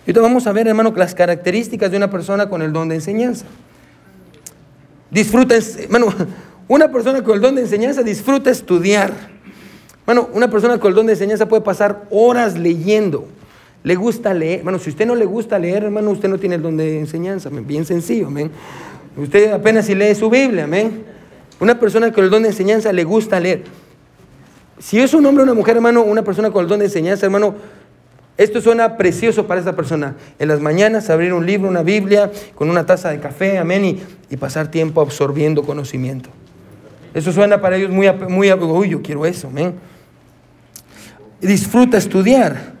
Y 0.06 0.10
ahorita 0.10 0.20
vamos 0.20 0.46
a 0.46 0.52
ver, 0.52 0.68
hermano, 0.68 0.92
las 0.94 1.16
características 1.16 1.90
de 1.90 1.96
una 1.96 2.10
persona 2.10 2.48
con 2.48 2.62
el 2.62 2.72
don 2.72 2.88
de 2.88 2.94
enseñanza. 2.94 3.44
Disfruta, 5.10 5.56
hermano, 5.78 6.14
una 6.68 6.92
persona 6.92 7.24
con 7.24 7.34
el 7.34 7.40
don 7.40 7.56
de 7.56 7.62
enseñanza 7.62 8.04
disfruta 8.04 8.50
estudiar. 8.50 9.31
Bueno, 10.04 10.28
una 10.32 10.50
persona 10.50 10.78
con 10.78 10.90
el 10.90 10.94
don 10.94 11.06
de 11.06 11.12
enseñanza 11.12 11.46
puede 11.46 11.62
pasar 11.62 12.04
horas 12.10 12.58
leyendo. 12.58 13.26
Le 13.84 13.94
gusta 13.94 14.34
leer. 14.34 14.62
Bueno, 14.62 14.78
si 14.78 14.90
usted 14.90 15.06
no 15.06 15.14
le 15.14 15.24
gusta 15.24 15.58
leer, 15.58 15.84
hermano, 15.84 16.10
usted 16.10 16.28
no 16.28 16.38
tiene 16.38 16.56
el 16.56 16.62
don 16.62 16.76
de 16.76 16.98
enseñanza. 16.98 17.50
Bien 17.50 17.84
sencillo, 17.84 18.28
amén. 18.28 18.50
Usted 19.16 19.52
apenas 19.52 19.86
si 19.86 19.94
lee 19.94 20.14
su 20.14 20.30
Biblia, 20.30 20.64
amén. 20.64 21.04
Una 21.60 21.78
persona 21.78 22.12
con 22.12 22.24
el 22.24 22.30
don 22.30 22.42
de 22.42 22.48
enseñanza 22.48 22.92
le 22.92 23.04
gusta 23.04 23.38
leer. 23.38 23.64
Si 24.78 24.98
es 24.98 25.14
un 25.14 25.24
hombre 25.26 25.42
o 25.42 25.44
una 25.44 25.54
mujer, 25.54 25.76
hermano, 25.76 26.02
una 26.02 26.22
persona 26.22 26.50
con 26.50 26.62
el 26.62 26.68
don 26.68 26.80
de 26.80 26.86
enseñanza, 26.86 27.26
hermano, 27.26 27.54
esto 28.36 28.60
suena 28.60 28.96
precioso 28.96 29.46
para 29.46 29.60
esa 29.60 29.76
persona. 29.76 30.16
En 30.38 30.48
las 30.48 30.60
mañanas 30.60 31.10
abrir 31.10 31.32
un 31.32 31.46
libro, 31.46 31.68
una 31.68 31.82
Biblia, 31.82 32.32
con 32.54 32.70
una 32.70 32.86
taza 32.86 33.10
de 33.10 33.20
café, 33.20 33.58
amén, 33.58 34.02
y, 34.28 34.36
pasar 34.36 34.70
tiempo 34.70 35.00
absorbiendo 35.00 35.62
conocimiento. 35.62 36.30
Eso 37.14 37.30
suena 37.30 37.60
para 37.60 37.76
ellos 37.76 37.90
muy, 37.90 38.10
muy, 38.28 38.52
uy, 38.52 38.88
yo 38.88 39.02
quiero 39.02 39.26
eso, 39.26 39.48
amén. 39.48 39.74
Disfruta 41.42 41.98
estudiar. 41.98 42.72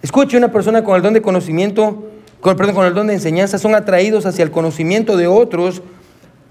Escuche, 0.00 0.36
una 0.36 0.52
persona 0.52 0.84
con 0.84 0.94
el 0.96 1.02
don 1.02 1.14
de 1.14 1.20
conocimiento, 1.20 2.10
con, 2.40 2.56
perdón, 2.56 2.74
con 2.76 2.86
el 2.86 2.94
don 2.94 3.08
de 3.08 3.14
enseñanza, 3.14 3.58
son 3.58 3.74
atraídos 3.74 4.24
hacia 4.24 4.44
el 4.44 4.50
conocimiento 4.50 5.16
de 5.16 5.26
otros 5.26 5.82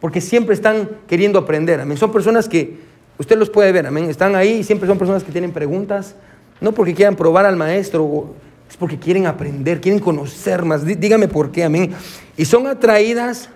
porque 0.02 0.20
siempre 0.20 0.54
están 0.54 0.90
queriendo 1.08 1.40
aprender, 1.40 1.80
amén. 1.80 1.98
Son 1.98 2.12
personas 2.12 2.50
que, 2.50 2.78
usted 3.18 3.38
los 3.38 3.50
puede 3.50 3.72
ver, 3.72 3.88
amén, 3.88 4.10
están 4.10 4.36
ahí 4.36 4.56
y 4.56 4.64
siempre 4.66 4.88
son 4.88 4.98
personas 4.98 5.24
que 5.24 5.32
tienen 5.32 5.54
preguntas, 5.54 6.16
no 6.60 6.74
porque 6.74 6.94
quieran 6.94 7.16
probar 7.16 7.46
al 7.46 7.56
maestro, 7.56 8.34
es 8.70 8.76
porque 8.76 9.00
quieren 9.00 9.26
aprender, 9.28 9.80
quieren 9.80 10.02
conocer 10.02 10.66
más. 10.66 10.84
Dígame 10.86 11.30
por 11.30 11.52
qué, 11.52 11.64
amén. 11.64 11.94
Y 12.36 12.44
son 12.44 12.68
atraídas 12.68 13.50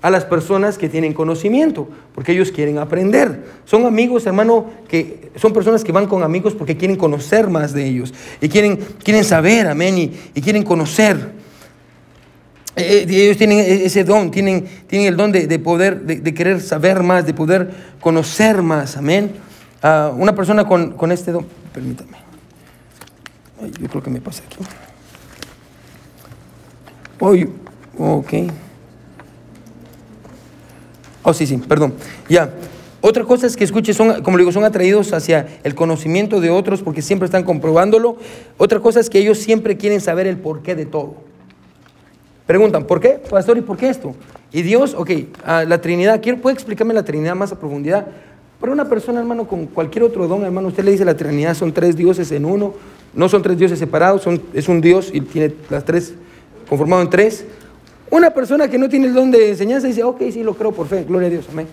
a 0.00 0.10
las 0.10 0.24
personas 0.24 0.78
que 0.78 0.88
tienen 0.88 1.12
conocimiento, 1.12 1.88
porque 2.14 2.32
ellos 2.32 2.52
quieren 2.52 2.78
aprender. 2.78 3.44
Son 3.64 3.84
amigos, 3.84 4.26
hermano, 4.26 4.66
que 4.88 5.30
son 5.36 5.52
personas 5.52 5.82
que 5.82 5.92
van 5.92 6.06
con 6.06 6.22
amigos 6.22 6.54
porque 6.54 6.76
quieren 6.76 6.96
conocer 6.96 7.48
más 7.48 7.72
de 7.72 7.86
ellos 7.86 8.14
y 8.40 8.48
quieren, 8.48 8.78
quieren 9.02 9.24
saber, 9.24 9.66
amén, 9.66 9.98
y, 10.34 10.40
quieren 10.40 10.62
conocer. 10.62 11.32
Eh, 12.76 13.06
eh, 13.08 13.24
ellos 13.24 13.36
tienen 13.36 13.58
e, 13.58 13.86
ese 13.86 14.04
don, 14.04 14.30
tienen, 14.30 14.64
tienen 14.86 15.08
el 15.08 15.16
don 15.16 15.32
de, 15.32 15.58
poder, 15.58 16.02
de, 16.02 16.34
querer 16.34 16.60
saber 16.60 17.02
más, 17.02 17.26
de 17.26 17.34
poder 17.34 17.70
conocer 18.00 18.62
más, 18.62 18.96
amén. 18.96 19.32
Ah, 19.82 20.12
una 20.16 20.34
persona 20.34 20.64
con, 20.64 20.92
con 20.92 21.10
este 21.10 21.32
don, 21.32 21.44
permítame 21.72 22.28
yo 23.80 23.88
creo 23.88 24.02
que 24.02 24.10
me 24.10 24.20
pasa 24.20 24.42
aquí. 24.46 24.58
Ok. 27.98 28.32
Oh, 31.28 31.34
sí, 31.34 31.46
sí, 31.46 31.58
perdón. 31.58 31.92
Ya. 32.26 32.54
Otra 33.02 33.22
cosa 33.22 33.46
es 33.46 33.54
que 33.54 33.62
escuche, 33.62 33.92
son, 33.92 34.22
como 34.22 34.38
le 34.38 34.44
digo, 34.44 34.50
son 34.50 34.64
atraídos 34.64 35.12
hacia 35.12 35.46
el 35.62 35.74
conocimiento 35.74 36.40
de 36.40 36.48
otros 36.48 36.80
porque 36.80 37.02
siempre 37.02 37.26
están 37.26 37.44
comprobándolo. 37.44 38.16
Otra 38.56 38.80
cosa 38.80 38.98
es 38.98 39.10
que 39.10 39.18
ellos 39.18 39.36
siempre 39.36 39.76
quieren 39.76 40.00
saber 40.00 40.26
el 40.26 40.38
porqué 40.38 40.74
de 40.74 40.86
todo. 40.86 41.16
Preguntan, 42.46 42.84
¿por 42.84 42.98
qué, 42.98 43.20
pastor? 43.28 43.58
¿Y 43.58 43.60
por 43.60 43.76
qué 43.76 43.90
esto? 43.90 44.14
Y 44.50 44.62
Dios, 44.62 44.94
ok, 44.96 45.10
la 45.66 45.82
Trinidad, 45.82 46.22
¿puede 46.40 46.54
explicarme 46.54 46.94
la 46.94 47.04
Trinidad 47.04 47.34
más 47.34 47.52
a 47.52 47.60
profundidad? 47.60 48.06
Para 48.58 48.72
una 48.72 48.88
persona, 48.88 49.20
hermano, 49.20 49.46
con 49.46 49.66
cualquier 49.66 50.04
otro 50.04 50.26
don, 50.28 50.44
hermano, 50.44 50.68
usted 50.68 50.82
le 50.82 50.92
dice 50.92 51.04
la 51.04 51.14
Trinidad 51.14 51.54
son 51.54 51.74
tres 51.74 51.94
dioses 51.94 52.32
en 52.32 52.46
uno, 52.46 52.72
no 53.12 53.28
son 53.28 53.42
tres 53.42 53.58
dioses 53.58 53.78
separados, 53.78 54.22
son, 54.22 54.40
es 54.54 54.66
un 54.66 54.80
Dios 54.80 55.10
y 55.12 55.20
tiene 55.20 55.54
las 55.68 55.84
tres 55.84 56.14
conformado 56.70 57.02
en 57.02 57.10
tres. 57.10 57.44
Una 58.10 58.30
persona 58.30 58.68
que 58.68 58.78
no 58.78 58.88
tiene 58.88 59.06
el 59.06 59.14
don 59.14 59.30
de 59.30 59.50
enseñanza 59.50 59.86
dice, 59.86 60.02
ok, 60.02 60.22
sí, 60.32 60.42
lo 60.42 60.54
creo 60.54 60.72
por 60.72 60.86
fe, 60.86 61.04
gloria 61.04 61.28
a 61.28 61.30
Dios, 61.30 61.46
amén. 61.50 61.66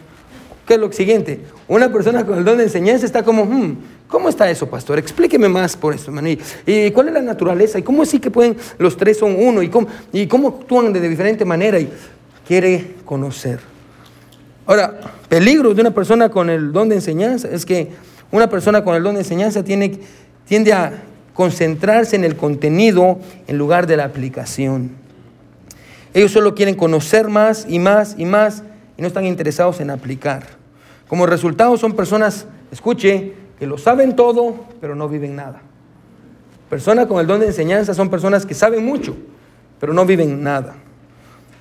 ¿Qué 0.65 0.73
es 0.73 0.79
lo 0.79 0.91
siguiente? 0.91 1.41
Una 1.67 1.91
persona 1.91 2.25
con 2.25 2.39
el 2.39 2.43
don 2.43 2.57
de 2.57 2.63
enseñanza 2.63 3.05
está 3.05 3.23
como, 3.23 3.45
hmm, 3.45 3.77
¿cómo 4.07 4.29
está 4.29 4.49
eso, 4.49 4.67
pastor? 4.67 4.97
Explíqueme 4.97 5.47
más 5.47 5.77
por 5.77 5.93
eso, 5.93 6.05
hermano. 6.07 6.27
¿Y, 6.65 6.91
cuál 6.91 7.09
es 7.09 7.13
la 7.13 7.21
naturaleza? 7.21 7.77
¿Y 7.77 7.83
cómo 7.83 8.01
así 8.01 8.19
que 8.19 8.31
pueden, 8.31 8.57
los 8.79 8.97
tres 8.97 9.19
son 9.19 9.35
uno? 9.37 9.61
¿Y 9.61 9.69
cómo, 9.69 9.87
y 10.11 10.25
cómo 10.25 10.47
actúan 10.47 10.91
de 10.91 11.07
diferente 11.07 11.45
manera? 11.45 11.79
Y 11.79 11.89
quiere 12.47 12.95
conocer. 13.05 13.59
Ahora, 14.65 14.99
peligro 15.29 15.73
de 15.75 15.81
una 15.81 15.91
persona 15.91 16.29
con 16.29 16.49
el 16.49 16.73
don 16.73 16.89
de 16.89 16.95
enseñanza 16.95 17.47
es 17.47 17.63
que 17.63 17.89
una 18.31 18.49
persona 18.49 18.83
con 18.83 18.95
el 18.95 19.03
don 19.03 19.13
de 19.13 19.21
enseñanza 19.21 19.63
tiene, 19.63 19.99
tiende 20.47 20.73
a 20.73 21.03
concentrarse 21.35 22.15
en 22.15 22.23
el 22.23 22.35
contenido 22.35 23.19
en 23.45 23.57
lugar 23.59 23.85
de 23.85 23.97
la 23.97 24.05
aplicación. 24.05 25.04
Ellos 26.15 26.31
solo 26.31 26.55
quieren 26.55 26.75
conocer 26.75 27.27
más 27.27 27.65
y 27.67 27.77
más 27.77 28.15
y 28.17 28.23
más 28.23 28.63
y 28.95 29.01
no 29.01 29.07
están 29.07 29.25
interesados 29.25 29.81
en 29.81 29.89
aplicar. 29.89 30.43
Como 31.09 31.25
resultado 31.25 31.75
son 31.75 31.91
personas, 31.91 32.47
escuche, 32.71 33.33
que 33.59 33.67
lo 33.67 33.77
saben 33.77 34.15
todo, 34.15 34.55
pero 34.79 34.95
no 34.95 35.09
viven 35.09 35.35
nada. 35.35 35.61
Personas 36.69 37.07
con 37.07 37.19
el 37.19 37.27
don 37.27 37.41
de 37.41 37.47
enseñanza 37.47 37.93
son 37.93 38.09
personas 38.09 38.45
que 38.45 38.53
saben 38.53 38.85
mucho, 38.85 39.13
pero 39.77 39.93
no 39.93 40.05
viven 40.05 40.41
nada. 40.41 40.75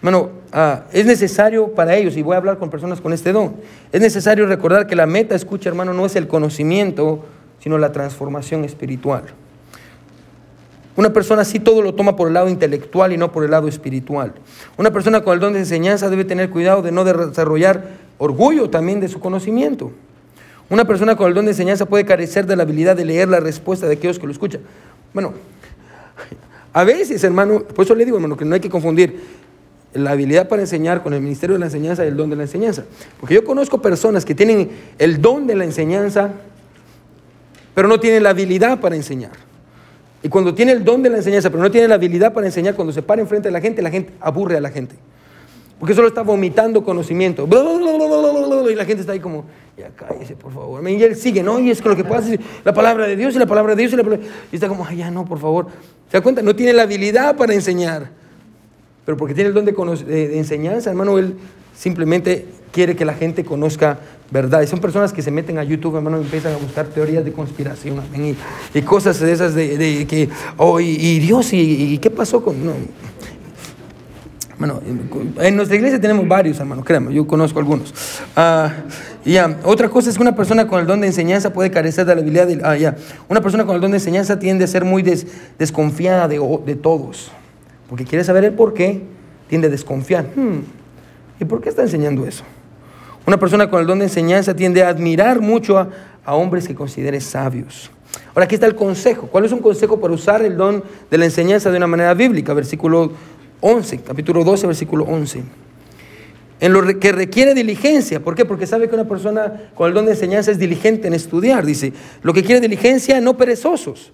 Bueno, 0.00 0.30
ah, 0.52 0.84
es 0.92 1.04
necesario 1.04 1.74
para 1.74 1.96
ellos, 1.96 2.16
y 2.16 2.22
voy 2.22 2.34
a 2.34 2.36
hablar 2.36 2.56
con 2.56 2.70
personas 2.70 3.00
con 3.00 3.12
este 3.12 3.32
don, 3.32 3.56
es 3.90 4.00
necesario 4.00 4.46
recordar 4.46 4.86
que 4.86 4.94
la 4.94 5.06
meta, 5.06 5.34
escucha 5.34 5.68
hermano, 5.68 5.92
no 5.94 6.06
es 6.06 6.14
el 6.14 6.28
conocimiento, 6.28 7.24
sino 7.58 7.76
la 7.76 7.90
transformación 7.90 8.64
espiritual. 8.64 9.24
Una 10.96 11.12
persona 11.12 11.42
así 11.42 11.58
todo 11.58 11.82
lo 11.82 11.94
toma 11.94 12.14
por 12.14 12.28
el 12.28 12.34
lado 12.34 12.48
intelectual 12.48 13.12
y 13.12 13.16
no 13.16 13.32
por 13.32 13.44
el 13.44 13.50
lado 13.50 13.66
espiritual. 13.66 14.32
Una 14.76 14.92
persona 14.92 15.22
con 15.22 15.34
el 15.34 15.40
don 15.40 15.52
de 15.52 15.58
enseñanza 15.58 16.08
debe 16.08 16.24
tener 16.24 16.50
cuidado 16.50 16.82
de 16.82 16.92
no 16.92 17.04
desarrollar 17.04 17.88
orgullo 18.18 18.70
también 18.70 19.00
de 19.00 19.08
su 19.08 19.18
conocimiento. 19.18 19.90
Una 20.70 20.84
persona 20.84 21.16
con 21.16 21.28
el 21.28 21.34
don 21.34 21.44
de 21.44 21.50
enseñanza 21.50 21.86
puede 21.86 22.04
carecer 22.04 22.46
de 22.46 22.56
la 22.56 22.62
habilidad 22.62 22.96
de 22.96 23.04
leer 23.04 23.28
la 23.28 23.40
respuesta 23.40 23.86
de 23.86 23.94
aquellos 23.94 24.18
que 24.18 24.26
lo 24.26 24.32
escuchan. 24.32 24.60
Bueno, 25.12 25.34
a 26.72 26.84
veces, 26.84 27.22
hermano, 27.24 27.62
por 27.62 27.84
eso 27.84 27.94
le 27.94 28.04
digo, 28.04 28.16
hermano, 28.16 28.36
que 28.36 28.44
no 28.44 28.54
hay 28.54 28.60
que 28.60 28.70
confundir 28.70 29.20
la 29.92 30.10
habilidad 30.12 30.48
para 30.48 30.62
enseñar 30.62 31.02
con 31.02 31.12
el 31.14 31.20
ministerio 31.20 31.54
de 31.54 31.60
la 31.60 31.66
enseñanza 31.66 32.04
y 32.04 32.08
el 32.08 32.16
don 32.16 32.30
de 32.30 32.36
la 32.36 32.42
enseñanza. 32.42 32.84
Porque 33.20 33.34
yo 33.34 33.44
conozco 33.44 33.80
personas 33.80 34.24
que 34.24 34.34
tienen 34.34 34.70
el 34.98 35.20
don 35.20 35.46
de 35.46 35.54
la 35.54 35.64
enseñanza, 35.64 36.32
pero 37.74 37.88
no 37.88 38.00
tienen 38.00 38.22
la 38.22 38.30
habilidad 38.30 38.80
para 38.80 38.96
enseñar. 38.96 39.32
Y 40.24 40.30
cuando 40.30 40.54
tiene 40.54 40.72
el 40.72 40.82
don 40.82 41.02
de 41.02 41.10
la 41.10 41.18
enseñanza, 41.18 41.50
pero 41.50 41.62
no 41.62 41.70
tiene 41.70 41.86
la 41.86 41.96
habilidad 41.96 42.32
para 42.32 42.46
enseñar, 42.46 42.74
cuando 42.74 42.94
se 42.94 43.02
para 43.02 43.20
enfrente 43.20 43.48
de 43.48 43.52
la 43.52 43.60
gente, 43.60 43.82
la 43.82 43.90
gente 43.90 44.14
aburre 44.20 44.56
a 44.56 44.60
la 44.62 44.70
gente. 44.70 44.96
Porque 45.78 45.94
solo 45.94 46.08
está 46.08 46.22
vomitando 46.22 46.82
conocimiento. 46.82 47.46
Y 47.46 48.74
la 48.74 48.84
gente 48.86 49.02
está 49.02 49.12
ahí 49.12 49.20
como, 49.20 49.44
ya 49.76 49.90
cállese, 49.90 50.34
por 50.34 50.50
favor. 50.50 50.88
Y 50.88 51.02
él 51.02 51.14
sigue, 51.14 51.42
¿no? 51.42 51.60
Y 51.60 51.70
es 51.70 51.82
que 51.82 51.90
lo 51.90 51.94
que 51.94 52.04
pasa 52.04 52.32
es 52.32 52.40
la 52.64 52.72
palabra 52.72 53.06
de 53.06 53.16
Dios 53.16 53.36
y 53.36 53.38
la 53.38 53.44
palabra 53.44 53.74
de 53.74 53.82
Dios 53.82 53.92
y 53.92 53.96
la 53.96 54.02
palabra... 54.02 54.24
Y 54.50 54.54
está 54.54 54.66
como, 54.66 54.86
ay, 54.86 54.96
ya 54.96 55.10
no, 55.10 55.26
por 55.26 55.38
favor. 55.38 55.66
¿Se 56.10 56.16
da 56.16 56.22
cuenta? 56.22 56.40
No 56.40 56.56
tiene 56.56 56.72
la 56.72 56.84
habilidad 56.84 57.36
para 57.36 57.52
enseñar. 57.52 58.08
Pero 59.04 59.18
porque 59.18 59.34
tiene 59.34 59.48
el 59.48 59.54
don 59.54 59.66
de, 59.66 59.72
de 60.04 60.38
enseñanza, 60.38 60.88
hermano, 60.88 61.18
él 61.18 61.36
simplemente 61.76 62.46
quiere 62.74 62.96
que 62.96 63.04
la 63.04 63.14
gente 63.14 63.44
conozca 63.44 64.00
verdad. 64.30 64.60
Y 64.62 64.66
son 64.66 64.80
personas 64.80 65.12
que 65.12 65.22
se 65.22 65.30
meten 65.30 65.58
a 65.58 65.64
YouTube, 65.64 65.94
hermano, 65.96 66.18
y 66.18 66.22
empiezan 66.22 66.52
a 66.52 66.56
buscar 66.56 66.86
teorías 66.86 67.24
de 67.24 67.32
conspiración, 67.32 68.02
y, 68.74 68.82
cosas 68.82 69.20
de 69.20 69.32
esas 69.32 69.54
de, 69.54 70.06
que, 70.08 70.28
oh, 70.56 70.80
y, 70.80 71.20
Dios, 71.20 71.52
y, 71.52 71.96
qué 71.98 72.10
pasó 72.10 72.42
con... 72.42 72.66
No. 72.66 72.72
Bueno, 74.56 74.80
en 75.40 75.56
nuestra 75.56 75.76
iglesia 75.76 76.00
tenemos 76.00 76.26
varios, 76.28 76.60
hermano, 76.60 76.84
créanme, 76.84 77.12
yo 77.12 77.26
conozco 77.26 77.58
algunos. 77.58 77.92
Ah, 78.36 78.72
ya, 79.24 79.58
otra 79.64 79.88
cosa 79.88 80.10
es 80.10 80.16
que 80.16 80.22
una 80.22 80.36
persona 80.36 80.68
con 80.68 80.80
el 80.80 80.86
don 80.86 81.00
de 81.00 81.08
enseñanza 81.08 81.52
puede 81.52 81.70
carecer 81.70 82.06
de 82.06 82.14
la 82.14 82.20
habilidad 82.20 82.46
de... 82.46 82.60
Ah, 82.62 82.76
ya, 82.76 82.96
una 83.28 83.40
persona 83.40 83.64
con 83.64 83.74
el 83.74 83.80
don 83.80 83.90
de 83.90 83.98
enseñanza 83.98 84.38
tiende 84.38 84.64
a 84.64 84.66
ser 84.68 84.84
muy 84.84 85.02
desconfiada 85.58 86.28
de, 86.28 86.40
de, 86.66 86.76
todos, 86.76 87.32
porque 87.88 88.04
quiere 88.04 88.24
saber 88.24 88.44
el 88.44 88.52
por 88.52 88.74
qué, 88.74 89.02
tiende 89.48 89.66
a 89.66 89.70
desconfiar. 89.70 90.24
Hmm, 90.36 90.60
¿Y 91.40 91.44
por 91.44 91.60
qué 91.60 91.68
está 91.68 91.82
enseñando 91.82 92.24
eso? 92.24 92.44
Una 93.26 93.38
persona 93.38 93.70
con 93.70 93.80
el 93.80 93.86
don 93.86 94.00
de 94.00 94.04
enseñanza 94.04 94.54
tiende 94.54 94.82
a 94.82 94.88
admirar 94.88 95.40
mucho 95.40 95.78
a, 95.78 95.88
hombres 96.26 96.66
que 96.66 96.74
considere 96.74 97.20
sabios. 97.20 97.90
Ahora 98.34 98.44
aquí 98.44 98.54
está 98.54 98.66
el 98.66 98.74
consejo. 98.74 99.26
¿Cuál 99.26 99.44
es 99.44 99.52
un 99.52 99.60
consejo 99.60 100.00
para 100.00 100.12
usar 100.12 100.42
el 100.42 100.56
don 100.56 100.82
de 101.10 101.18
la 101.18 101.24
enseñanza 101.24 101.70
de 101.70 101.76
una 101.76 101.86
manera 101.86 102.14
bíblica? 102.14 102.54
Versículo 102.54 103.12
11, 103.60 104.00
capítulo 104.00 104.44
12, 104.44 104.66
versículo 104.66 105.04
11. 105.04 105.42
En 106.60 106.72
lo 106.72 106.98
que 106.98 107.12
requiere 107.12 107.54
diligencia. 107.54 108.20
¿Por 108.20 108.34
qué? 108.34 108.44
Porque 108.44 108.66
sabe 108.66 108.88
que 108.88 108.94
una 108.94 109.08
persona 109.08 109.70
con 109.74 109.88
el 109.88 109.94
don 109.94 110.06
de 110.06 110.12
enseñanza 110.12 110.50
es 110.50 110.58
diligente 110.58 111.08
en 111.08 111.14
estudiar. 111.14 111.64
Dice, 111.64 111.92
lo 112.22 112.32
que 112.32 112.42
quiere 112.42 112.60
diligencia, 112.60 113.20
no 113.20 113.36
perezosos. 113.36 114.12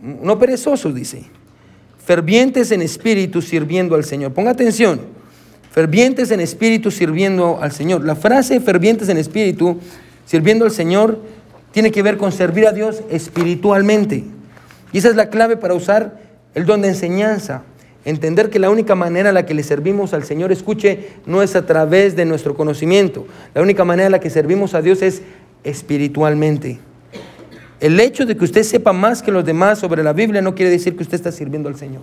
No 0.00 0.38
perezosos, 0.38 0.94
dice. 0.94 1.24
Fervientes 2.04 2.70
en 2.72 2.82
espíritu 2.82 3.42
sirviendo 3.42 3.94
al 3.94 4.04
Señor. 4.04 4.32
Ponga 4.32 4.50
atención 4.50 5.21
fervientes 5.72 6.30
en 6.30 6.40
espíritu 6.40 6.90
sirviendo 6.90 7.58
al 7.60 7.72
Señor. 7.72 8.04
La 8.04 8.14
frase 8.14 8.60
fervientes 8.60 9.08
en 9.08 9.16
espíritu 9.16 9.78
sirviendo 10.26 10.64
al 10.64 10.70
Señor 10.70 11.18
tiene 11.72 11.90
que 11.90 12.02
ver 12.02 12.18
con 12.18 12.30
servir 12.30 12.66
a 12.66 12.72
Dios 12.72 13.02
espiritualmente. 13.10 14.24
Y 14.92 14.98
esa 14.98 15.08
es 15.08 15.16
la 15.16 15.30
clave 15.30 15.56
para 15.56 15.74
usar 15.74 16.20
el 16.54 16.66
don 16.66 16.82
de 16.82 16.88
enseñanza. 16.88 17.62
Entender 18.04 18.50
que 18.50 18.58
la 18.58 18.68
única 18.68 18.94
manera 18.94 19.30
en 19.30 19.34
la 19.34 19.46
que 19.46 19.54
le 19.54 19.62
servimos 19.62 20.12
al 20.12 20.24
Señor, 20.24 20.52
escuche, 20.52 21.08
no 21.24 21.42
es 21.42 21.56
a 21.56 21.64
través 21.64 22.16
de 22.16 22.26
nuestro 22.26 22.54
conocimiento. 22.54 23.26
La 23.54 23.62
única 23.62 23.84
manera 23.84 24.06
en 24.06 24.12
la 24.12 24.20
que 24.20 24.28
servimos 24.28 24.74
a 24.74 24.82
Dios 24.82 25.00
es 25.02 25.22
espiritualmente. 25.64 26.80
El 27.80 27.98
hecho 27.98 28.26
de 28.26 28.36
que 28.36 28.44
usted 28.44 28.62
sepa 28.64 28.92
más 28.92 29.22
que 29.22 29.32
los 29.32 29.44
demás 29.44 29.78
sobre 29.78 30.02
la 30.02 30.12
Biblia 30.12 30.42
no 30.42 30.54
quiere 30.54 30.70
decir 30.70 30.96
que 30.96 31.02
usted 31.02 31.14
está 31.14 31.32
sirviendo 31.32 31.68
al 31.68 31.76
Señor. 31.76 32.02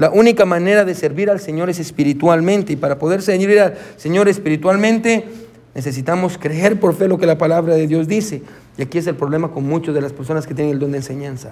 La 0.00 0.08
única 0.08 0.46
manera 0.46 0.86
de 0.86 0.94
servir 0.94 1.28
al 1.28 1.40
Señor 1.40 1.68
es 1.68 1.78
espiritualmente. 1.78 2.72
Y 2.72 2.76
para 2.76 2.98
poder 2.98 3.20
servir 3.20 3.60
al 3.60 3.76
Señor 3.98 4.30
espiritualmente, 4.30 5.26
necesitamos 5.74 6.38
creer 6.38 6.80
por 6.80 6.94
fe 6.94 7.06
lo 7.06 7.18
que 7.18 7.26
la 7.26 7.36
palabra 7.36 7.74
de 7.74 7.86
Dios 7.86 8.08
dice. 8.08 8.40
Y 8.78 8.82
aquí 8.82 8.96
es 8.96 9.06
el 9.08 9.14
problema 9.14 9.50
con 9.50 9.64
muchas 9.66 9.94
de 9.94 10.00
las 10.00 10.14
personas 10.14 10.46
que 10.46 10.54
tienen 10.54 10.72
el 10.72 10.78
don 10.78 10.92
de 10.92 10.96
enseñanza. 10.96 11.50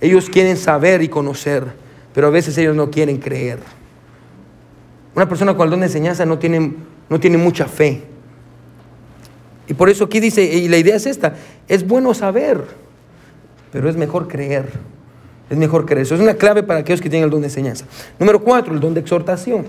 Ellos 0.00 0.30
quieren 0.30 0.56
saber 0.56 1.02
y 1.02 1.08
conocer, 1.08 1.64
pero 2.14 2.28
a 2.28 2.30
veces 2.30 2.56
ellos 2.56 2.74
no 2.74 2.90
quieren 2.90 3.18
creer. 3.18 3.58
Una 5.14 5.28
persona 5.28 5.54
con 5.54 5.64
el 5.64 5.70
don 5.72 5.80
de 5.80 5.86
enseñanza 5.86 6.24
no 6.24 6.38
tiene, 6.38 6.76
no 7.10 7.20
tiene 7.20 7.36
mucha 7.36 7.66
fe. 7.66 8.04
Y 9.68 9.74
por 9.74 9.90
eso 9.90 10.04
aquí 10.04 10.18
dice, 10.18 10.42
y 10.42 10.68
la 10.68 10.78
idea 10.78 10.96
es 10.96 11.04
esta, 11.04 11.34
es 11.68 11.86
bueno 11.86 12.14
saber, 12.14 12.64
pero 13.70 13.90
es 13.90 13.98
mejor 13.98 14.28
creer. 14.28 14.95
Es 15.48 15.56
mejor 15.56 15.86
creer. 15.86 16.02
Eso 16.02 16.14
es 16.14 16.20
una 16.20 16.34
clave 16.34 16.62
para 16.62 16.80
aquellos 16.80 17.00
que 17.00 17.08
tienen 17.08 17.24
el 17.24 17.30
don 17.30 17.40
de 17.40 17.46
enseñanza. 17.46 17.84
Número 18.18 18.40
cuatro, 18.42 18.74
el 18.74 18.80
don 18.80 18.94
de 18.94 19.00
exhortación. 19.00 19.66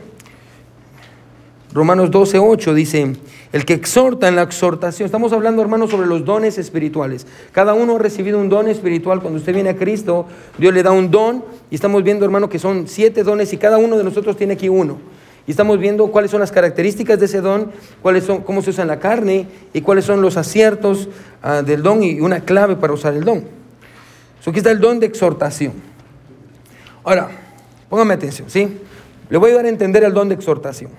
Romanos 1.73 2.09
12, 2.09 2.39
8 2.39 2.73
dice, 2.73 3.15
el 3.51 3.65
que 3.65 3.73
exhorta 3.73 4.27
en 4.27 4.35
la 4.35 4.41
exhortación, 4.41 5.05
estamos 5.05 5.31
hablando 5.33 5.61
hermanos 5.61 5.91
sobre 5.91 6.07
los 6.07 6.25
dones 6.25 6.57
espirituales. 6.57 7.27
Cada 7.51 7.73
uno 7.73 7.97
ha 7.97 7.99
recibido 7.99 8.39
un 8.39 8.49
don 8.49 8.67
espiritual. 8.67 9.21
Cuando 9.21 9.37
usted 9.37 9.53
viene 9.53 9.69
a 9.69 9.75
Cristo, 9.75 10.25
Dios 10.57 10.73
le 10.73 10.81
da 10.81 10.91
un 10.91 11.11
don 11.11 11.43
y 11.69 11.75
estamos 11.75 12.03
viendo 12.03 12.25
hermano 12.25 12.49
que 12.49 12.57
son 12.57 12.87
siete 12.87 13.21
dones 13.21 13.53
y 13.53 13.57
cada 13.57 13.77
uno 13.77 13.97
de 13.97 14.03
nosotros 14.03 14.37
tiene 14.37 14.53
aquí 14.53 14.69
uno. 14.69 14.97
Y 15.45 15.51
estamos 15.51 15.77
viendo 15.77 16.07
cuáles 16.07 16.31
son 16.31 16.39
las 16.39 16.51
características 16.51 17.19
de 17.19 17.25
ese 17.25 17.41
don, 17.41 17.71
cuáles 18.01 18.23
son, 18.23 18.41
cómo 18.41 18.61
se 18.61 18.71
usa 18.71 18.81
en 18.81 18.87
la 18.87 18.99
carne 18.99 19.47
y 19.73 19.81
cuáles 19.81 20.05
son 20.05 20.21
los 20.21 20.35
aciertos 20.35 21.09
ah, 21.43 21.61
del 21.61 21.83
don 21.83 22.01
y 22.01 22.21
una 22.21 22.39
clave 22.41 22.75
para 22.75 22.93
usar 22.93 23.13
el 23.13 23.23
don 23.23 23.56
aquí 24.51 24.59
está 24.59 24.71
el 24.71 24.79
don 24.79 24.99
de 24.99 25.05
exhortación. 25.05 25.73
Ahora, 27.03 27.29
póngame 27.89 28.13
atención, 28.13 28.49
¿sí? 28.49 28.79
Le 29.29 29.37
voy 29.37 29.51
a 29.51 29.55
dar 29.55 29.65
a 29.65 29.69
entender 29.69 30.03
el 30.03 30.13
don 30.13 30.29
de 30.29 30.35
exhortación. 30.35 30.91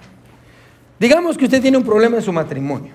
Digamos 0.99 1.39
que 1.39 1.45
usted 1.45 1.63
tiene 1.63 1.77
un 1.77 1.85
problema 1.85 2.17
en 2.17 2.23
su 2.23 2.33
matrimonio. 2.33 2.93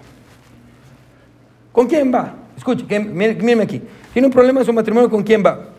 ¿Con 1.72 1.88
quién 1.88 2.14
va? 2.14 2.36
Escuche, 2.56 2.86
míreme 3.00 3.64
aquí. 3.64 3.82
Tiene 4.14 4.28
un 4.28 4.34
problema 4.34 4.60
en 4.60 4.66
su 4.66 4.74
matrimonio, 4.74 5.10
¿con 5.10 5.24
quién 5.24 5.44
va? 5.44 5.70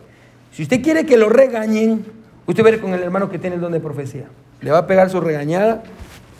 Si 0.51 0.63
usted 0.63 0.81
quiere 0.81 1.05
que 1.05 1.17
lo 1.17 1.29
regañen, 1.29 2.05
usted 2.45 2.63
va 2.63 2.69
a 2.69 2.71
ir 2.71 2.81
con 2.81 2.93
el 2.93 3.01
hermano 3.01 3.29
que 3.29 3.39
tiene 3.39 3.55
el 3.55 3.61
don 3.61 3.71
de 3.71 3.79
profecía. 3.79 4.25
Le 4.61 4.71
va 4.71 4.79
a 4.79 4.87
pegar 4.87 5.09
su 5.09 5.21
regañada 5.21 5.83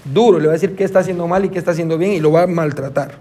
duro, 0.05 0.39
le 0.39 0.47
va 0.47 0.51
a 0.51 0.53
decir 0.53 0.75
qué 0.75 0.83
está 0.83 0.99
haciendo 0.99 1.27
mal 1.27 1.45
y 1.45 1.49
qué 1.49 1.59
está 1.59 1.71
haciendo 1.71 1.97
bien 1.97 2.11
y 2.11 2.19
lo 2.19 2.31
va 2.31 2.43
a 2.43 2.47
maltratar. 2.47 3.13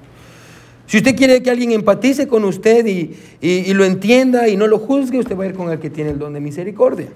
Si 0.87 0.99
usted 0.99 1.17
quiere 1.17 1.43
que 1.43 1.51
alguien 1.51 1.73
empatice 1.73 2.29
con 2.29 2.45
usted 2.45 2.87
y, 2.87 3.73
lo 3.73 3.85
entienda 3.85 4.49
y 4.49 4.57
no 4.57 4.67
lo 4.67 4.79
juzgue, 4.79 5.19
usted 5.19 5.37
va 5.37 5.45
a 5.45 5.47
ir 5.47 5.55
con 5.55 5.71
el 5.71 5.79
que 5.79 5.91
tiene 5.91 6.11
el 6.11 6.19
don 6.19 6.35
de 6.35 6.41
misericordia. 6.41 7.09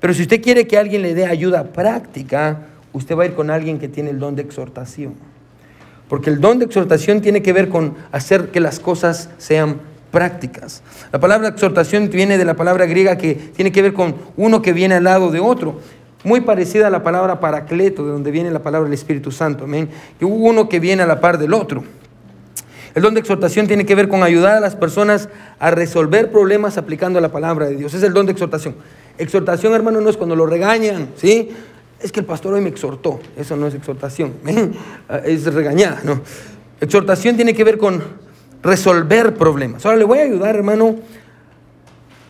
Pero 0.00 0.14
si 0.14 0.22
usted 0.22 0.40
quiere 0.40 0.66
que 0.66 0.78
alguien 0.78 1.02
le 1.02 1.14
dé 1.14 1.26
ayuda 1.26 1.72
práctica, 1.72 2.66
usted 2.92 3.16
va 3.16 3.24
a 3.24 3.26
ir 3.26 3.34
con 3.34 3.50
alguien 3.50 3.78
que 3.78 3.88
tiene 3.88 4.10
el 4.10 4.18
don 4.18 4.36
de 4.36 4.42
exhortación. 4.42 5.14
Porque 6.08 6.30
el 6.30 6.40
don 6.40 6.58
de 6.58 6.66
exhortación 6.66 7.20
tiene 7.20 7.42
que 7.42 7.52
ver 7.52 7.68
con 7.68 7.94
hacer 8.12 8.50
que 8.50 8.60
las 8.60 8.78
cosas 8.78 9.30
sean 9.38 9.80
prácticas. 10.12 10.82
La 11.12 11.18
palabra 11.18 11.48
exhortación 11.48 12.08
viene 12.08 12.38
de 12.38 12.44
la 12.44 12.54
palabra 12.54 12.86
griega 12.86 13.18
que 13.18 13.34
tiene 13.34 13.72
que 13.72 13.82
ver 13.82 13.92
con 13.92 14.14
uno 14.36 14.62
que 14.62 14.72
viene 14.72 14.94
al 14.94 15.04
lado 15.04 15.32
de 15.32 15.40
otro. 15.40 15.80
Muy 16.22 16.40
parecida 16.40 16.86
a 16.86 16.90
la 16.90 17.02
palabra 17.02 17.40
paracleto, 17.40 18.04
de 18.04 18.12
donde 18.12 18.30
viene 18.30 18.50
la 18.50 18.62
palabra 18.62 18.88
del 18.88 18.94
Espíritu 18.94 19.32
Santo. 19.32 19.64
Amén. 19.64 19.88
Que 20.18 20.24
uno 20.24 20.68
que 20.68 20.80
viene 20.80 21.02
a 21.02 21.06
la 21.06 21.20
par 21.20 21.38
del 21.38 21.52
otro. 21.52 21.84
El 22.96 23.02
don 23.02 23.12
de 23.12 23.20
exhortación 23.20 23.66
tiene 23.66 23.84
que 23.84 23.94
ver 23.94 24.08
con 24.08 24.22
ayudar 24.22 24.56
a 24.56 24.60
las 24.60 24.74
personas 24.74 25.28
a 25.58 25.70
resolver 25.70 26.32
problemas 26.32 26.78
aplicando 26.78 27.20
la 27.20 27.30
palabra 27.30 27.66
de 27.66 27.76
Dios. 27.76 27.92
Es 27.92 28.02
el 28.02 28.14
don 28.14 28.24
de 28.24 28.32
exhortación. 28.32 28.74
Exhortación, 29.18 29.74
hermano, 29.74 30.00
no 30.00 30.08
es 30.08 30.16
cuando 30.16 30.34
lo 30.34 30.46
regañan, 30.46 31.10
¿sí? 31.14 31.50
Es 32.00 32.10
que 32.10 32.20
el 32.20 32.26
pastor 32.26 32.54
hoy 32.54 32.62
me 32.62 32.70
exhortó. 32.70 33.20
Eso 33.36 33.54
no 33.54 33.66
es 33.66 33.74
exhortación, 33.74 34.32
es 35.24 35.44
regañar, 35.52 36.06
¿no? 36.06 36.22
Exhortación 36.80 37.36
tiene 37.36 37.52
que 37.52 37.64
ver 37.64 37.76
con 37.76 38.02
resolver 38.62 39.34
problemas. 39.34 39.84
Ahora 39.84 39.98
le 39.98 40.04
voy 40.04 40.20
a 40.20 40.22
ayudar, 40.22 40.56
hermano, 40.56 40.96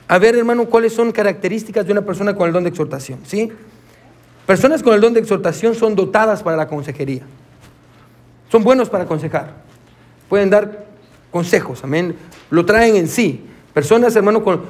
a 0.09 0.19
ver, 0.19 0.35
hermano, 0.35 0.65
cuáles 0.65 0.93
son 0.93 1.13
características 1.13 1.87
de 1.87 1.93
una 1.93 2.03
persona 2.03 2.35
con 2.35 2.49
el 2.49 2.53
don 2.53 2.65
de 2.65 2.71
exhortación, 2.71 3.21
¿sí? 3.25 3.53
Personas 4.47 4.83
con 4.83 4.95
el 4.95 5.01
don 5.01 5.15
de 5.15 5.21
exhortación 5.21 5.77
son 5.77 5.95
dotadas 5.95 6.43
para 6.43 6.57
la 6.57 6.67
consejería. 6.67 7.23
Son 8.51 8.65
buenos 8.65 8.91
para 8.91 9.05
aconsejar 9.05 9.66
pueden 10.29 10.51
dar 10.51 10.87
consejos, 11.31 11.85
amén. 11.85 12.15
Lo 12.51 12.65
traen 12.65 12.97
en 12.97 13.09
sí. 13.09 13.45
Personas, 13.75 14.17
hermano, 14.17 14.43
con, 14.43 14.63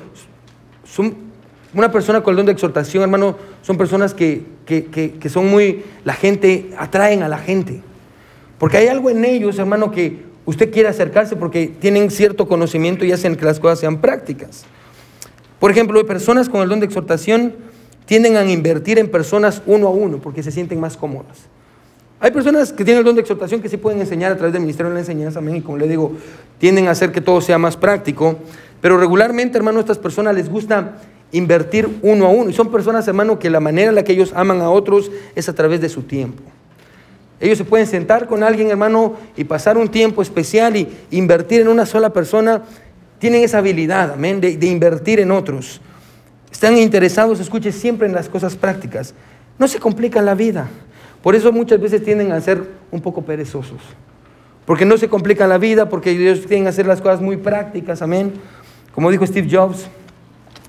son 0.84 1.14
una 1.74 1.92
persona 1.92 2.22
con 2.22 2.32
el 2.32 2.36
don 2.36 2.46
de 2.46 2.52
exhortación, 2.52 3.02
hermano, 3.02 3.36
son 3.62 3.76
personas 3.76 4.14
que, 4.14 4.44
que, 4.64 5.28
son 5.28 5.50
muy, 5.50 5.84
la 6.04 6.14
gente, 6.14 6.70
atraen 6.78 7.22
a 7.22 7.28
la 7.28 7.38
gente. 7.38 7.82
Porque 8.58 8.78
hay 8.78 8.88
algo 8.88 9.10
en 9.10 9.24
ellos, 9.24 9.58
hermano, 9.58 9.90
que 9.90 10.24
usted 10.46 10.72
quiere 10.72 10.88
acercarse 10.88 11.36
porque 11.36 11.66
tienen 11.66 12.10
cierto 12.10 12.48
conocimiento 12.48 13.04
y 13.04 13.12
hacen 13.12 13.36
que 13.36 13.44
las 13.44 13.60
cosas 13.60 13.80
sean 13.80 14.00
prácticas. 14.00 14.64
Por 15.60 15.70
ejemplo, 15.70 16.04
personas 16.06 16.48
con 16.48 16.62
el 16.62 16.68
don 16.68 16.80
de 16.80 16.86
exhortación 16.86 17.54
tienden 18.06 18.36
a 18.36 18.44
invertir 18.44 18.98
en 18.98 19.10
personas 19.10 19.62
uno 19.66 19.88
a 19.88 19.90
uno 19.90 20.18
porque 20.18 20.42
se 20.42 20.52
sienten 20.52 20.80
más 20.80 20.96
cómodas. 20.96 21.48
Hay 22.18 22.30
personas 22.30 22.72
que 22.72 22.82
tienen 22.84 23.00
el 23.00 23.04
don 23.04 23.14
de 23.14 23.20
exhortación 23.20 23.60
que 23.60 23.68
sí 23.68 23.76
pueden 23.76 24.00
enseñar 24.00 24.32
a 24.32 24.36
través 24.36 24.52
del 24.52 24.62
Ministerio 24.62 24.88
de 24.88 24.94
la 24.94 25.00
Enseñanza, 25.00 25.38
amén, 25.40 25.56
y 25.56 25.60
como 25.60 25.76
le 25.76 25.86
digo, 25.86 26.12
tienden 26.58 26.88
a 26.88 26.92
hacer 26.92 27.12
que 27.12 27.20
todo 27.20 27.42
sea 27.42 27.58
más 27.58 27.76
práctico, 27.76 28.36
pero 28.80 28.96
regularmente, 28.96 29.58
hermano, 29.58 29.78
a 29.78 29.80
estas 29.82 29.98
personas 29.98 30.34
les 30.34 30.48
gusta 30.48 30.96
invertir 31.32 31.88
uno 32.00 32.26
a 32.26 32.30
uno, 32.30 32.48
y 32.48 32.54
son 32.54 32.70
personas, 32.70 33.06
hermano, 33.06 33.38
que 33.38 33.50
la 33.50 33.60
manera 33.60 33.90
en 33.90 33.94
la 33.94 34.02
que 34.02 34.12
ellos 34.12 34.32
aman 34.34 34.62
a 34.62 34.70
otros 34.70 35.10
es 35.34 35.48
a 35.50 35.54
través 35.54 35.82
de 35.82 35.90
su 35.90 36.02
tiempo. 36.02 36.42
Ellos 37.38 37.58
se 37.58 37.64
pueden 37.64 37.86
sentar 37.86 38.26
con 38.26 38.42
alguien, 38.42 38.70
hermano, 38.70 39.16
y 39.36 39.44
pasar 39.44 39.76
un 39.76 39.88
tiempo 39.88 40.22
especial 40.22 40.74
y 40.74 40.88
invertir 41.10 41.60
en 41.60 41.68
una 41.68 41.84
sola 41.84 42.10
persona. 42.10 42.62
Tienen 43.18 43.44
esa 43.44 43.58
habilidad, 43.58 44.12
amén, 44.12 44.40
de, 44.40 44.66
invertir 44.66 45.20
en 45.20 45.30
otros. 45.30 45.82
Están 46.50 46.78
interesados, 46.78 47.40
escuche, 47.40 47.72
siempre 47.72 48.06
en 48.06 48.14
las 48.14 48.30
cosas 48.30 48.56
prácticas. 48.56 49.12
no 49.58 49.68
se 49.68 49.78
complican 49.78 50.24
la 50.24 50.34
vida. 50.34 50.68
Por 51.26 51.34
eso 51.34 51.50
muchas 51.50 51.80
veces 51.80 52.04
tienden 52.04 52.30
a 52.30 52.40
ser 52.40 52.62
un 52.92 53.00
poco 53.00 53.22
perezosos. 53.22 53.80
Porque 54.64 54.84
no 54.84 54.96
se 54.96 55.08
complican 55.08 55.48
la 55.48 55.58
vida, 55.58 55.88
porque 55.88 56.12
ellos 56.12 56.46
tienen 56.46 56.66
que 56.66 56.68
hacer 56.68 56.86
las 56.86 57.00
cosas 57.00 57.20
muy 57.20 57.36
prácticas, 57.36 58.00
amén. 58.00 58.34
Como 58.94 59.10
dijo 59.10 59.26
Steve 59.26 59.48
Jobs, 59.50 59.88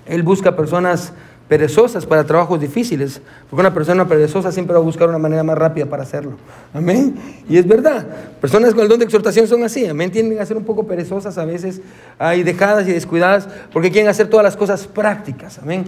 él 0.08 0.24
busca 0.24 0.56
personas 0.56 1.14
perezosas 1.48 2.08
para 2.08 2.24
trabajos 2.24 2.60
difíciles, 2.60 3.22
porque 3.48 3.60
una 3.60 3.72
persona 3.72 4.08
perezosa 4.08 4.52
siempre 4.52 4.74
va 4.74 4.80
a 4.80 4.84
buscar 4.84 5.08
una 5.08 5.20
manera 5.20 5.44
más 5.44 5.60
rápida 5.60 5.86
para 5.86 6.02
hacerlo. 6.02 6.38
Amén. 6.74 7.14
Y 7.48 7.60
es 7.60 7.68
verdad, 7.68 8.08
personas 8.42 8.74
con 8.74 8.82
el 8.82 8.90
don 8.90 8.98
de 8.98 9.06
exhortación 9.06 9.48
son 9.48 9.64
así, 9.64 9.86
amén, 9.86 10.10
tienden 10.10 10.40
a 10.40 10.46
ser 10.48 10.58
un 10.58 10.66
poco 10.66 10.88
perezosas 10.88 11.38
a 11.38 11.46
veces, 11.46 11.82
y 12.36 12.42
dejadas 12.42 12.88
y 12.88 12.94
descuidadas, 12.94 13.48
porque 13.72 13.92
quieren 13.92 14.10
hacer 14.10 14.28
todas 14.28 14.44
las 14.44 14.58
cosas 14.58 14.88
prácticas. 14.88 15.60
Amén. 15.60 15.86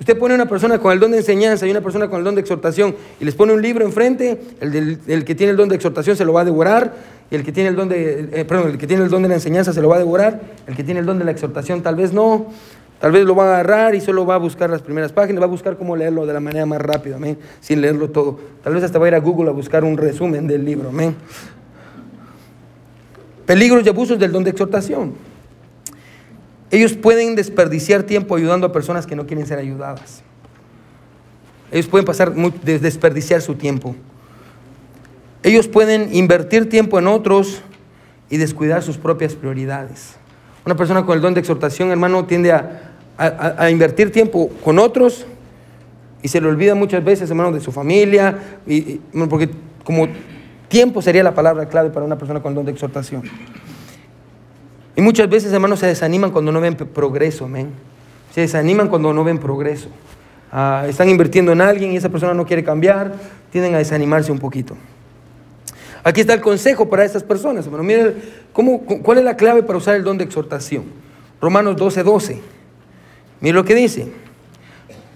Usted 0.00 0.18
pone 0.18 0.34
una 0.34 0.46
persona 0.46 0.78
con 0.78 0.92
el 0.92 0.98
don 0.98 1.10
de 1.10 1.18
enseñanza 1.18 1.66
y 1.66 1.70
una 1.70 1.82
persona 1.82 2.08
con 2.08 2.18
el 2.18 2.24
don 2.24 2.34
de 2.34 2.40
exhortación 2.40 2.96
y 3.20 3.24
les 3.26 3.34
pone 3.34 3.52
un 3.52 3.60
libro 3.60 3.84
enfrente, 3.84 4.40
el, 4.60 4.98
el 5.06 5.24
que 5.26 5.34
tiene 5.34 5.50
el 5.50 5.58
don 5.58 5.68
de 5.68 5.76
exhortación 5.76 6.16
se 6.16 6.24
lo 6.24 6.32
va 6.32 6.40
a 6.40 6.44
devorar, 6.46 6.94
y 7.30 7.34
el 7.34 7.44
que 7.44 7.52
tiene 7.52 7.68
el 7.68 7.76
don 7.76 7.90
de, 7.90 8.28
eh, 8.32 8.44
perdón, 8.46 8.70
el 8.70 8.78
que 8.78 8.86
tiene 8.86 9.04
el 9.04 9.10
don 9.10 9.22
de 9.22 9.28
la 9.28 9.34
enseñanza 9.34 9.74
se 9.74 9.82
lo 9.82 9.90
va 9.90 9.96
a 9.96 9.98
devorar, 9.98 10.40
el 10.66 10.74
que 10.74 10.82
tiene 10.82 11.00
el 11.00 11.06
don 11.06 11.18
de 11.18 11.24
la 11.26 11.30
exhortación 11.30 11.82
tal 11.82 11.96
vez 11.96 12.12
no. 12.12 12.46
Tal 12.98 13.12
vez 13.12 13.24
lo 13.24 13.34
va 13.34 13.44
a 13.44 13.60
agarrar 13.60 13.94
y 13.94 14.00
solo 14.02 14.26
va 14.26 14.34
a 14.34 14.38
buscar 14.38 14.68
las 14.68 14.82
primeras 14.82 15.10
páginas, 15.10 15.40
va 15.40 15.46
a 15.46 15.48
buscar 15.48 15.78
cómo 15.78 15.96
leerlo 15.96 16.26
de 16.26 16.34
la 16.34 16.40
manera 16.40 16.66
más 16.66 16.82
rápida, 16.82 17.16
amén, 17.16 17.38
sin 17.60 17.80
leerlo 17.80 18.10
todo. 18.10 18.38
Tal 18.62 18.74
vez 18.74 18.84
hasta 18.84 18.98
va 18.98 19.06
a 19.06 19.08
ir 19.08 19.14
a 19.14 19.20
Google 19.20 19.48
a 19.48 19.52
buscar 19.52 19.84
un 19.84 19.96
resumen 19.96 20.46
del 20.46 20.66
libro, 20.66 20.90
amén. 20.90 21.16
Peligros 23.46 23.86
y 23.86 23.88
abusos 23.88 24.18
del 24.18 24.32
don 24.32 24.44
de 24.44 24.50
exhortación. 24.50 25.14
Ellos 26.70 26.94
pueden 26.94 27.34
desperdiciar 27.34 28.04
tiempo 28.04 28.36
ayudando 28.36 28.66
a 28.66 28.72
personas 28.72 29.06
que 29.06 29.16
no 29.16 29.26
quieren 29.26 29.46
ser 29.46 29.58
ayudadas. 29.58 30.22
Ellos 31.72 31.86
pueden 31.86 32.04
pasar, 32.04 32.32
desperdiciar 32.34 33.42
su 33.42 33.54
tiempo. 33.54 33.94
Ellos 35.42 35.68
pueden 35.68 36.14
invertir 36.14 36.68
tiempo 36.68 36.98
en 36.98 37.06
otros 37.06 37.62
y 38.28 38.36
descuidar 38.36 38.82
sus 38.82 38.98
propias 38.98 39.34
prioridades. 39.34 40.16
Una 40.64 40.76
persona 40.76 41.04
con 41.04 41.16
el 41.16 41.22
don 41.22 41.34
de 41.34 41.40
exhortación, 41.40 41.90
hermano, 41.90 42.26
tiende 42.26 42.52
a, 42.52 42.82
a, 43.16 43.70
invertir 43.70 44.12
tiempo 44.12 44.50
con 44.62 44.78
otros 44.78 45.26
y 46.22 46.28
se 46.28 46.40
le 46.40 46.48
olvida 46.48 46.74
muchas 46.74 47.02
veces, 47.04 47.30
hermano, 47.30 47.52
de 47.52 47.60
su 47.60 47.72
familia, 47.72 48.38
y, 48.66 49.00
porque 49.28 49.50
como 49.84 50.08
tiempo 50.68 51.02
sería 51.02 51.22
la 51.22 51.34
palabra 51.34 51.66
clave 51.68 51.90
para 51.90 52.04
una 52.04 52.16
persona 52.16 52.40
con 52.40 52.54
don 52.54 52.64
de 52.64 52.72
exhortación. 52.72 53.22
Y 55.00 55.02
muchas 55.02 55.30
veces, 55.30 55.50
hermanos, 55.50 55.80
se 55.80 55.86
desaniman 55.86 56.30
cuando 56.30 56.52
no 56.52 56.60
ven 56.60 56.74
progreso, 56.76 57.46
amén. 57.46 57.70
Se 58.34 58.42
desaniman 58.42 58.88
cuando 58.88 59.14
no 59.14 59.24
ven 59.24 59.38
progreso. 59.38 59.88
Ah, 60.52 60.84
están 60.86 61.08
invirtiendo 61.08 61.52
en 61.52 61.62
alguien 61.62 61.92
y 61.92 61.96
esa 61.96 62.10
persona 62.10 62.34
no 62.34 62.44
quiere 62.44 62.62
cambiar, 62.62 63.14
tienden 63.50 63.74
a 63.74 63.78
desanimarse 63.78 64.30
un 64.30 64.38
poquito. 64.38 64.76
Aquí 66.04 66.20
está 66.20 66.34
el 66.34 66.42
consejo 66.42 66.90
para 66.90 67.02
estas 67.02 67.22
personas, 67.22 67.64
hermano. 67.64 67.82
Miren, 67.82 68.14
¿cómo, 68.52 68.82
¿cuál 68.82 69.16
es 69.16 69.24
la 69.24 69.38
clave 69.38 69.62
para 69.62 69.78
usar 69.78 69.96
el 69.96 70.04
don 70.04 70.18
de 70.18 70.24
exhortación? 70.24 70.84
Romanos 71.40 71.76
12, 71.76 72.02
12. 72.02 72.40
Mire 73.40 73.54
lo 73.54 73.64
que 73.64 73.74
dice. 73.74 74.12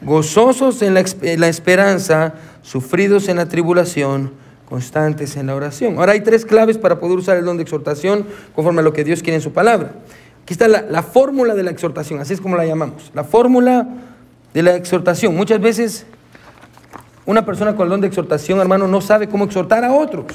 Gozosos 0.01 0.80
en 0.80 0.95
la, 0.95 1.01
esperanza, 1.47 2.37
sufridos 2.62 3.28
en 3.28 3.37
la 3.37 3.51
tribulación, 3.51 4.32
constantes 4.68 5.36
en 5.36 5.46
la 5.46 5.54
oración. 5.54 5.98
Ahora 5.98 6.12
hay 6.12 6.20
tres 6.20 6.44
claves 6.44 6.78
para 6.78 6.98
poder 6.98 7.18
usar 7.18 7.36
el 7.36 7.44
don 7.44 7.56
de 7.56 7.62
exhortación 7.62 8.26
conforme 8.54 8.80
a 8.80 8.82
lo 8.82 8.92
que 8.92 9.04
Dios 9.04 9.22
quiere 9.22 9.36
en 9.36 9.42
su 9.42 9.52
palabra. 9.52 9.92
Aquí 10.42 10.52
está 10.52 10.68
la, 10.68 10.82
la 10.82 11.02
fórmula 11.02 11.54
de 11.54 11.62
la 11.62 11.70
exhortación, 11.70 12.20
así 12.20 12.34
es 12.34 12.40
como 12.40 12.56
la 12.56 12.66
llamamos. 12.66 13.10
La 13.14 13.24
fórmula 13.24 13.88
de 14.52 14.62
la 14.62 14.76
exhortación. 14.76 15.34
Muchas 15.34 15.60
veces 15.60 16.06
una 17.26 17.46
persona 17.46 17.74
con 17.74 17.84
el 17.84 17.90
don 17.90 18.00
de 18.00 18.08
exhortación, 18.08 18.60
hermano, 18.60 18.86
no 18.86 19.00
sabe 19.00 19.28
cómo 19.28 19.44
exhortar 19.44 19.84
a 19.84 19.92
otros. 19.92 20.26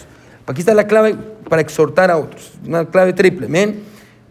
Aquí 0.47 0.61
está 0.61 0.73
la 0.73 0.87
clave 0.87 1.15
para 1.47 1.61
exhortar 1.61 2.09
a 2.09 2.17
otros, 2.17 2.53
una 2.65 2.85
clave 2.85 3.13
triple. 3.13 3.47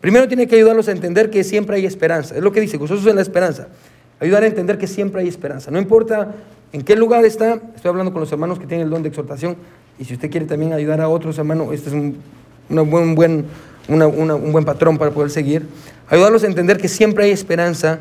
Primero 0.00 0.26
tiene 0.26 0.46
que 0.48 0.56
ayudarlos 0.56 0.88
a 0.88 0.92
entender 0.92 1.30
que 1.30 1.44
siempre 1.44 1.76
hay 1.76 1.86
esperanza. 1.86 2.34
Es 2.36 2.42
lo 2.42 2.50
que 2.50 2.60
dice, 2.60 2.76
gozosos 2.76 3.06
en 3.06 3.16
la 3.16 3.22
esperanza. 3.22 3.68
Ayudar 4.20 4.42
a 4.42 4.46
entender 4.46 4.78
que 4.78 4.88
siempre 4.88 5.22
hay 5.22 5.28
esperanza. 5.28 5.70
No 5.70 5.78
importa 5.78 6.34
en 6.72 6.82
qué 6.82 6.96
lugar 6.96 7.24
está, 7.24 7.60
estoy 7.74 7.88
hablando 7.88 8.12
con 8.12 8.20
los 8.20 8.32
hermanos 8.32 8.58
que 8.58 8.66
tienen 8.66 8.86
el 8.86 8.90
don 8.90 9.02
de 9.02 9.08
exhortación, 9.08 9.56
y 9.98 10.04
si 10.04 10.14
usted 10.14 10.30
quiere 10.30 10.46
también 10.46 10.72
ayudar 10.72 11.00
a 11.00 11.08
otros 11.08 11.36
hermanos, 11.38 11.68
este 11.72 11.88
es 11.88 11.94
un, 11.94 12.20
buen, 12.68 13.14
buen, 13.14 13.46
un 13.88 14.52
buen 14.52 14.64
patrón 14.64 14.96
para 14.96 15.10
poder 15.10 15.30
seguir. 15.30 15.66
Ayudarlos 16.08 16.44
a 16.44 16.46
entender 16.46 16.78
que 16.78 16.88
siempre 16.88 17.24
hay 17.24 17.30
esperanza, 17.32 18.00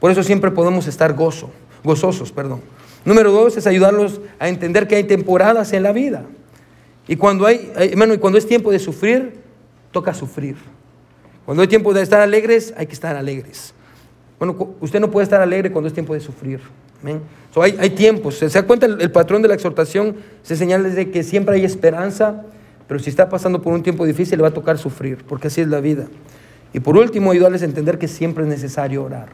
por 0.00 0.10
eso 0.10 0.22
siempre 0.22 0.50
podemos 0.50 0.86
estar 0.86 1.12
gozo, 1.14 1.50
gozosos. 1.84 2.32
Perdón. 2.32 2.60
Número 3.04 3.30
dos 3.30 3.56
es 3.56 3.66
ayudarlos 3.66 4.20
a 4.38 4.48
entender 4.48 4.88
que 4.88 4.96
hay 4.96 5.04
temporadas 5.04 5.72
en 5.72 5.84
la 5.84 5.92
vida. 5.92 6.24
Y 7.06 7.16
cuando 7.16 7.46
hay, 7.46 7.70
hermano, 7.76 8.14
y 8.14 8.18
cuando 8.18 8.38
es 8.38 8.46
tiempo 8.46 8.72
de 8.72 8.80
sufrir, 8.80 9.34
toca 9.92 10.12
sufrir. 10.12 10.56
Cuando 11.44 11.62
hay 11.62 11.68
tiempo 11.68 11.94
de 11.94 12.02
estar 12.02 12.20
alegres, 12.20 12.74
hay 12.76 12.86
que 12.86 12.94
estar 12.94 13.14
alegres. 13.14 13.72
Bueno, 14.40 14.74
usted 14.80 14.98
no 14.98 15.10
puede 15.10 15.22
estar 15.22 15.40
alegre 15.40 15.70
cuando 15.70 15.86
es 15.86 15.94
tiempo 15.94 16.12
de 16.14 16.20
sufrir. 16.20 16.60
Hay, 17.62 17.76
hay, 17.78 17.90
tiempos. 17.90 18.36
¿Se 18.36 18.48
da 18.48 18.62
cuenta 18.64 18.86
el, 18.86 19.10
patrón 19.10 19.42
de 19.42 19.48
la 19.48 19.54
exhortación? 19.54 20.16
Se 20.42 20.56
señala 20.56 20.88
de 20.88 21.10
que 21.10 21.22
siempre 21.22 21.56
hay 21.56 21.64
esperanza, 21.64 22.42
pero 22.88 23.00
si 23.00 23.10
está 23.10 23.28
pasando 23.28 23.62
por 23.62 23.72
un 23.72 23.82
tiempo 23.82 24.04
difícil 24.04 24.38
le 24.38 24.42
va 24.42 24.48
a 24.48 24.54
tocar 24.54 24.78
sufrir, 24.78 25.24
porque 25.26 25.48
así 25.48 25.60
es 25.60 25.68
la 25.68 25.80
vida. 25.80 26.06
Y 26.72 26.80
por 26.80 26.96
último, 26.96 27.30
ayudarles 27.30 27.62
a 27.62 27.64
entender 27.64 27.98
que 27.98 28.08
siempre 28.08 28.44
es 28.44 28.50
necesario 28.50 29.02
orar. 29.02 29.28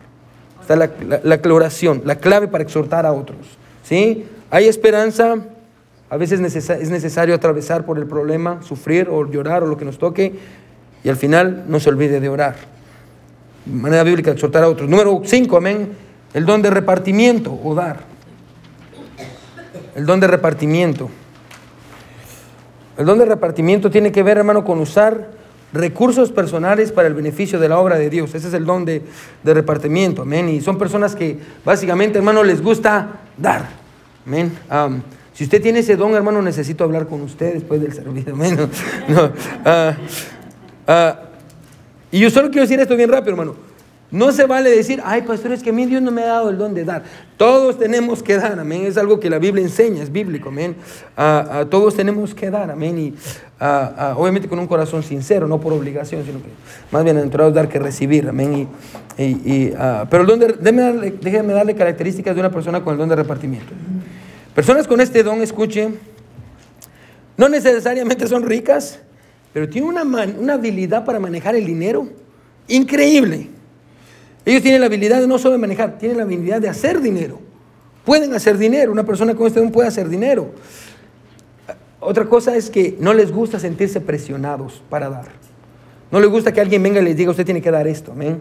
Está 0.61 0.77
la, 0.77 0.91
la, 1.25 1.41
oración, 1.53 2.03
la 2.05 2.17
clave 2.17 2.47
para 2.47 2.63
exhortar 2.63 3.05
a 3.05 3.13
otros. 3.13 3.41
¿sí? 3.83 4.25
Hay 4.51 4.67
esperanza, 4.67 5.39
a 6.09 6.17
veces 6.17 6.41
es 6.41 6.91
necesario 6.91 7.35
atravesar 7.35 7.85
por 7.85 7.99
el 7.99 8.07
problema, 8.07 8.63
sufrir 8.63 9.09
o 9.11 9.29
llorar 9.29 9.65
o 9.65 9.67
lo 9.67 9.77
que 9.77 9.85
nos 9.85 9.99
toque, 9.99 10.35
y 11.03 11.09
al 11.09 11.17
final 11.17 11.65
no 11.67 11.81
se 11.81 11.89
olvide 11.89 12.21
de 12.21 12.29
orar. 12.29 12.55
Manera 13.67 14.05
bíblica, 14.05 14.31
exhortar 14.31 14.63
a 14.63 14.69
otros. 14.69 14.89
Número 14.89 15.23
5, 15.25 15.57
amén. 15.57 15.89
El 16.35 16.47
don 16.47 16.63
de 16.63 16.71
repartimiento 16.71 17.59
o 17.63 17.75
dar. 17.75 18.01
El 19.95 20.07
don 20.07 20.21
de 20.21 20.27
repartimiento. 20.27 21.11
El 22.97 23.07
don 23.07 23.19
de 23.19 23.25
repartimiento 23.25 23.91
tiene 23.91 24.13
que 24.13 24.23
ver, 24.23 24.39
hermano, 24.39 24.65
con 24.65 24.79
usar 24.79 25.31
recursos 25.73 26.31
personales 26.31 26.93
para 26.93 27.09
el 27.09 27.15
beneficio 27.15 27.59
de 27.59 27.69
la 27.69 27.79
obra 27.79 27.97
de 27.97 28.11
Dios. 28.11 28.35
Ese 28.35 28.49
es 28.49 28.55
el 28.55 28.65
don 28.65 28.85
de, 28.85 29.03
repartimiento. 29.45 30.23
Amén. 30.23 30.49
Y 30.49 30.61
son 30.61 30.79
personas 30.79 31.15
que 31.15 31.39
básicamente, 31.65 32.19
hermano, 32.19 32.43
les 32.43 32.63
gusta 32.63 33.21
dar. 33.37 33.69
Amén. 34.27 34.53
si 35.33 35.45
usted 35.45 35.61
tiene 35.61 35.81
ese 35.81 35.97
don, 35.97 36.15
hermano, 36.15 36.41
necesito 36.43 36.85
hablar 36.85 37.07
con 37.07 37.23
usted 37.23 37.55
después 37.55 37.81
del 37.81 37.93
servicio. 37.93 38.35
Amén. 38.35 38.59
No, 39.09 39.33
ah, 39.65 39.95
Ah, 40.87 41.21
y 42.11 42.19
yo 42.19 42.31
solo 42.31 42.49
quiero 42.51 42.63
decir 42.63 42.81
esto 42.81 42.97
bien 42.97 43.11
rápido, 43.11 43.33
hermano. 43.33 43.55
No 44.13 44.31
se 44.31 44.45
vale 44.45 44.69
decir, 44.69 45.01
ay, 45.07 45.23
pastor, 45.23 45.53
es 45.53 45.63
que 45.63 45.71
a 45.71 45.73
mí 45.73 45.87
Dios 45.87 46.03
no 46.03 46.11
me 46.11 46.23
ha 46.23 46.27
dado 46.27 46.51
el 46.51 46.59
don 46.59 46.75
de 46.75 46.85
dar. 46.85 47.03
Todos 47.39 47.79
tenemos 47.79 48.23
que 48.23 48.37
dar, 48.37 48.61
amén. 48.61 48.85
Es 48.85 48.99
algo 48.99 49.19
que 49.19 49.31
la 49.31 49.39
Biblia 49.39 49.65
enseña, 49.65 50.03
es 50.03 50.13
bíblico, 50.13 50.51
amén. 50.51 50.77
Ah, 51.17 51.49
ah, 51.51 51.65
todos 51.65 51.97
tenemos 51.97 52.35
que 52.35 52.51
dar, 52.51 52.71
amén. 52.71 52.99
Y 52.99 53.15
obviamente 53.59 54.49
con 54.49 54.59
un 54.59 54.67
corazón 54.67 55.03
sincero, 55.03 55.49
no 55.49 55.59
por 55.59 55.73
obligación, 55.73 56.27
sino 56.27 56.43
que 56.43 56.51
más 56.91 57.03
bien 57.05 57.17
entrados 57.17 57.55
dar 57.55 57.71
que 57.71 57.79
recibir, 57.79 58.29
amén. 58.29 58.69
Y, 59.17 59.71
pero 60.11 60.25
el 60.25 60.27
don 60.27 60.39
déjeme 60.39 61.55
darle 61.55 61.75
características 61.75 62.35
de 62.35 62.41
una 62.41 62.51
persona 62.51 62.85
con 62.85 62.93
el 62.93 62.99
don 62.99 63.09
de 63.09 63.17
repartimiento. 63.17 63.73
Personas 64.55 64.87
con 64.87 65.01
este 65.01 65.23
don, 65.23 65.41
escuchen, 65.41 65.99
no 67.39 67.49
necesariamente 67.49 68.27
son 68.27 68.43
ricas, 68.43 68.99
pero 69.55 69.71
tiene 69.71 69.89
una, 69.89 70.03
una 70.03 70.53
habilidad 70.53 71.03
para 71.07 71.19
manejar 71.19 71.55
el 71.55 71.65
dinero 71.65 72.09
increíble. 72.69 73.62
Ellos 74.45 74.63
tienen 74.63 74.81
la 74.81 74.87
habilidad 74.87 75.21
de 75.21 75.29
no 75.29 75.39
solo 75.39 75.59
manejar, 75.59 75.99
tienen 75.99 76.19
la 76.19 76.25
habilidad 76.25 76.61
de 76.61 76.69
hacer 76.69 77.01
dinero. 77.01 77.39
Pueden 78.05 78.35
hacer 78.35 78.59
dinero, 78.59 78.91
una 78.91 79.05
persona 79.05 79.35
con 79.35 79.47
este 79.47 79.61
don 79.61 79.71
puede 79.71 79.89
hacer 79.89 80.09
dinero. 80.09 80.51
Otra 82.01 82.25
cosa 82.25 82.57
es 82.57 82.69
que 82.69 82.97
no 82.99 83.15
les 83.15 83.31
gusta 83.31 83.61
sentirse 83.61 84.01
presionados 84.01 84.83
para 84.91 85.09
dar. 85.09 85.27
No 86.11 86.19
les 86.19 86.29
gusta 86.29 86.53
que 86.53 86.61
alguien 86.61 86.83
venga 86.83 87.01
y 87.01 87.05
les 87.05 87.17
diga, 87.17 87.31
usted 87.31 87.45
tiene 87.45 87.63
que 87.63 87.71
dar 87.71 87.87
esto, 87.87 88.11
amén. 88.13 88.41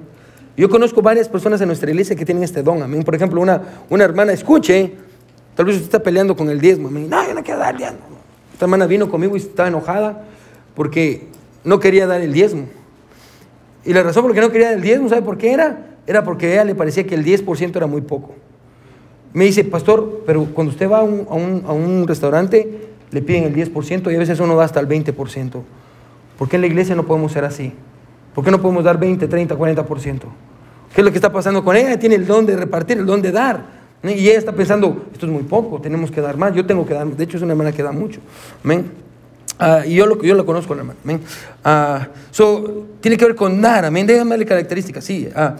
Yo 0.57 0.69
conozco 0.69 1.01
varias 1.01 1.29
personas 1.29 1.61
en 1.61 1.67
nuestra 1.67 1.89
iglesia 1.91 2.15
que 2.15 2.25
tienen 2.25 2.43
este 2.43 2.63
don, 2.63 2.81
amén. 2.81 3.03
Por 3.03 3.13
ejemplo, 3.13 3.39
una, 3.39 3.61
una 3.89 4.03
hermana, 4.03 4.33
escuche, 4.33 4.93
tal 5.55 5.67
vez 5.67 5.75
usted 5.75 5.85
está 5.85 6.03
peleando 6.03 6.35
con 6.35 6.49
el 6.49 6.59
diezmo, 6.59 6.87
amén. 6.87 7.07
No, 7.07 7.25
yo 7.25 7.35
no 7.35 7.43
quiero 7.43 7.59
dar 7.59 7.77
diezmo. 7.77 7.99
Esta 8.51 8.65
hermana 8.65 8.87
vino 8.87 9.09
conmigo 9.09 9.37
y 9.37 9.39
estaba 9.39 9.69
enojada 9.69 10.23
porque 10.75 11.27
no 11.63 11.79
quería 11.79 12.07
dar 12.07 12.21
el 12.21 12.33
diezmo. 12.33 12.65
Y 13.85 13.93
la 13.93 14.01
razón 14.01 14.23
por 14.23 14.31
la 14.31 14.35
que 14.35 14.41
no 14.41 14.51
quería 14.51 14.67
dar 14.67 14.75
el 14.77 14.81
diezmo, 14.81 15.07
¿sabe 15.07 15.21
por 15.21 15.37
qué 15.37 15.53
era? 15.53 15.90
Era 16.07 16.23
porque 16.23 16.47
a 16.47 16.53
ella 16.53 16.63
le 16.65 16.75
parecía 16.75 17.05
que 17.05 17.15
el 17.15 17.23
10% 17.23 17.75
era 17.75 17.87
muy 17.87 18.01
poco. 18.01 18.33
Me 19.33 19.45
dice, 19.45 19.63
pastor, 19.63 20.23
pero 20.25 20.45
cuando 20.53 20.71
usted 20.71 20.89
va 20.89 20.99
a 20.99 21.03
un, 21.03 22.05
restaurante, 22.07 22.89
le 23.11 23.21
piden 23.21 23.45
el 23.45 23.55
10% 23.55 24.11
y 24.11 24.15
a 24.15 24.19
veces 24.19 24.39
uno 24.39 24.55
da 24.55 24.65
hasta 24.65 24.79
el 24.79 24.87
20%. 24.87 25.61
¿Por 26.37 26.49
qué 26.49 26.57
en 26.57 26.61
la 26.61 26.67
iglesia 26.67 26.95
no 26.95 27.05
podemos 27.05 27.31
ser 27.31 27.45
así? 27.45 27.73
¿Por 28.35 28.43
qué 28.43 28.51
no 28.51 28.61
podemos 28.61 28.83
dar 28.83 28.99
20, 28.99 29.27
30, 29.27 29.57
40%? 29.57 30.19
¿Qué 30.93 31.01
es 31.01 31.05
lo 31.05 31.11
que 31.11 31.17
está 31.17 31.31
pasando 31.31 31.63
con 31.63 31.75
ella? 31.75 31.97
Tiene 31.97 32.15
el 32.15 32.25
don 32.25 32.45
de 32.45 32.57
repartir, 32.57 32.97
el 32.97 33.05
don 33.05 33.21
de 33.21 33.31
dar. 33.31 33.81
Y 34.03 34.27
ella 34.27 34.37
está 34.37 34.51
pensando, 34.51 35.05
esto 35.13 35.27
es 35.27 35.31
muy 35.31 35.43
poco, 35.43 35.79
tenemos 35.79 36.09
que 36.09 36.19
dar 36.19 36.35
más, 36.35 36.55
yo 36.55 36.65
tengo 36.65 36.85
que 36.85 36.93
dar, 36.95 37.05
de 37.05 37.23
hecho 37.23 37.37
es 37.37 37.43
una 37.43 37.53
hermana 37.53 37.71
que 37.71 37.83
da 37.83 37.91
mucho. 37.91 38.19
Amén. 38.63 38.91
Ah, 39.59 39.83
y 39.85 39.93
yo 39.93 40.07
lo, 40.07 40.21
yo 40.23 40.33
lo 40.33 40.45
conozco, 40.45 40.73
hermano. 40.73 40.97
Amén. 41.03 41.21
Ah, 41.63 42.07
so, 42.31 42.87
tiene 42.99 43.15
que 43.15 43.25
ver 43.25 43.35
con 43.35 43.61
dar, 43.61 43.85
amén. 43.85 44.07
Déjame 44.07 44.31
darle 44.31 44.45
características, 44.45 45.05
sí. 45.05 45.29
a 45.33 45.55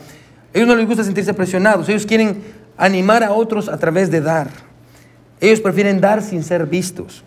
ellos 0.54 0.68
no 0.68 0.76
les 0.76 0.88
gusta 0.88 1.04
sentirse 1.04 1.34
presionados, 1.34 1.88
ellos 1.90 2.06
quieren 2.06 2.42
animar 2.78 3.24
a 3.24 3.32
otros 3.32 3.70
a 3.70 3.78
través 3.78 4.12
de 4.12 4.22
dar. 4.22 4.50
Ellos 5.40 5.62
prefieren 5.62 6.02
dar 6.02 6.22
sin 6.22 6.44
ser 6.44 6.66
vistos. 6.66 7.24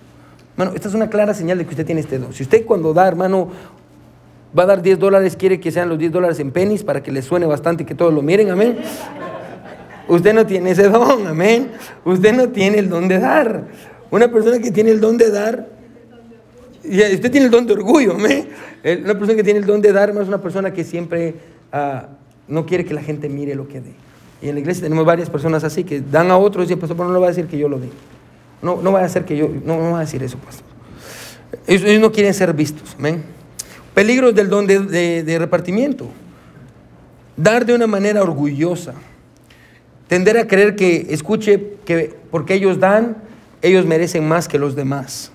Bueno, 0.56 0.72
esta 0.74 0.88
es 0.88 0.94
una 0.94 1.08
clara 1.08 1.34
señal 1.34 1.58
de 1.58 1.64
que 1.64 1.70
usted 1.70 1.86
tiene 1.86 2.00
este 2.00 2.18
don. 2.18 2.32
Si 2.32 2.42
usted 2.44 2.64
cuando 2.64 2.94
da, 2.94 3.08
hermano, 3.08 3.50
va 4.56 4.62
a 4.64 4.66
dar 4.66 4.82
10 4.82 4.98
dólares, 4.98 5.36
quiere 5.36 5.58
que 5.58 5.72
sean 5.72 5.88
los 5.88 5.98
10 5.98 6.12
dólares 6.12 6.38
en 6.38 6.52
pennies 6.52 6.84
para 6.84 7.02
que 7.02 7.10
le 7.10 7.22
suene 7.22 7.46
bastante 7.46 7.82
y 7.82 7.86
que 7.86 7.94
todos 7.94 8.14
lo 8.14 8.22
miren, 8.22 8.50
amén. 8.50 8.78
Usted 10.06 10.34
no 10.34 10.46
tiene 10.46 10.70
ese 10.70 10.88
don, 10.88 11.26
amén. 11.26 11.72
Usted 12.04 12.32
no 12.34 12.48
tiene 12.50 12.78
el 12.78 12.88
don 12.88 13.08
de 13.08 13.18
dar. 13.18 13.64
Una 14.10 14.30
persona 14.30 14.58
que 14.58 14.70
tiene 14.70 14.90
el 14.90 15.00
don 15.00 15.16
de 15.16 15.30
dar, 15.30 15.66
usted 16.84 17.30
tiene 17.30 17.46
el 17.46 17.50
don 17.50 17.66
de 17.66 17.72
orgullo, 17.72 18.12
amén. 18.12 18.48
Una 18.84 19.14
persona 19.14 19.34
que 19.34 19.42
tiene 19.42 19.58
el 19.58 19.66
don 19.66 19.80
de 19.80 19.92
dar 19.92 20.10
es 20.10 20.28
una 20.28 20.40
persona 20.40 20.72
que 20.72 20.84
siempre 20.84 21.34
ah, 21.72 22.08
no 22.48 22.66
quiere 22.66 22.84
que 22.84 22.94
la 22.94 23.02
gente 23.02 23.28
mire 23.28 23.54
lo 23.54 23.68
que 23.68 23.80
dé. 23.80 23.92
Y 24.42 24.48
en 24.48 24.54
la 24.54 24.60
iglesia 24.60 24.82
tenemos 24.82 25.04
varias 25.04 25.30
personas 25.30 25.64
así 25.64 25.84
que 25.84 26.00
dan 26.00 26.30
a 26.30 26.36
otros 26.36 26.64
y 26.64 26.68
dicen, 26.68 26.80
pastor, 26.80 26.96
no 26.98 27.12
le 27.12 27.18
va 27.18 27.26
a 27.26 27.28
decir 27.30 27.46
que 27.46 27.58
yo 27.58 27.68
lo 27.68 27.78
di. 27.78 27.88
No, 28.62 28.80
no 28.80 28.92
va 28.92 29.00
a 29.00 29.04
hacer 29.04 29.24
que 29.24 29.36
yo, 29.36 29.48
no, 29.48 29.78
no 29.78 29.92
va 29.92 29.98
a 29.98 30.00
decir 30.00 30.22
eso, 30.22 30.38
pastor. 30.38 30.66
Ellos, 31.66 32.00
no 32.00 32.12
quieren 32.12 32.34
ser 32.34 32.52
vistos, 32.52 32.94
amén. 32.98 33.22
Peligros 33.94 34.34
del 34.34 34.48
don 34.48 34.66
de, 34.66 35.22
de 35.22 35.38
repartimiento. 35.38 36.08
Dar 37.36 37.64
de 37.64 37.74
una 37.74 37.86
manera 37.86 38.22
orgullosa. 38.22 38.94
Tender 40.08 40.36
a 40.38 40.46
creer 40.46 40.76
que, 40.76 41.06
escuche, 41.10 41.76
que 41.84 42.14
porque 42.30 42.54
ellos 42.54 42.78
dan, 42.78 43.16
ellos 43.62 43.86
merecen 43.86 44.28
más 44.28 44.48
que 44.48 44.58
los 44.58 44.76
demás. 44.76 45.30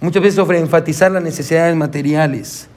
Muchas 0.00 0.22
veces 0.22 0.36
sobre 0.36 0.58
enfatizar 0.58 1.10
las 1.10 1.22
necesidades 1.22 1.74
materiales. 1.76 2.68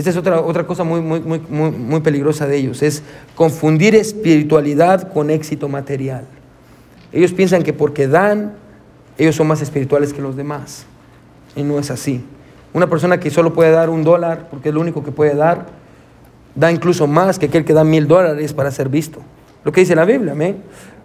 Esta 0.00 0.08
es 0.08 0.16
otra, 0.16 0.40
otra 0.40 0.66
cosa 0.66 0.82
muy, 0.82 1.02
muy, 1.02 1.20
muy, 1.20 1.70
muy 1.70 2.00
peligrosa 2.00 2.46
de 2.46 2.56
ellos, 2.56 2.82
es 2.82 3.02
confundir 3.34 3.94
espiritualidad 3.94 5.12
con 5.12 5.28
éxito 5.28 5.68
material. 5.68 6.24
Ellos 7.12 7.34
piensan 7.34 7.62
que 7.62 7.74
porque 7.74 8.08
dan, 8.08 8.54
ellos 9.18 9.36
son 9.36 9.46
más 9.46 9.60
espirituales 9.60 10.14
que 10.14 10.22
los 10.22 10.36
demás. 10.36 10.86
Y 11.54 11.64
no 11.64 11.78
es 11.78 11.90
así. 11.90 12.24
Una 12.72 12.86
persona 12.88 13.20
que 13.20 13.28
solo 13.28 13.52
puede 13.52 13.72
dar 13.72 13.90
un 13.90 14.02
dólar, 14.02 14.48
porque 14.50 14.70
es 14.70 14.74
lo 14.74 14.80
único 14.80 15.04
que 15.04 15.12
puede 15.12 15.34
dar, 15.34 15.66
da 16.54 16.72
incluso 16.72 17.06
más 17.06 17.38
que 17.38 17.46
aquel 17.46 17.66
que 17.66 17.74
da 17.74 17.84
mil 17.84 18.08
dólares 18.08 18.54
para 18.54 18.70
ser 18.70 18.88
visto. 18.88 19.20
Lo 19.64 19.70
que 19.70 19.80
dice 19.82 19.94
la 19.94 20.06
Biblia. 20.06 20.34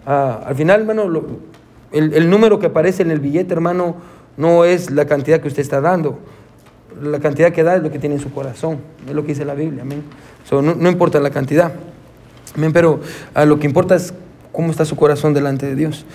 Ah, 0.06 0.40
al 0.46 0.54
final, 0.54 0.80
hermano, 0.80 1.22
el, 1.92 2.14
el, 2.14 2.30
número 2.30 2.58
que 2.58 2.68
aparece 2.68 3.02
en 3.02 3.10
el 3.10 3.20
billete, 3.20 3.52
hermano, 3.52 3.96
no 4.38 4.64
es 4.64 4.90
la 4.90 5.04
cantidad 5.04 5.38
que 5.38 5.48
usted 5.48 5.60
está 5.60 5.82
dando. 5.82 6.18
La 7.02 7.20
cantidad 7.20 7.52
que 7.52 7.62
da 7.62 7.76
es 7.76 7.82
lo 7.82 7.90
que 7.90 7.98
tiene 7.98 8.16
en 8.16 8.20
su 8.20 8.32
corazón. 8.32 8.78
Es 9.08 9.14
lo 9.14 9.22
que 9.22 9.28
dice 9.28 9.44
la 9.44 9.54
Biblia, 9.54 9.82
amén. 9.82 10.02
no, 10.50 10.88
importa 10.88 11.20
la 11.20 11.30
cantidad. 11.30 11.72
Amén, 12.56 12.72
pero 12.72 13.00
ah, 13.34 13.44
lo 13.44 13.58
que 13.58 13.66
importa 13.66 13.96
es 13.96 14.14
cómo 14.52 14.70
está 14.70 14.84
su 14.84 14.96
corazón 14.96 15.34
delante 15.34 15.66
de 15.66 15.74
Dios. 15.74 16.06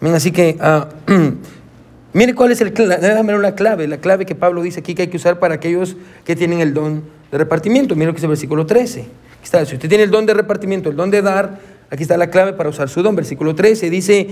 Amén, 0.00 0.14
así 0.14 0.32
que, 0.32 0.56
uh, 0.60 1.12
mire 2.12 2.34
cuál 2.34 2.52
es 2.52 2.60
el 2.60 2.72
la 2.76 3.54
clave, 3.54 3.86
la 3.86 3.98
clave 3.98 4.26
que 4.26 4.34
Pablo 4.34 4.62
dice 4.62 4.80
aquí 4.80 4.94
que 4.94 5.02
hay 5.02 5.08
que 5.08 5.16
usar 5.16 5.38
para 5.38 5.54
aquellos 5.54 5.96
que 6.24 6.36
tienen 6.36 6.60
el 6.60 6.72
don 6.72 7.02
de 7.30 7.38
repartimiento. 7.38 7.94
Mire 7.94 8.06
lo 8.06 8.12
que 8.12 8.18
es 8.18 8.24
el 8.24 8.30
versículo 8.30 8.66
13. 8.66 9.06
Está, 9.42 9.64
si 9.64 9.74
usted 9.74 9.88
tiene 9.88 10.04
el 10.04 10.10
don 10.10 10.26
de 10.26 10.34
repartimiento, 10.34 10.90
el 10.90 10.96
don 10.96 11.10
de 11.10 11.22
dar, 11.22 11.58
Aquí 11.90 12.04
está 12.04 12.16
la 12.16 12.30
clave 12.30 12.52
para 12.52 12.68
usar 12.68 12.88
su 12.88 13.02
don. 13.02 13.16
Versículo 13.16 13.54
13 13.54 13.90
dice, 13.90 14.28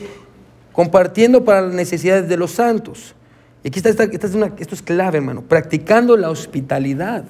compartiendo 0.72 1.44
para 1.44 1.62
las 1.62 1.74
necesidades 1.74 2.28
de 2.28 2.36
los 2.36 2.52
santos. 2.52 3.14
Y 3.62 3.68
aquí 3.68 3.78
está, 3.78 3.90
esta, 3.90 4.04
es 4.04 4.34
una, 4.34 4.52
esto 4.58 4.74
es 4.74 4.82
clave, 4.82 5.18
hermano, 5.18 5.42
practicando 5.42 6.16
la 6.16 6.30
hospitalidad. 6.30 7.24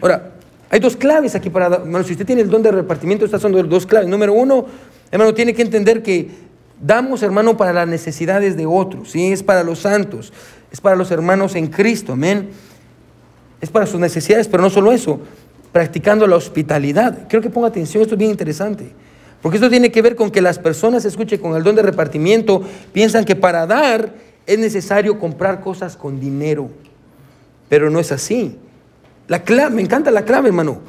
Ahora, 0.00 0.32
hay 0.70 0.80
dos 0.80 0.96
claves 0.96 1.34
aquí 1.34 1.50
para, 1.50 1.66
hermano, 1.66 2.04
si 2.04 2.12
usted 2.12 2.26
tiene 2.26 2.42
el 2.42 2.50
don 2.50 2.62
de 2.62 2.72
repartimiento, 2.72 3.24
estas 3.24 3.40
son 3.40 3.52
dos 3.68 3.86
claves. 3.86 4.08
Número 4.08 4.32
uno, 4.32 4.66
hermano, 5.10 5.32
tiene 5.32 5.54
que 5.54 5.62
entender 5.62 6.02
que 6.02 6.30
damos, 6.80 7.22
hermano, 7.22 7.56
para 7.56 7.72
las 7.72 7.86
necesidades 7.86 8.56
de 8.56 8.66
otros, 8.66 9.12
¿sí? 9.12 9.32
Es 9.32 9.42
para 9.42 9.62
los 9.62 9.80
santos, 9.80 10.32
es 10.72 10.80
para 10.80 10.96
los 10.96 11.10
hermanos 11.10 11.54
en 11.54 11.68
Cristo, 11.68 12.14
amén. 12.14 12.50
Es 13.60 13.70
para 13.70 13.86
sus 13.86 14.00
necesidades, 14.00 14.48
pero 14.48 14.62
no 14.62 14.70
solo 14.70 14.92
eso, 14.92 15.20
practicando 15.72 16.26
la 16.26 16.36
hospitalidad. 16.36 17.26
Creo 17.28 17.40
que 17.40 17.50
ponga 17.50 17.68
atención, 17.68 18.02
esto 18.02 18.14
es 18.14 18.18
bien 18.18 18.32
interesante. 18.32 18.92
Porque 19.40 19.58
esto 19.58 19.70
tiene 19.70 19.92
que 19.92 20.02
ver 20.02 20.16
con 20.16 20.30
que 20.30 20.42
las 20.42 20.58
personas, 20.58 21.04
escuche, 21.04 21.38
con 21.38 21.54
el 21.54 21.62
don 21.62 21.76
de 21.76 21.82
repartimiento, 21.82 22.62
piensan 22.92 23.24
que 23.24 23.36
para 23.36 23.66
dar 23.66 24.12
es 24.46 24.58
necesario 24.58 25.18
comprar 25.18 25.60
cosas 25.60 25.96
con 25.96 26.20
dinero. 26.20 26.68
Pero 27.68 27.90
no 27.90 27.98
es 27.98 28.12
así. 28.12 28.58
La 29.28 29.42
clave, 29.42 29.74
me 29.74 29.82
encanta 29.82 30.10
la 30.10 30.24
clave, 30.24 30.48
hermano. 30.48 30.80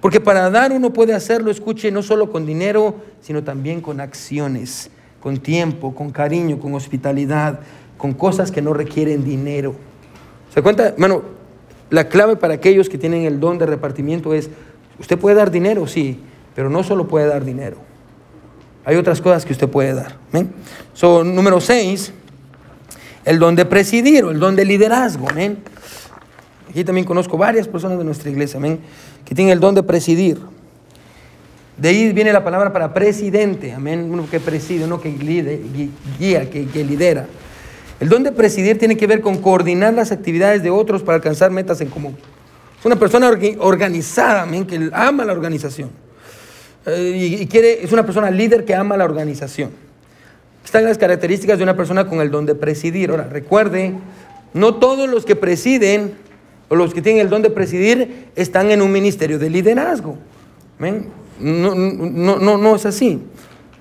Porque 0.00 0.20
para 0.20 0.50
dar 0.50 0.72
uno 0.72 0.92
puede 0.92 1.14
hacerlo, 1.14 1.50
escuche, 1.50 1.90
no 1.90 2.02
solo 2.02 2.30
con 2.30 2.46
dinero, 2.46 2.96
sino 3.20 3.42
también 3.42 3.80
con 3.80 4.00
acciones, 4.00 4.90
con 5.20 5.38
tiempo, 5.38 5.94
con 5.94 6.10
cariño, 6.10 6.60
con 6.60 6.74
hospitalidad, 6.74 7.60
con 7.96 8.14
cosas 8.14 8.52
que 8.52 8.62
no 8.62 8.74
requieren 8.74 9.24
dinero. 9.24 9.74
¿Se 10.54 10.62
cuenta? 10.62 10.88
Hermano, 10.88 11.22
la 11.90 12.08
clave 12.08 12.36
para 12.36 12.54
aquellos 12.54 12.88
que 12.88 12.98
tienen 12.98 13.24
el 13.24 13.40
don 13.40 13.58
de 13.58 13.66
repartimiento 13.66 14.34
es, 14.34 14.50
usted 15.00 15.18
puede 15.18 15.36
dar 15.36 15.50
dinero, 15.50 15.86
sí, 15.86 16.20
pero 16.54 16.70
no 16.70 16.84
solo 16.84 17.08
puede 17.08 17.26
dar 17.26 17.44
dinero. 17.44 17.76
Hay 18.84 18.96
otras 18.96 19.20
cosas 19.20 19.44
que 19.44 19.52
usted 19.52 19.68
puede 19.68 19.94
dar. 19.94 20.16
son 20.94 21.34
número 21.34 21.60
6, 21.60 22.12
el 23.28 23.38
don 23.38 23.54
de 23.54 23.66
presidir 23.66 24.24
o 24.24 24.30
el 24.30 24.40
don 24.40 24.56
de 24.56 24.64
liderazgo. 24.64 25.28
Aquí 26.70 26.82
también 26.82 27.06
conozco 27.06 27.36
varias 27.36 27.68
personas 27.68 27.98
de 27.98 28.04
nuestra 28.04 28.30
iglesia 28.30 28.58
que 29.24 29.34
tienen 29.34 29.52
el 29.52 29.60
don 29.60 29.74
de 29.74 29.82
presidir. 29.82 30.38
De 31.76 31.90
ahí 31.90 32.12
viene 32.12 32.32
la 32.32 32.42
palabra 32.42 32.72
para 32.72 32.94
presidente, 32.94 33.72
amén, 33.72 34.08
uno 34.10 34.26
que 34.30 34.40
preside, 34.40 34.84
uno 34.84 35.00
que 35.00 35.10
guía, 36.18 36.48
que, 36.50 36.66
que 36.66 36.84
lidera. 36.84 37.26
El 38.00 38.08
don 38.08 38.22
de 38.22 38.32
presidir 38.32 38.78
tiene 38.78 38.96
que 38.96 39.06
ver 39.06 39.20
con 39.20 39.38
coordinar 39.38 39.92
las 39.92 40.10
actividades 40.10 40.62
de 40.62 40.70
otros 40.70 41.02
para 41.02 41.16
alcanzar 41.16 41.50
metas 41.50 41.80
en 41.82 41.88
común. 41.88 42.16
Es 42.80 42.86
una 42.86 42.96
persona 42.96 43.30
organizada, 43.58 44.46
que 44.66 44.90
ama 44.92 45.24
la 45.26 45.32
organización. 45.32 45.90
Eh, 46.86 47.38
y, 47.40 47.46
quiere, 47.46 47.84
es 47.84 47.92
una 47.92 48.06
persona 48.06 48.30
líder 48.30 48.64
que 48.64 48.74
ama 48.74 48.96
la 48.96 49.04
organización. 49.04 49.87
Están 50.68 50.84
las 50.84 50.98
características 50.98 51.56
de 51.56 51.64
una 51.64 51.74
persona 51.74 52.06
con 52.06 52.20
el 52.20 52.30
don 52.30 52.44
de 52.44 52.54
presidir. 52.54 53.08
Ahora, 53.08 53.24
recuerde, 53.24 53.94
no 54.52 54.74
todos 54.74 55.08
los 55.08 55.24
que 55.24 55.34
presiden 55.34 56.12
o 56.68 56.76
los 56.76 56.92
que 56.92 57.00
tienen 57.00 57.22
el 57.22 57.30
don 57.30 57.40
de 57.40 57.48
presidir 57.48 58.26
están 58.36 58.70
en 58.70 58.82
un 58.82 58.92
ministerio 58.92 59.38
de 59.38 59.48
liderazgo. 59.48 60.18
No, 60.78 61.74
no, 61.74 62.38
no, 62.38 62.58
no 62.58 62.76
es 62.76 62.84
así. 62.84 63.18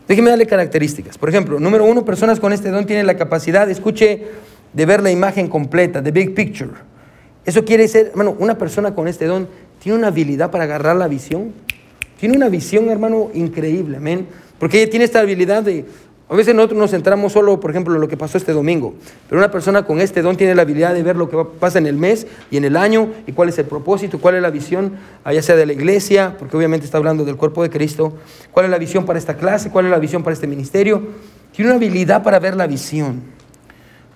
Déjeme 0.08 0.30
darle 0.30 0.46
características. 0.46 1.18
Por 1.18 1.28
ejemplo, 1.28 1.60
número 1.60 1.84
uno, 1.84 2.06
personas 2.06 2.40
con 2.40 2.54
este 2.54 2.72
don 2.72 2.86
tienen 2.86 3.06
la 3.06 3.18
capacidad, 3.18 3.70
escuche, 3.70 4.24
de 4.72 4.86
ver 4.86 5.04
la 5.04 5.12
imagen 5.12 5.50
completa, 5.50 6.02
the 6.02 6.12
big 6.12 6.34
picture. 6.34 6.72
Eso 7.44 7.66
quiere 7.66 7.84
decir, 7.84 8.12
hermano, 8.12 8.34
una 8.40 8.58
persona 8.58 8.96
con 8.96 9.10
este 9.10 9.26
don 9.26 9.50
tiene 9.84 9.98
una 9.98 10.08
habilidad 10.08 10.52
para 10.52 10.64
agarrar 10.64 10.96
la 10.96 11.10
visión. 11.10 11.52
Tiene 12.18 12.38
una 12.38 12.48
visión, 12.48 12.90
hermano, 12.90 13.30
increíble, 13.34 13.98
amén. 13.98 14.26
Porque 14.58 14.82
ella 14.82 14.90
tiene 14.90 15.04
esta 15.04 15.20
habilidad 15.20 15.64
de 15.64 15.86
a 16.30 16.36
veces 16.36 16.54
nosotros 16.54 16.78
nos 16.78 16.92
centramos 16.92 17.32
solo, 17.32 17.58
por 17.60 17.72
ejemplo, 17.72 17.96
en 17.96 18.02
lo 18.02 18.10
que 18.10 18.18
pasó 18.18 18.38
este 18.38 18.52
domingo, 18.52 18.94
pero 19.30 19.40
una 19.40 19.50
persona 19.50 19.84
con 19.84 20.02
este 20.02 20.22
don 20.22 20.36
tiene 20.36 20.56
la 20.56 20.64
habilidad 20.64 20.94
de 20.94 21.02
ver 21.02 21.16
lo 21.16 21.30
que 21.30 21.38
pasa 21.58 21.78
en 21.78 21.88
el 21.88 21.96
mes 21.96 22.28
y 22.52 22.58
en 22.58 22.66
el 22.66 22.76
año 22.76 23.10
y 23.26 23.32
cuál 23.32 23.48
es 23.48 23.58
el 23.60 23.66
propósito, 23.66 24.20
cuál 24.20 24.36
es 24.36 24.42
la 24.42 24.50
visión, 24.50 24.98
ya 25.26 25.42
sea 25.42 25.56
de 25.56 25.66
la 25.66 25.72
iglesia, 25.72 26.36
porque 26.38 26.58
obviamente 26.58 26.86
está 26.86 26.98
hablando 26.98 27.24
del 27.24 27.38
cuerpo 27.38 27.64
de 27.64 27.70
Cristo, 27.70 28.14
cuál 28.52 28.66
es 28.66 28.72
la 28.72 28.78
visión 28.78 29.06
para 29.06 29.18
esta 29.18 29.38
clase, 29.38 29.70
cuál 29.70 29.86
es 29.86 29.92
la 29.92 30.00
visión 30.00 30.22
para 30.22 30.34
este 30.34 30.48
ministerio. 30.48 31.02
Tiene 31.54 31.72
una 31.72 31.78
habilidad 31.78 32.24
para 32.24 32.40
ver 32.40 32.58
la 32.58 32.68
visión. 32.68 33.22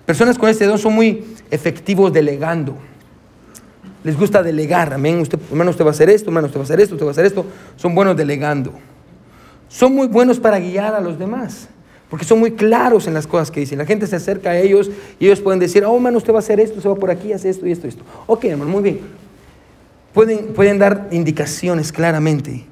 Personas 0.04 0.36
con 0.36 0.50
este 0.50 0.66
don 0.66 0.78
son 0.78 0.92
muy 0.94 1.24
efectivos 1.50 2.12
delegando. 2.12 2.76
Les 4.04 4.18
gusta 4.18 4.42
delegar, 4.42 4.92
amén. 4.92 5.18
Usted, 5.20 5.38
hermano, 5.50 5.70
usted 5.70 5.84
va 5.84 5.88
a 5.88 5.92
hacer 5.92 6.10
esto, 6.10 6.28
hermano, 6.28 6.48
usted 6.48 6.58
va 6.58 6.62
a 6.62 6.64
hacer 6.64 6.80
esto, 6.80 6.94
usted 6.94 7.06
va 7.06 7.10
a 7.10 7.12
hacer 7.12 7.24
esto. 7.24 7.46
Son 7.76 7.94
buenos 7.94 8.16
delegando. 8.16 8.72
Son 9.68 9.94
muy 9.94 10.08
buenos 10.08 10.38
para 10.38 10.58
guiar 10.58 10.94
a 10.94 11.00
los 11.00 11.18
demás. 11.18 11.68
Porque 12.12 12.26
son 12.26 12.40
muy 12.40 12.50
claros 12.50 13.06
en 13.06 13.14
las 13.14 13.26
cosas 13.26 13.50
que 13.50 13.60
dicen. 13.60 13.78
La 13.78 13.86
gente 13.86 14.06
se 14.06 14.16
acerca 14.16 14.50
a 14.50 14.58
ellos 14.58 14.90
y 15.18 15.24
ellos 15.24 15.40
pueden 15.40 15.58
decir, 15.58 15.82
oh, 15.86 15.94
hermano, 15.94 16.18
usted 16.18 16.30
va 16.30 16.36
a 16.36 16.40
hacer 16.40 16.60
esto, 16.60 16.78
se 16.78 16.86
va 16.86 16.94
por 16.94 17.10
aquí, 17.10 17.32
hace 17.32 17.48
esto 17.48 17.66
y 17.66 17.72
esto 17.72 17.86
y 17.86 17.88
esto. 17.88 18.04
Ok, 18.26 18.44
hermano, 18.44 18.70
muy 18.70 18.82
bien. 18.82 19.00
Pueden, 20.12 20.48
pueden 20.48 20.78
dar 20.78 21.08
indicaciones 21.10 21.90
claramente 21.90 22.66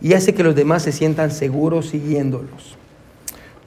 y 0.00 0.12
hace 0.12 0.34
que 0.34 0.44
los 0.44 0.54
demás 0.54 0.84
se 0.84 0.92
sientan 0.92 1.32
seguros 1.32 1.88
siguiéndolos. 1.88 2.76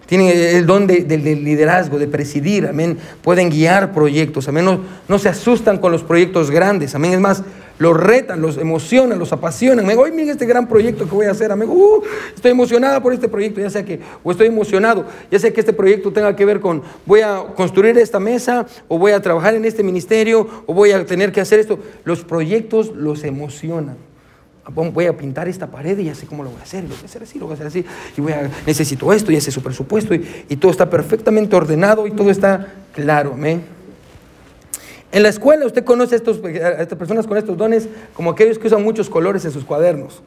Tienen 0.05 0.29
el 0.29 0.65
don 0.65 0.87
de, 0.87 1.01
liderazgo, 1.17 1.99
de 1.99 2.07
presidir, 2.07 2.65
amén. 2.65 2.97
Pueden 3.21 3.49
guiar 3.49 3.91
proyectos, 3.91 4.47
amén. 4.47 4.63
No, 4.63 4.79
no, 5.09 5.19
se 5.19 5.27
asustan 5.27 5.79
con 5.79 5.91
los 5.91 6.03
proyectos 6.03 6.49
grandes, 6.49 6.95
amén. 6.95 7.11
Es 7.11 7.19
más, 7.19 7.43
los 7.79 7.97
retan, 7.97 8.41
los 8.41 8.57
emocionan, 8.57 9.19
los 9.19 9.31
apasionan. 9.33 9.85
Me 9.85 9.93
digo, 9.93 10.05
miren 10.05 10.29
este 10.29 10.45
gran 10.45 10.67
proyecto 10.67 11.05
que 11.05 11.15
voy 11.15 11.25
a 11.25 11.31
hacer, 11.31 11.51
amigo. 11.51 11.73
Uh, 11.73 12.03
estoy 12.35 12.51
emocionada 12.51 13.01
por 13.01 13.13
este 13.13 13.27
proyecto, 13.27 13.61
ya 13.61 13.69
sea 13.69 13.83
que, 13.83 13.99
o 14.23 14.31
estoy 14.31 14.47
emocionado, 14.47 15.05
ya 15.31 15.39
sea 15.39 15.51
que 15.51 15.59
este 15.59 15.73
proyecto 15.73 16.11
tenga 16.11 16.35
que 16.35 16.45
ver 16.45 16.59
con, 16.59 16.83
voy 17.05 17.21
a 17.21 17.43
construir 17.55 17.97
esta 17.97 18.19
mesa, 18.19 18.65
o 18.87 18.97
voy 18.97 19.11
a 19.11 19.21
trabajar 19.21 19.55
en 19.55 19.65
este 19.65 19.83
ministerio, 19.83 20.47
o 20.65 20.73
voy 20.73 20.91
a 20.91 21.05
tener 21.05 21.31
que 21.31 21.41
hacer 21.41 21.59
esto. 21.59 21.79
Los 22.03 22.23
proyectos 22.23 22.93
los 22.95 23.23
emocionan 23.23 23.97
voy 24.71 25.05
a 25.07 25.17
pintar 25.17 25.47
esta 25.47 25.67
pared 25.67 25.97
y 25.99 26.05
ya 26.05 26.15
sé 26.15 26.25
cómo 26.25 26.43
lo 26.43 26.49
voy 26.49 26.59
a 26.59 26.63
hacer, 26.63 26.83
lo 26.83 26.91
voy 26.91 27.03
a 27.03 27.05
hacer 27.05 27.23
así, 27.23 27.37
lo 27.37 27.45
voy 27.45 27.53
a 27.53 27.55
hacer 27.55 27.67
así, 27.67 27.85
y 28.17 28.21
voy 28.21 28.31
a, 28.31 28.49
necesito 28.65 29.11
esto, 29.11 29.31
y 29.31 29.35
ese 29.35 29.49
es 29.49 29.53
su 29.53 29.61
presupuesto, 29.61 30.15
y, 30.15 30.45
y, 30.47 30.55
todo 30.55 30.71
está 30.71 30.89
perfectamente 30.89 31.55
ordenado 31.55 32.07
y 32.07 32.11
todo 32.11 32.29
está 32.29 32.73
claro, 32.93 33.33
amén. 33.33 33.72
En 35.13 35.21
la 35.21 35.29
escuela 35.29 35.67
usted 35.67 35.83
conoce 35.83 36.15
a, 36.15 36.17
estos, 36.17 36.43
a 36.43 36.81
estas 36.81 36.97
personas 36.97 37.27
con 37.27 37.37
estos 37.37 37.55
dones 37.55 37.87
como 38.15 38.31
aquellos 38.31 38.57
que 38.57 38.65
usan 38.65 38.83
muchos 38.83 39.11
colores 39.11 39.45
en 39.45 39.51
sus 39.51 39.63
cuadernos. 39.63 40.23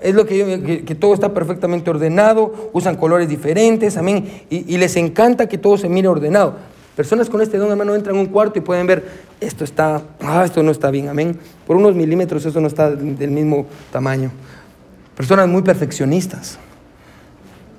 Es 0.00 0.14
lo 0.14 0.24
que, 0.24 0.84
que, 0.86 0.94
todo 0.94 1.12
está 1.12 1.34
perfectamente 1.34 1.90
ordenado, 1.90 2.70
usan 2.72 2.94
colores 2.94 3.28
diferentes, 3.28 3.96
amén, 3.96 4.44
y, 4.48 4.72
y, 4.72 4.78
les 4.78 4.96
encanta 4.96 5.48
que 5.48 5.58
todo 5.58 5.76
se 5.76 5.88
mire 5.88 6.06
ordenado. 6.06 6.54
Personas 6.94 7.28
con 7.28 7.42
este 7.42 7.58
don, 7.58 7.70
hermano, 7.72 7.94
entran 7.96 8.16
a 8.16 8.20
un 8.20 8.26
cuarto 8.26 8.56
y 8.60 8.62
pueden 8.62 8.86
ver, 8.86 9.04
esto 9.40 9.64
está, 9.64 10.00
ah, 10.20 10.44
esto 10.44 10.62
no 10.62 10.70
está 10.70 10.92
bien, 10.92 11.08
amén. 11.08 11.36
Por 11.66 11.76
unos 11.76 11.96
milímetros 11.96 12.46
esto 12.46 12.60
no 12.60 12.68
está 12.68 12.92
del 12.92 13.30
mismo 13.32 13.66
tamaño. 13.90 14.30
Personas 15.16 15.48
muy 15.48 15.62
perfeccionistas. 15.62 16.56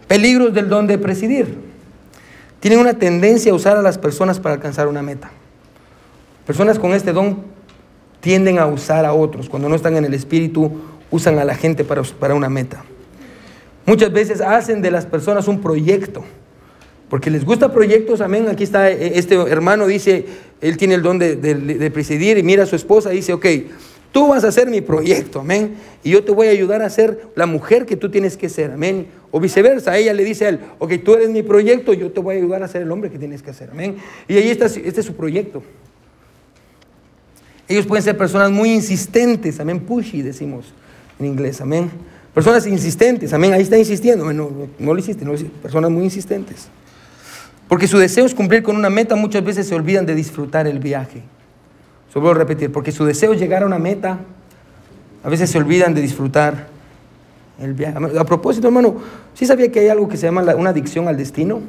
Peligros 0.09 0.53
del 0.53 0.67
don 0.67 0.85
de 0.85 0.97
presidir. 0.97 1.57
Tienen 2.59 2.79
una 2.79 2.93
tendencia 2.93 3.53
a 3.53 3.55
usar 3.55 3.77
a 3.77 3.81
las 3.81 3.97
personas 3.97 4.37
para 4.39 4.55
alcanzar 4.55 4.89
una 4.89 5.01
meta. 5.01 5.31
Personas 6.45 6.77
con 6.79 6.93
este 6.93 7.11
don 7.11 7.37
tienden 8.19 8.59
a 8.59 8.67
usar 8.67 9.05
a 9.05 9.13
otros. 9.13 9.49
Cuando 9.49 9.69
no 9.69 9.75
están 9.75 9.97
en 9.97 10.05
el 10.05 10.13
espíritu, 10.13 10.71
usan 11.11 11.39
a 11.39 11.45
la 11.45 11.55
gente 11.55 11.83
para, 11.83 12.03
para 12.03 12.35
una 12.35 12.49
meta. 12.49 12.83
Muchas 13.85 14.11
veces 14.11 14.41
hacen 14.41 14.81
de 14.81 14.91
las 14.91 15.05
personas 15.05 15.47
un 15.47 15.61
proyecto. 15.61 16.23
Porque 17.09 17.29
les 17.29 17.45
gusta 17.45 17.71
proyectos, 17.71 18.21
amén. 18.21 18.47
Aquí 18.47 18.63
está 18.63 18.89
eh, 18.91 19.13
este 19.15 19.35
hermano, 19.35 19.85
dice, 19.87 20.25
él 20.61 20.77
tiene 20.77 20.95
el 20.95 21.03
don 21.03 21.19
de, 21.19 21.35
de, 21.35 21.91
presidir 21.91 22.37
y 22.37 22.43
mira 22.43 22.63
a 22.63 22.65
su 22.65 22.75
esposa, 22.75 23.11
dice, 23.11 23.31
ok, 23.33 23.45
tú 24.11 24.29
vas 24.29 24.43
a 24.43 24.51
ser 24.51 24.69
mi 24.69 24.81
proyecto, 24.81 25.41
amén. 25.41 25.75
Y 26.03 26.11
yo 26.11 26.23
te 26.23 26.31
voy 26.31 26.47
a 26.47 26.49
ayudar 26.49 26.81
a 26.81 26.89
ser 26.89 27.27
la 27.35 27.45
mujer 27.45 27.85
que 27.85 27.95
tú 27.95 28.09
tienes 28.09 28.37
que 28.37 28.49
ser, 28.49 28.71
amén. 28.71 29.07
O 29.29 29.39
viceversa, 29.39 29.95
ella 29.97 30.13
le 30.13 30.23
dice 30.23 30.45
a 30.45 30.49
él, 30.49 30.59
ok, 30.79 30.93
tú 31.03 31.13
eres 31.13 31.29
mi 31.29 31.43
proyecto, 31.43 31.93
yo 31.93 32.11
te 32.11 32.19
voy 32.21 32.35
a 32.35 32.37
ayudar 32.39 32.63
a 32.63 32.67
ser 32.67 32.81
el 32.81 32.91
hombre 32.91 33.11
que 33.11 33.19
tienes 33.19 33.43
que 33.43 33.53
ser, 33.53 33.69
amén. 33.69 33.97
Y 34.27 34.37
ahí 34.37 34.49
está, 34.49 34.65
este 34.65 34.99
es 34.99 35.05
su 35.05 35.15
proyecto. 35.15 35.61
Ellos 37.67 37.85
pueden 37.85 38.03
ser 38.03 38.17
personas 38.17 38.51
muy 38.51 38.71
insistentes, 38.71 39.59
amén, 39.59 39.79
pushy 39.79 40.21
decimos 40.21 40.73
en 41.19 41.25
inglés, 41.25 41.61
amén. 41.61 41.89
Personas 42.33 42.67
insistentes, 42.67 43.33
amén, 43.33 43.53
ahí 43.53 43.61
está 43.61 43.77
insistiendo, 43.77 44.31
no, 44.31 44.51
no, 44.77 44.93
lo 44.93 44.99
hiciste, 44.99 45.23
no 45.23 45.31
lo 45.31 45.37
hiciste, 45.37 45.57
personas 45.61 45.89
muy 45.89 46.03
insistentes. 46.03 46.67
Porque 47.67 47.87
su 47.87 47.97
deseo 47.97 48.25
es 48.25 48.35
cumplir 48.35 48.61
con 48.61 48.75
una 48.75 48.89
meta, 48.89 49.15
muchas 49.15 49.43
veces 49.43 49.67
se 49.67 49.73
olvidan 49.73 50.05
de 50.05 50.13
disfrutar 50.13 50.67
el 50.67 50.79
viaje. 50.79 51.23
Solo 52.13 52.25
voy 52.25 52.35
a 52.35 52.37
repetir, 52.39 52.71
porque 52.71 52.91
su 52.91 53.05
deseo 53.05 53.33
es 53.33 53.39
llegar 53.39 53.63
a 53.63 53.65
una 53.65 53.79
meta, 53.79 54.19
a 55.23 55.29
veces 55.29 55.49
se 55.49 55.57
olvidan 55.57 55.95
de 55.95 56.01
disfrutar 56.01 56.67
el 57.59 57.73
viaje. 57.73 57.97
A 58.19 58.25
propósito, 58.25 58.67
hermano, 58.67 58.97
¿sí 59.33 59.45
sabía 59.45 59.71
que 59.71 59.79
hay 59.79 59.87
algo 59.87 60.07
que 60.07 60.17
se 60.17 60.27
llama 60.27 60.41
una 60.55 60.69
adicción 60.69 61.07
al 61.07 61.17
destino? 61.17 61.61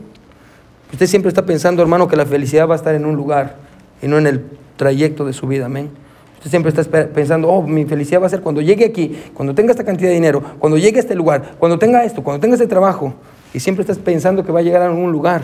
Usted 0.92 1.06
siempre 1.06 1.30
está 1.30 1.46
pensando, 1.46 1.80
hermano, 1.80 2.06
que 2.06 2.16
la 2.16 2.26
felicidad 2.26 2.68
va 2.68 2.74
a 2.74 2.76
estar 2.76 2.94
en 2.94 3.06
un 3.06 3.16
lugar 3.16 3.56
y 4.02 4.08
no 4.08 4.18
en 4.18 4.26
el 4.26 4.44
trayecto 4.76 5.24
de 5.24 5.32
su 5.32 5.46
vida, 5.46 5.66
amén. 5.66 5.90
Usted 6.38 6.50
siempre 6.50 6.70
está 6.70 7.08
pensando, 7.08 7.48
oh, 7.48 7.62
mi 7.62 7.86
felicidad 7.86 8.20
va 8.20 8.26
a 8.26 8.30
ser 8.30 8.40
cuando 8.40 8.60
llegue 8.60 8.84
aquí, 8.84 9.16
cuando 9.34 9.54
tenga 9.54 9.72
esta 9.72 9.84
cantidad 9.84 10.10
de 10.10 10.14
dinero, 10.14 10.42
cuando 10.58 10.78
llegue 10.78 10.98
a 10.98 11.00
este 11.00 11.14
lugar, 11.14 11.54
cuando 11.58 11.78
tenga 11.78 12.04
esto, 12.04 12.22
cuando 12.22 12.40
tenga 12.40 12.54
este 12.54 12.66
trabajo. 12.66 13.14
Y 13.52 13.60
siempre 13.60 13.82
estás 13.82 13.98
pensando 13.98 14.44
que 14.44 14.52
va 14.52 14.60
a 14.60 14.62
llegar 14.62 14.82
a 14.82 14.86
algún 14.86 15.10
lugar. 15.10 15.42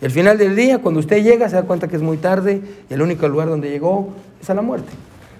Y 0.00 0.04
al 0.04 0.10
final 0.10 0.38
del 0.38 0.54
día, 0.54 0.78
cuando 0.78 1.00
usted 1.00 1.22
llega, 1.22 1.48
se 1.48 1.56
da 1.56 1.62
cuenta 1.62 1.88
que 1.88 1.96
es 1.96 2.02
muy 2.02 2.18
tarde 2.18 2.62
y 2.88 2.94
el 2.94 3.02
único 3.02 3.28
lugar 3.28 3.48
donde 3.48 3.68
llegó 3.68 4.10
es 4.40 4.48
a 4.48 4.54
la 4.54 4.62
muerte. 4.62 4.90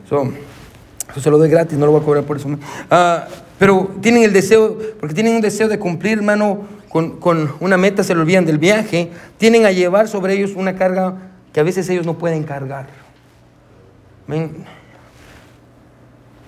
eso 0.05 1.21
se 1.21 1.31
lo 1.31 1.39
doy 1.39 1.49
gratis, 1.49 1.79
no 1.79 1.87
lo 1.87 1.93
voy 1.93 2.01
a 2.01 2.05
cobrar 2.05 2.25
por 2.25 2.37
eso. 2.37 2.49
Ah, 2.91 3.29
pero 3.59 3.91
tienen 4.01 4.25
el 4.25 4.33
deseo, 4.33 4.77
porque 4.99 5.15
tienen 5.15 5.37
un 5.37 5.41
deseo 5.41 5.69
de 5.69 5.79
cumplir, 5.79 6.19
hermano, 6.19 6.63
con, 6.89 7.19
con 7.19 7.53
una 7.61 7.77
meta, 7.77 8.03
se 8.03 8.15
lo 8.15 8.23
olvidan 8.23 8.45
del 8.45 8.59
viaje, 8.59 9.11
tienen 9.37 9.65
a 9.65 9.71
llevar 9.71 10.09
sobre 10.09 10.35
ellos 10.35 10.53
una 10.57 10.75
carga 10.75 11.15
que 11.53 11.61
a 11.61 11.63
veces 11.63 11.89
ellos 11.89 12.05
no 12.05 12.19
pueden 12.19 12.43
cargar. 12.43 12.87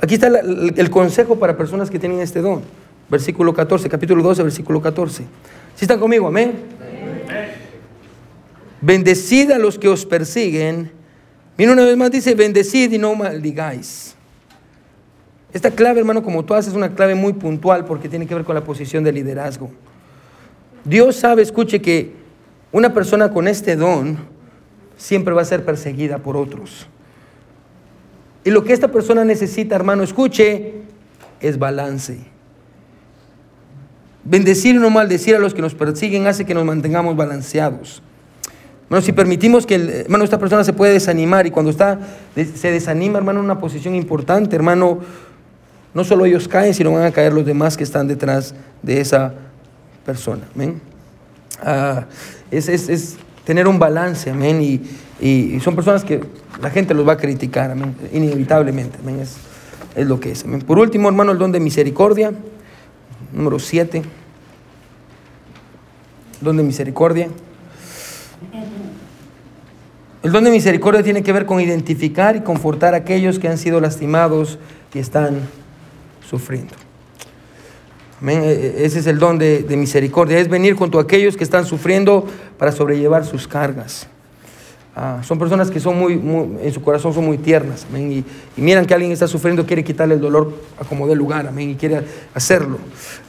Aquí 0.00 0.14
está 0.14 0.28
el 0.28 0.90
consejo 0.90 1.38
para 1.38 1.56
personas 1.56 1.90
que 1.90 1.98
tienen 1.98 2.20
este 2.20 2.40
don. 2.40 2.62
Versículo 3.08 3.52
14, 3.52 3.88
capítulo 3.88 4.22
12, 4.22 4.42
versículo 4.42 4.80
14. 4.80 5.24
¿Sí 5.74 5.84
están 5.84 5.98
conmigo? 5.98 6.28
Amén. 6.28 6.52
Bendecid 8.80 9.50
a 9.50 9.58
los 9.58 9.78
que 9.78 9.88
os 9.88 10.06
persiguen. 10.06 10.90
Mira 11.56 11.72
una 11.72 11.84
vez 11.84 11.96
más 11.96 12.10
dice, 12.10 12.34
bendecid 12.34 12.92
y 12.92 12.98
no 12.98 13.14
maldigáis. 13.14 14.14
Esta 15.52 15.70
clave, 15.70 16.00
hermano, 16.00 16.22
como 16.22 16.44
tú 16.44 16.54
haces, 16.54 16.68
es 16.70 16.76
una 16.76 16.94
clave 16.94 17.14
muy 17.14 17.32
puntual 17.32 17.84
porque 17.84 18.08
tiene 18.08 18.26
que 18.26 18.34
ver 18.34 18.44
con 18.44 18.54
la 18.54 18.62
posición 18.62 19.02
de 19.02 19.12
liderazgo. 19.12 19.70
Dios 20.84 21.16
sabe, 21.16 21.42
escuche, 21.42 21.82
que 21.82 22.12
una 22.72 22.94
persona 22.94 23.30
con 23.32 23.48
este 23.48 23.74
don 23.74 24.18
siempre 24.96 25.34
va 25.34 25.42
a 25.42 25.44
ser 25.44 25.64
perseguida 25.64 26.18
por 26.18 26.36
otros. 26.36 26.86
Y 28.44 28.50
lo 28.50 28.64
que 28.64 28.72
esta 28.72 28.88
persona 28.88 29.24
necesita, 29.24 29.76
hermano, 29.76 30.02
escuche, 30.02 30.74
es 31.40 31.58
balance. 31.58 32.18
Bendecir 34.24 34.76
y 34.76 34.78
no 34.78 34.90
maldecir 34.90 35.34
a 35.34 35.38
los 35.38 35.54
que 35.54 35.62
nos 35.62 35.74
persiguen 35.74 36.26
hace 36.26 36.44
que 36.44 36.54
nos 36.54 36.64
mantengamos 36.64 37.16
balanceados. 37.16 38.02
Bueno, 38.88 39.04
si 39.04 39.12
permitimos 39.12 39.66
que, 39.66 39.74
hermano, 39.74 40.24
esta 40.24 40.38
persona 40.38 40.64
se 40.64 40.72
puede 40.72 40.94
desanimar 40.94 41.46
y 41.46 41.50
cuando 41.50 41.70
está, 41.70 41.98
se 42.34 42.70
desanima, 42.72 43.18
hermano, 43.18 43.38
en 43.38 43.44
una 43.44 43.58
posición 43.58 43.94
importante, 43.94 44.56
hermano, 44.56 44.98
no 45.94 46.04
solo 46.04 46.24
ellos 46.24 46.48
caen, 46.48 46.74
sino 46.74 46.92
van 46.92 47.04
a 47.04 47.12
caer 47.12 47.32
los 47.32 47.46
demás 47.46 47.76
que 47.76 47.84
están 47.84 48.08
detrás 48.08 48.54
de 48.82 49.00
esa 49.00 49.34
persona. 50.04 50.42
Amén. 50.54 50.80
Ah, 51.62 52.06
es, 52.50 52.68
es 52.68 53.16
tener 53.44 53.68
un 53.68 53.78
balance, 53.78 54.30
amén. 54.30 54.62
Y, 54.62 54.80
son 55.60 55.74
personas 55.74 56.02
que 56.02 56.20
la 56.62 56.70
gente 56.70 56.94
los 56.94 57.06
va 57.06 57.12
a 57.12 57.16
criticar, 57.16 57.70
amén, 57.70 57.94
inevitablemente, 58.12 58.98
amén. 59.02 59.20
Es, 59.20 59.36
es 59.94 60.06
lo 60.06 60.18
que 60.20 60.32
es, 60.32 60.44
amén. 60.44 60.62
Por 60.62 60.78
último, 60.78 61.08
hermano, 61.08 61.32
el 61.32 61.38
don 61.38 61.52
de 61.52 61.60
misericordia, 61.60 62.32
número 63.32 63.58
7. 63.58 64.02
Don 66.40 66.56
de 66.56 66.62
misericordia. 66.62 67.28
El 70.22 70.32
don 70.32 70.44
de 70.44 70.50
misericordia 70.50 71.02
tiene 71.02 71.22
que 71.22 71.32
ver 71.32 71.46
con 71.46 71.60
identificar 71.60 72.36
y 72.36 72.40
confortar 72.40 72.94
a 72.94 72.98
aquellos 72.98 73.38
que 73.38 73.48
han 73.48 73.56
sido 73.56 73.80
lastimados 73.80 74.58
y 74.92 74.98
están 74.98 75.40
sufriendo. 76.28 76.74
E, 78.26 78.32
e, 78.32 78.84
ese 78.84 78.98
es 78.98 79.06
el 79.06 79.18
don 79.18 79.38
de, 79.38 79.64
misericordia, 79.76 80.38
es 80.38 80.48
venir 80.48 80.74
junto 80.74 80.98
a 80.98 81.02
aquellos 81.02 81.36
que 81.36 81.44
están 81.44 81.64
sufriendo 81.64 82.26
para 82.58 82.72
sobrellevar 82.72 83.24
sus 83.24 83.48
cargas. 83.48 84.06
Ah, 84.94 85.20
son 85.22 85.38
personas 85.38 85.70
que 85.70 85.80
son 85.80 85.98
muy, 85.98 86.14
en 86.62 86.72
su 86.72 86.82
corazón 86.82 87.14
son 87.14 87.24
muy 87.24 87.38
tiernas, 87.38 87.86
y, 87.94 88.24
miran 88.56 88.84
que 88.84 88.92
alguien 88.92 89.12
está 89.12 89.26
sufriendo, 89.26 89.64
quiere 89.64 89.84
quitarle 89.84 90.14
el 90.14 90.20
dolor 90.20 90.52
a 90.78 90.84
como 90.84 91.06
dé 91.06 91.14
lugar, 91.14 91.46
amén, 91.46 91.70
y 91.70 91.74
quiere 91.76 92.02
hacerlo. 92.34 92.78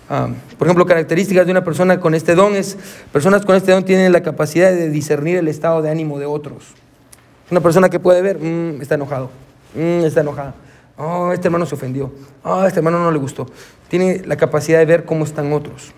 Ah, 0.10 0.28
por 0.58 0.68
ejemplo, 0.68 0.86
características 0.86 1.46
de 1.46 1.52
una 1.52 1.64
persona 1.64 2.00
con 2.00 2.14
este 2.14 2.36
don 2.36 2.56
es, 2.56 2.78
personas 3.14 3.46
con 3.46 3.56
este 3.56 3.72
don 3.72 3.86
tienen 3.86 4.12
la 4.12 4.22
capacidad 4.22 4.72
de 4.72 4.90
discernir 4.90 5.38
el 5.38 5.48
estado 5.48 5.82
de 5.82 5.90
ánimo 5.90 6.20
de 6.20 6.26
otros. 6.26 6.74
Una 7.50 7.62
persona 7.62 7.90
que 7.90 8.00
puede 8.00 8.22
ver, 8.22 8.40
mm, 8.40 8.82
está 8.82 8.96
enojado, 8.96 9.30
mm, 9.76 10.04
está 10.06 10.22
enojada 10.22 10.56
Oh, 11.04 11.32
este 11.32 11.48
hermano 11.48 11.66
se 11.66 11.74
ofendió. 11.74 12.12
Oh, 12.44 12.64
este 12.64 12.80
hermano 12.80 13.00
no 13.00 13.12
le 13.12 13.18
gustó. 13.18 13.48
Tiene 13.88 14.22
la 14.24 14.36
capacidad 14.36 14.78
de 14.78 14.86
ver 14.86 15.04
cómo 15.04 15.26
están 15.26 15.52
otros. 15.52 15.94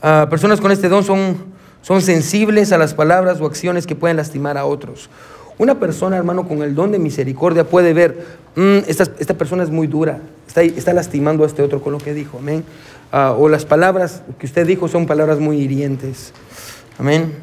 Ah, 0.00 0.28
personas 0.30 0.60
con 0.60 0.70
este 0.70 0.88
don 0.88 1.02
son, 1.02 1.36
son 1.82 2.00
sensibles 2.00 2.70
a 2.70 2.78
las 2.78 2.94
palabras 2.94 3.40
o 3.40 3.46
acciones 3.46 3.84
que 3.84 3.96
pueden 3.96 4.18
lastimar 4.18 4.56
a 4.56 4.66
otros. 4.66 5.10
Una 5.58 5.80
persona, 5.80 6.16
hermano, 6.16 6.46
con 6.46 6.62
el 6.62 6.76
don 6.76 6.92
de 6.92 7.00
misericordia 7.00 7.64
puede 7.64 7.92
ver, 7.92 8.24
mm, 8.54 8.78
esta, 8.86 9.34
persona 9.34 9.64
es 9.64 9.70
muy 9.70 9.88
dura, 9.88 10.20
está, 10.46 10.62
está, 10.62 10.92
lastimando 10.92 11.42
a 11.42 11.48
este 11.48 11.62
otro 11.62 11.82
con 11.82 11.92
lo 11.92 11.98
que 11.98 12.14
dijo, 12.14 12.38
amén. 12.38 12.62
O 13.10 13.48
las 13.48 13.64
palabras 13.64 14.22
que 14.38 14.46
usted 14.46 14.64
dijo 14.64 14.86
son 14.86 15.06
palabras 15.06 15.40
muy 15.40 15.58
hirientes, 15.58 16.32
amén. 16.98 17.34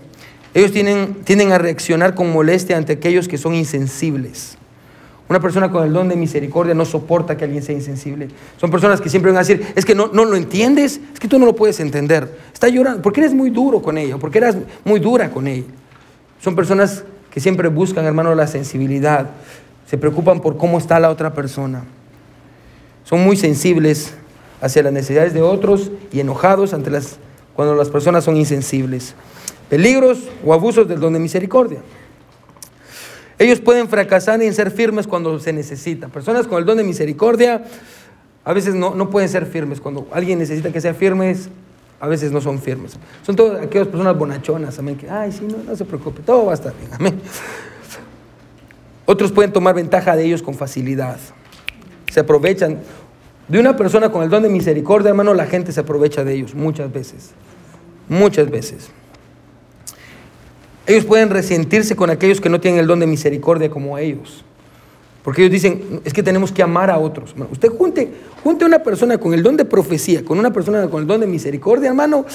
Ellos 0.53 0.71
tienen, 0.71 1.15
tienden 1.25 1.51
a 1.51 1.57
reaccionar 1.57 2.15
con 2.15 2.31
molestia 2.31 2.77
ante 2.77 2.93
aquellos 2.93 3.27
que 3.27 3.37
son 3.37 3.55
insensibles. 3.55 4.57
Una 5.29 5.39
persona 5.39 5.71
con 5.71 5.83
el 5.85 5.93
don 5.93 6.09
de 6.09 6.15
misericordia 6.15 6.73
no 6.73 6.85
soporta 6.85 7.37
que 7.37 7.45
alguien 7.45 7.63
sea 7.63 7.73
insensible. 7.73 8.27
Son 8.57 8.69
personas 8.69 8.99
que 8.99 9.09
siempre 9.09 9.31
van 9.31 9.37
a 9.37 9.45
decir, 9.45 9.65
es 9.75 9.85
que 9.85 9.95
no, 9.95 10.07
no 10.07 10.25
lo 10.25 10.35
entiendes, 10.35 10.99
es 11.13 11.19
que 11.19 11.27
tú 11.27 11.39
no 11.39 11.45
lo 11.45 11.55
puedes 11.55 11.79
entender. 11.79 12.37
Está 12.53 12.67
llorando, 12.67 13.01
porque 13.01 13.21
eres 13.21 13.33
muy 13.33 13.49
duro 13.49 13.81
con 13.81 13.97
ella, 13.97 14.17
porque 14.17 14.39
eres 14.39 14.57
muy 14.83 14.99
dura 14.99 15.31
con 15.31 15.47
ella. 15.47 15.67
Son 16.41 16.55
personas 16.55 17.03
que 17.31 17.39
siempre 17.39 17.69
buscan, 17.69 18.05
hermano, 18.05 18.35
la 18.35 18.47
sensibilidad. 18.47 19.29
se 19.89 19.97
preocupan 19.97 20.39
por 20.39 20.57
cómo 20.57 20.77
está 20.77 20.99
la 20.99 21.09
otra 21.09 21.33
persona. 21.33 21.83
Son 23.03 23.23
muy 23.23 23.37
sensibles 23.37 24.13
hacia 24.61 24.83
las 24.83 24.93
necesidades 24.93 25.33
de 25.33 25.41
otros 25.41 25.91
y 26.11 26.19
enojados 26.19 26.73
ante 26.73 26.89
las, 26.89 27.17
cuando 27.55 27.75
las 27.75 27.89
personas 27.89 28.23
son 28.23 28.37
insensibles. 28.37 29.15
Peligros 29.69 30.19
o 30.45 30.53
abusos 30.53 30.87
del 30.87 30.99
don 30.99 31.13
de 31.13 31.19
misericordia. 31.19 31.79
Ellos 33.39 33.59
pueden 33.59 33.87
fracasar 33.87 34.41
en 34.41 34.53
ser 34.53 34.71
firmes 34.71 35.07
cuando 35.07 35.39
se 35.39 35.53
necesita. 35.53 36.07
Personas 36.07 36.47
con 36.47 36.59
el 36.59 36.65
don 36.65 36.77
de 36.77 36.83
misericordia 36.83 37.63
a 38.45 38.53
veces 38.53 38.75
no, 38.75 38.93
no 38.93 39.09
pueden 39.09 39.29
ser 39.29 39.45
firmes. 39.45 39.79
Cuando 39.79 40.07
alguien 40.11 40.39
necesita 40.39 40.71
que 40.71 40.81
sea 40.81 40.93
firmes, 40.93 41.49
a 41.99 42.07
veces 42.07 42.31
no 42.31 42.41
son 42.41 42.59
firmes. 42.59 42.97
Son 43.25 43.35
todas 43.35 43.63
aquellas 43.63 43.87
personas 43.87 44.17
bonachonas, 44.17 44.77
amén, 44.77 44.97
que, 44.97 45.09
ay, 45.09 45.31
sí, 45.31 45.47
no, 45.49 45.57
no 45.65 45.75
se 45.75 45.85
preocupe, 45.85 46.21
todo 46.21 46.45
va 46.45 46.51
a 46.51 46.55
estar 46.55 46.73
bien, 46.77 46.93
amén. 46.93 47.21
Otros 49.05 49.31
pueden 49.31 49.51
tomar 49.51 49.75
ventaja 49.75 50.15
de 50.15 50.25
ellos 50.25 50.41
con 50.41 50.53
facilidad. 50.53 51.17
Se 52.11 52.19
aprovechan. 52.19 52.79
De 53.47 53.59
una 53.59 53.75
persona 53.75 54.09
con 54.09 54.23
el 54.23 54.29
don 54.29 54.43
de 54.43 54.49
misericordia, 54.49 55.09
hermano, 55.09 55.33
la 55.33 55.45
gente 55.45 55.71
se 55.73 55.81
aprovecha 55.81 56.23
de 56.23 56.33
ellos 56.33 56.55
muchas 56.55 56.91
veces. 56.91 57.31
Muchas 58.07 58.49
veces. 58.49 58.89
Ellos 60.85 61.05
pueden 61.05 61.29
resentirse 61.29 61.95
con 61.95 62.09
aquellos 62.09 62.41
que 62.41 62.49
no 62.49 62.59
tienen 62.59 62.79
el 62.79 62.87
don 62.87 62.99
de 62.99 63.07
misericordia 63.07 63.69
como 63.69 63.97
ellos. 63.97 64.43
Porque 65.23 65.41
ellos 65.41 65.53
dicen, 65.53 66.01
es 66.03 66.13
que 66.13 66.21
tenemos 66.21 66.51
que 66.51 66.61
amar 66.61 66.91
a 66.91 66.99
otros. 66.99 67.33
usted 67.49 67.69
junte, 67.69 68.11
junte 68.43 68.65
una 68.65 68.79
persona 68.79 69.17
con 69.17 69.33
el 69.33 69.41
don 69.41 69.55
de 69.55 69.63
profecía, 69.63 70.25
con 70.25 70.37
una 70.37 70.51
persona 70.51 70.89
con 70.89 71.01
el 71.01 71.07
don 71.07 71.21
de 71.21 71.27
misericordia, 71.27 71.89
hermano, 71.89 72.25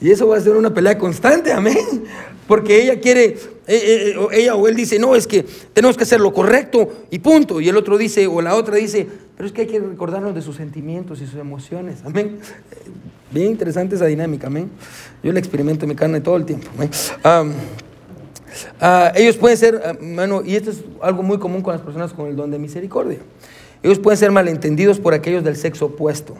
y 0.00 0.10
eso 0.10 0.28
va 0.28 0.36
a 0.36 0.40
ser 0.40 0.56
una 0.56 0.72
pelea 0.72 0.98
constante, 0.98 1.52
amén. 1.52 2.04
Porque 2.46 2.82
ella 2.82 3.00
quiere, 3.00 3.24
eh, 3.24 3.38
eh, 3.66 4.14
eh, 4.16 4.26
ella 4.32 4.54
o 4.54 4.68
él 4.68 4.76
dice, 4.76 4.98
no, 4.98 5.16
es 5.16 5.26
que 5.26 5.44
tenemos 5.72 5.96
que 5.96 6.02
hacer 6.02 6.20
lo 6.20 6.32
correcto 6.32 7.06
y 7.10 7.18
punto. 7.18 7.60
Y 7.60 7.68
el 7.68 7.76
otro 7.76 7.96
dice, 7.96 8.26
o 8.26 8.42
la 8.42 8.54
otra 8.54 8.76
dice, 8.76 9.06
pero 9.36 9.46
es 9.46 9.52
que 9.52 9.62
hay 9.62 9.66
que 9.66 9.80
recordarnos 9.80 10.34
de 10.34 10.42
sus 10.42 10.56
sentimientos 10.56 11.20
y 11.22 11.26
sus 11.26 11.40
emociones, 11.40 12.00
amén. 12.04 12.38
Bien 13.30 13.50
interesante 13.50 13.96
esa 13.96 14.06
dinámica, 14.06 14.48
amén. 14.48 14.70
Yo 15.22 15.32
la 15.32 15.38
experimento 15.38 15.86
en 15.86 15.88
mi 15.88 15.96
carne 15.96 16.20
todo 16.20 16.36
el 16.36 16.44
tiempo, 16.44 16.68
amén. 16.76 16.90
Ah, 18.80 19.10
ellos 19.16 19.36
pueden 19.36 19.56
ser, 19.58 19.98
bueno, 20.00 20.42
y 20.44 20.54
esto 20.54 20.70
es 20.70 20.84
algo 21.02 21.24
muy 21.24 21.38
común 21.38 21.62
con 21.62 21.72
las 21.72 21.82
personas 21.82 22.12
con 22.12 22.28
el 22.28 22.36
don 22.36 22.50
de 22.50 22.58
misericordia. 22.58 23.18
Ellos 23.82 23.98
pueden 23.98 24.18
ser 24.18 24.30
malentendidos 24.30 25.00
por 25.00 25.12
aquellos 25.12 25.42
del 25.42 25.56
sexo 25.56 25.86
opuesto. 25.86 26.36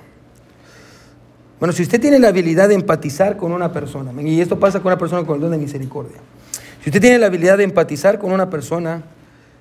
Bueno, 1.58 1.72
si 1.72 1.82
usted 1.82 2.00
tiene 2.00 2.18
la 2.18 2.28
habilidad 2.28 2.68
de 2.68 2.74
empatizar 2.74 3.36
con 3.36 3.52
una 3.52 3.72
persona, 3.72 4.10
y 4.22 4.40
esto 4.40 4.58
pasa 4.58 4.80
con 4.80 4.88
una 4.88 4.98
persona 4.98 5.26
con 5.26 5.36
el 5.36 5.42
don 5.42 5.50
de 5.50 5.58
misericordia, 5.58 6.18
si 6.82 6.90
usted 6.90 7.00
tiene 7.00 7.18
la 7.18 7.26
habilidad 7.26 7.58
de 7.58 7.64
empatizar 7.64 8.18
con 8.18 8.32
una 8.32 8.50
persona 8.50 9.02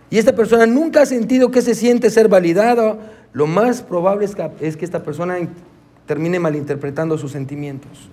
y 0.09 0.17
esta 0.17 0.35
persona 0.35 0.65
nunca 0.65 1.03
ha 1.03 1.05
sentido 1.05 1.51
que 1.51 1.61
se 1.61 1.75
siente 1.75 2.09
ser 2.09 2.27
validada, 2.27 2.97
lo 3.31 3.47
más 3.47 3.81
probable 3.81 4.25
es 4.25 4.35
que, 4.35 4.49
es 4.59 4.77
que 4.77 4.85
esta 4.85 5.03
persona 5.03 5.37
termine 6.05 6.39
malinterpretando 6.39 7.17
sus 7.17 7.31
sentimientos. 7.31 8.09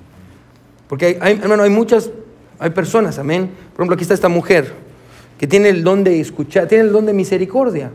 Porque 0.88 1.18
hay, 1.20 1.40
hermano, 1.42 1.62
hay 1.62 1.70
muchas 1.70 2.10
hay 2.60 2.70
personas, 2.70 3.18
amén. 3.18 3.50
Por 3.72 3.80
ejemplo, 3.80 3.94
aquí 3.94 4.02
está 4.02 4.14
esta 4.14 4.28
mujer 4.28 4.72
que 5.38 5.46
tiene 5.46 5.70
el 5.70 5.82
don 5.82 6.04
de 6.04 6.20
escuchar, 6.20 6.68
tiene 6.68 6.84
el 6.84 6.92
don 6.92 7.06
de 7.06 7.14
misericordia. 7.14 7.90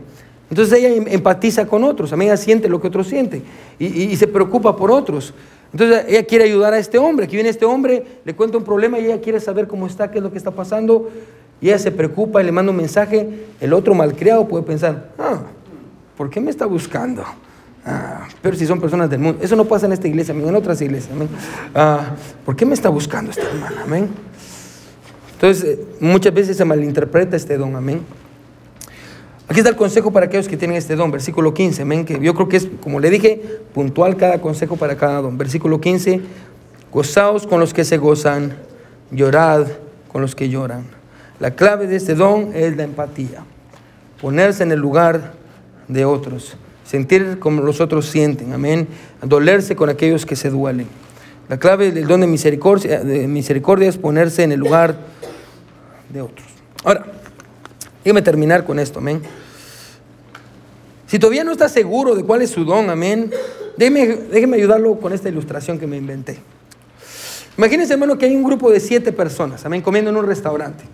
Entonces 0.50 0.78
ella 0.78 0.88
em, 0.88 1.06
empatiza 1.08 1.66
con 1.66 1.84
otros, 1.84 2.12
amén, 2.12 2.28
ella 2.28 2.36
siente 2.36 2.68
lo 2.68 2.80
que 2.80 2.88
otros 2.88 3.06
sienten 3.06 3.44
y, 3.78 4.14
se 4.16 4.26
preocupa 4.26 4.76
por 4.76 4.90
otros. 4.90 5.32
Entonces 5.72 6.04
ella 6.08 6.24
quiere 6.24 6.44
ayudar 6.44 6.74
a 6.74 6.78
este 6.78 6.98
hombre. 6.98 7.26
Aquí 7.26 7.36
viene 7.36 7.48
este 7.48 7.64
hombre, 7.64 8.04
le 8.24 8.34
cuenta 8.34 8.58
un 8.58 8.64
problema 8.64 8.98
y 8.98 9.06
ella 9.06 9.20
quiere 9.20 9.40
saber 9.40 9.66
cómo 9.66 9.86
está, 9.86 10.10
qué 10.10 10.18
es 10.18 10.24
lo 10.24 10.30
que 10.30 10.38
está 10.38 10.50
pasando. 10.50 11.10
Y 11.60 11.68
ella 11.68 11.78
se 11.78 11.90
preocupa 11.90 12.42
y 12.42 12.44
le 12.44 12.52
manda 12.52 12.70
un 12.70 12.76
mensaje. 12.76 13.46
El 13.60 13.72
otro 13.72 13.94
malcriado 13.94 14.46
puede 14.46 14.64
pensar, 14.64 15.10
ah, 15.18 15.42
¿por 16.16 16.30
qué 16.30 16.40
me 16.40 16.50
está 16.50 16.66
buscando? 16.66 17.24
Ah, 17.84 18.26
pero 18.42 18.56
si 18.56 18.66
son 18.66 18.80
personas 18.80 19.08
del 19.08 19.20
mundo. 19.20 19.38
Eso 19.42 19.54
no 19.54 19.64
pasa 19.64 19.86
en 19.86 19.92
esta 19.92 20.08
iglesia, 20.08 20.34
amén, 20.34 20.48
en 20.48 20.56
otras 20.56 20.80
iglesias. 20.80 21.16
Ah, 21.74 22.16
¿Por 22.44 22.56
qué 22.56 22.66
me 22.66 22.74
está 22.74 22.88
buscando 22.88 23.30
esta 23.30 23.44
hermana? 23.44 23.82
Amén. 23.84 24.08
Entonces, 25.34 25.64
eh, 25.64 25.86
muchas 26.00 26.32
veces 26.34 26.56
se 26.56 26.64
malinterpreta 26.64 27.36
este 27.36 27.56
don, 27.56 27.76
amén. 27.76 28.00
Aquí 29.48 29.60
está 29.60 29.70
el 29.70 29.76
consejo 29.76 30.10
para 30.10 30.26
aquellos 30.26 30.48
que 30.48 30.56
tienen 30.56 30.76
este 30.76 30.96
don, 30.96 31.12
versículo 31.12 31.54
15, 31.54 31.82
amén, 31.82 32.04
que 32.04 32.18
yo 32.18 32.34
creo 32.34 32.48
que 32.48 32.56
es, 32.56 32.68
como 32.80 32.98
le 32.98 33.10
dije, 33.10 33.40
puntual 33.72 34.16
cada 34.16 34.40
consejo 34.40 34.76
para 34.76 34.96
cada 34.96 35.20
don. 35.20 35.38
Versículo 35.38 35.80
15, 35.80 36.20
gozaos 36.92 37.46
con 37.46 37.60
los 37.60 37.72
que 37.72 37.84
se 37.84 37.96
gozan, 37.96 38.56
llorad 39.12 39.68
con 40.10 40.20
los 40.20 40.34
que 40.34 40.48
lloran. 40.48 40.84
La 41.38 41.52
clave 41.52 41.86
de 41.86 41.94
este 41.96 42.16
don 42.16 42.50
es 42.54 42.76
la 42.76 42.82
empatía, 42.82 43.44
ponerse 44.20 44.64
en 44.64 44.72
el 44.72 44.80
lugar 44.80 45.34
de 45.86 46.04
otros, 46.04 46.56
sentir 46.84 47.38
como 47.38 47.62
los 47.62 47.80
otros 47.80 48.06
sienten, 48.06 48.52
amén, 48.52 48.88
dolerse 49.22 49.76
con 49.76 49.88
aquellos 49.90 50.26
que 50.26 50.34
se 50.34 50.50
duelen. 50.50 50.88
La 51.48 51.58
clave 51.58 51.92
del 51.92 52.08
don 52.08 52.20
de 52.20 52.26
misericordia, 52.26 53.04
de 53.04 53.28
misericordia 53.28 53.88
es 53.88 53.96
ponerse 53.96 54.42
en 54.42 54.50
el 54.50 54.58
lugar 54.58 54.96
de 56.12 56.22
otros. 56.22 56.48
Ahora, 56.82 57.06
déjeme 58.06 58.22
terminar 58.22 58.64
con 58.64 58.78
esto, 58.78 59.00
amén. 59.00 59.20
Si 61.08 61.18
todavía 61.18 61.42
no 61.42 61.50
está 61.50 61.68
seguro 61.68 62.14
de 62.14 62.22
cuál 62.22 62.40
es 62.40 62.50
su 62.50 62.64
don, 62.64 62.88
amén, 62.88 63.32
déjeme, 63.76 64.06
déjeme 64.30 64.58
ayudarlo 64.58 65.00
con 65.00 65.12
esta 65.12 65.28
ilustración 65.28 65.76
que 65.76 65.88
me 65.88 65.96
inventé. 65.96 66.38
Imagínense, 67.58 67.94
hermano, 67.94 68.16
que 68.16 68.26
hay 68.26 68.36
un 68.36 68.44
grupo 68.44 68.70
de 68.70 68.78
siete 68.78 69.10
personas, 69.10 69.66
amén, 69.66 69.82
comiendo 69.82 70.12
en 70.12 70.18
un 70.18 70.24
restaurante. 70.24 70.84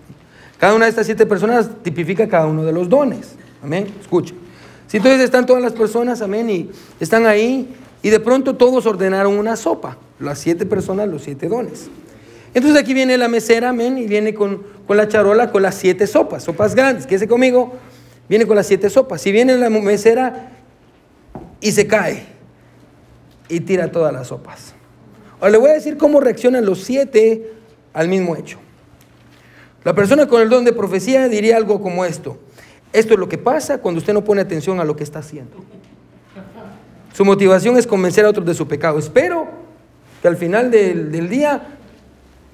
Cada 0.57 0.73
una 0.73 0.85
de 0.85 0.89
estas 0.89 1.05
siete 1.05 1.27
personas 1.27 1.69
tipifica 1.83 2.27
cada 2.27 2.47
uno 2.47 2.63
de 2.63 2.73
los 2.73 2.89
dones, 2.89 3.35
amén. 3.61 3.93
Escuche. 4.01 4.33
Si 4.87 4.97
entonces 4.97 5.21
están 5.21 5.45
todas 5.45 5.61
las 5.61 5.73
personas, 5.73 6.19
amén, 6.23 6.49
y 6.49 6.71
están 6.99 7.27
ahí, 7.27 7.75
y 8.01 8.09
de 8.09 8.19
pronto 8.19 8.55
todos 8.55 8.87
ordenaron 8.87 9.37
una 9.37 9.55
sopa, 9.55 9.97
las 10.19 10.39
siete 10.39 10.65
personas, 10.65 11.07
los 11.07 11.21
siete 11.21 11.47
dones. 11.47 11.91
Entonces 12.53 12.79
aquí 12.79 12.93
viene 12.93 13.17
la 13.17 13.27
mesera, 13.27 13.69
amén, 13.69 13.97
y 13.97 14.05
viene 14.05 14.33
con, 14.33 14.63
la 14.87 15.07
charola 15.07 15.51
con 15.51 15.63
las 15.63 15.75
siete 15.75 16.05
sopas, 16.05 16.43
sopas 16.43 16.75
grandes. 16.75 17.07
Quédese 17.07 17.27
conmigo, 17.27 17.73
viene 18.29 18.45
con 18.45 18.55
las 18.55 18.67
siete 18.67 18.89
sopas. 18.89 19.21
Si 19.21 19.31
viene 19.31 19.57
la 19.57 19.69
mesera 19.69 20.51
y 21.59 21.71
se 21.71 21.87
cae 21.87 22.25
y 23.49 23.61
tira 23.61 23.91
todas 23.91 24.13
las 24.13 24.27
sopas. 24.27 24.75
Ahora 25.39 25.51
le 25.51 25.57
voy 25.57 25.69
a 25.71 25.73
decir 25.73 25.97
cómo 25.97 26.19
reaccionan 26.19 26.65
los 26.65 26.83
siete 26.83 27.53
al 27.91 28.07
mismo 28.07 28.35
hecho. 28.35 28.59
La 29.83 29.93
persona 29.93 30.27
con 30.27 30.41
el 30.41 30.49
don 30.49 30.63
de 30.63 30.73
profecía 30.73 31.27
diría 31.27 31.57
algo 31.57 31.81
como 31.81 32.05
esto. 32.05 32.37
Esto 32.93 33.15
es 33.15 33.19
lo 33.19 33.27
que 33.27 33.39
pasa 33.39 33.79
cuando 33.79 33.99
usted 33.99 34.13
no 34.13 34.23
pone 34.23 34.41
atención 34.41 34.79
a 34.79 34.85
lo 34.85 34.95
que 34.95 35.03
está 35.03 35.19
haciendo. 35.19 35.57
Su 37.13 37.25
motivación 37.25 37.77
es 37.77 37.87
convencer 37.87 38.25
a 38.25 38.29
otros 38.29 38.45
de 38.45 38.53
su 38.53 38.67
pecado. 38.67 38.99
Espero 38.99 39.47
que 40.21 40.27
al 40.27 40.37
final 40.37 40.71
del, 40.71 41.11
del 41.11 41.27
día 41.27 41.79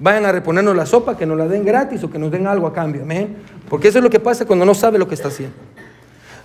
vayan 0.00 0.24
a 0.24 0.32
reponernos 0.32 0.74
la 0.74 0.86
sopa, 0.86 1.16
que 1.16 1.26
nos 1.26 1.38
la 1.38 1.46
den 1.46 1.64
gratis 1.64 2.02
o 2.02 2.10
que 2.10 2.18
nos 2.18 2.30
den 2.32 2.46
algo 2.46 2.66
a 2.66 2.72
cambio. 2.72 3.02
Amén. 3.02 3.36
Porque 3.68 3.88
eso 3.88 3.98
es 3.98 4.04
lo 4.04 4.10
que 4.10 4.18
pasa 4.18 4.46
cuando 4.46 4.64
no 4.64 4.74
sabe 4.74 4.98
lo 4.98 5.06
que 5.06 5.14
está 5.14 5.28
haciendo. 5.28 5.54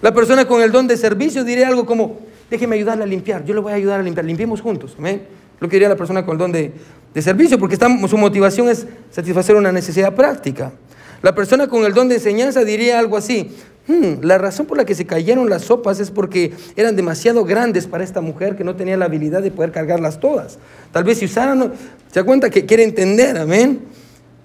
La 0.01 0.13
persona 0.13 0.45
con 0.45 0.61
el 0.61 0.71
don 0.71 0.87
de 0.87 0.97
servicio 0.97 1.43
diría 1.43 1.67
algo 1.67 1.85
como, 1.85 2.19
déjeme 2.51 2.75
ayudarle 2.75 3.05
a 3.05 3.07
limpiar, 3.07 3.43
yo 3.45 3.53
le 3.53 3.61
voy 3.61 3.71
a 3.71 3.75
ayudar 3.75 4.01
a 4.01 4.03
limpiar, 4.03 4.25
limpiemos 4.25 4.61
juntos. 4.61 4.95
Amén. 4.99 5.25
Lo 5.59 5.69
que 5.69 5.77
diría 5.77 5.89
la 5.89 5.95
persona 5.95 6.25
con 6.25 6.33
el 6.33 6.37
don 6.37 6.51
de, 6.51 6.73
servicio, 7.21 7.57
porque 7.57 7.77
su 7.77 8.17
motivación 8.17 8.67
es 8.67 8.85
satisfacer 9.09 9.55
una 9.55 9.71
necesidad 9.71 10.13
práctica. 10.13 10.73
La 11.21 11.33
persona 11.33 11.67
con 11.67 11.85
el 11.85 11.93
don 11.93 12.09
de 12.09 12.15
enseñanza 12.15 12.65
diría 12.65 12.99
algo 12.99 13.15
así, 13.15 13.55
Hmm, 13.87 14.21
la 14.23 14.37
razón 14.39 14.65
por 14.65 14.77
la 14.77 14.85
que 14.85 14.95
se 14.95 15.05
cayeron 15.05 15.49
las 15.49 15.63
sopas 15.63 15.99
es 15.99 16.09
porque 16.09 16.53
eran 16.75 16.95
demasiado 16.95 17.45
grandes 17.45 17.85
para 17.85 18.03
esta 18.03 18.19
mujer 18.19 18.55
que 18.55 18.63
no 18.63 18.75
tenía 18.75 18.97
la 18.97 19.05
habilidad 19.05 19.43
de 19.43 19.51
poder 19.51 19.71
cargarlas 19.71 20.19
todas. 20.19 20.57
Tal 20.91 21.03
vez 21.03 21.19
si 21.19 21.25
usaran, 21.25 21.73
se 22.11 22.19
da 22.19 22.25
cuenta 22.25 22.49
que 22.49 22.65
quiere 22.65 22.83
entender, 22.83 23.37
amén. 23.37 23.81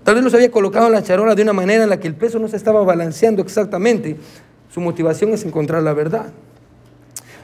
Tal 0.04 0.14
vez 0.14 0.24
los 0.24 0.34
había 0.34 0.50
colocado 0.50 0.88
en 0.88 0.92
la 0.92 1.02
charola 1.02 1.34
de 1.34 1.42
una 1.42 1.52
manera 1.52 1.84
en 1.84 1.90
la 1.90 1.98
que 1.98 2.08
el 2.08 2.14
peso 2.14 2.38
no 2.38 2.48
se 2.48 2.56
estaba 2.56 2.82
balanceando 2.82 3.42
exactamente. 3.42 4.16
Su 4.72 4.80
motivación 4.80 5.32
es 5.32 5.44
encontrar 5.44 5.82
la 5.82 5.94
verdad. 5.94 6.32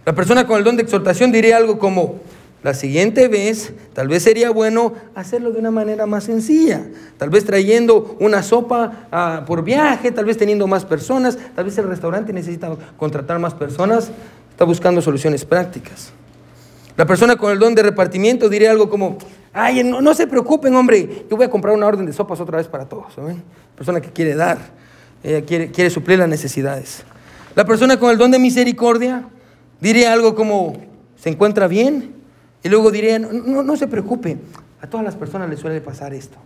La 0.05 0.15
persona 0.15 0.47
con 0.47 0.59
el 0.59 0.65
don 0.65 0.77
de 0.77 0.83
exhortación 0.83 1.33
diría 1.33 1.57
algo 1.57 1.79
como, 1.79 2.21
la 2.67 2.75
siguiente 2.75 3.29
vez, 3.29 3.73
tal 3.93 4.09
vez 4.09 4.25
sería 4.25 4.51
bueno 4.51 4.93
hacerlo 5.15 5.53
de 5.53 5.61
una 5.61 5.71
manera 5.71 6.05
más 6.07 6.25
sencilla. 6.25 6.85
Tal 7.17 7.31
vez 7.31 7.45
trayendo 7.45 8.17
una 8.19 8.43
sopa 8.43 9.07
ah, 9.13 9.45
por 9.47 9.63
viaje, 9.63 10.11
tal 10.11 10.25
vez 10.25 10.37
teniendo 10.37 10.67
más 10.67 10.85
personas, 10.85 11.39
tal 11.55 11.65
vez 11.65 11.79
el 11.79 11.87
restaurante 11.87 12.33
necesita 12.33 12.77
contratar 12.97 13.39
más 13.39 13.55
personas. 13.55 14.11
Está 14.51 14.65
buscando 14.65 15.01
soluciones 15.01 15.45
prácticas. 15.45 16.11
La 16.97 17.07
persona 17.07 17.37
con 17.37 17.53
el 17.53 17.61
don 17.61 17.73
de 17.77 17.85
repartimiento 17.85 18.49
diría 18.49 18.73
algo 18.73 18.91
como, 18.91 19.17
ay, 19.53 19.85
no, 19.85 20.13
se 20.13 20.27
preocupen, 20.27 20.75
hombre, 20.75 21.25
yo 21.31 21.37
voy 21.37 21.47
a 21.47 21.51
comprar 21.51 21.73
una 21.73 21.87
orden 21.87 22.05
de 22.05 22.13
sopas 22.13 22.41
otra 22.41 22.57
vez 22.57 22.67
para 22.67 22.87
todos. 22.87 23.15
Persona 23.77 24.01
que 24.01 24.11
quiere 24.11 24.35
dar, 24.35 24.59
quiere, 25.23 25.71
quiere 25.71 25.89
suplir 25.89 26.19
las 26.19 26.29
necesidades. 26.29 27.05
La 27.55 27.65
persona 27.65 27.97
con 27.97 28.11
el 28.11 28.19
don 28.19 28.33
de 28.33 28.41
misericordia 28.41 29.23
diría 29.81 30.13
algo 30.13 30.35
como, 30.35 30.77
¿se 31.15 31.29
encuentra 31.29 31.69
bien? 31.69 32.16
Y 32.67 32.69
luego 32.69 32.91
dirían, 32.91 33.29
no, 33.47 33.63
no 33.63 33.77
se 33.77 33.87
preocupe, 33.87 34.39
a 34.83 34.89
todas 34.89 35.07
las 35.07 35.15
personas 35.15 35.49
les 35.49 35.61
suele 35.61 35.81
pasar 35.81 36.13
esto. 36.13 36.37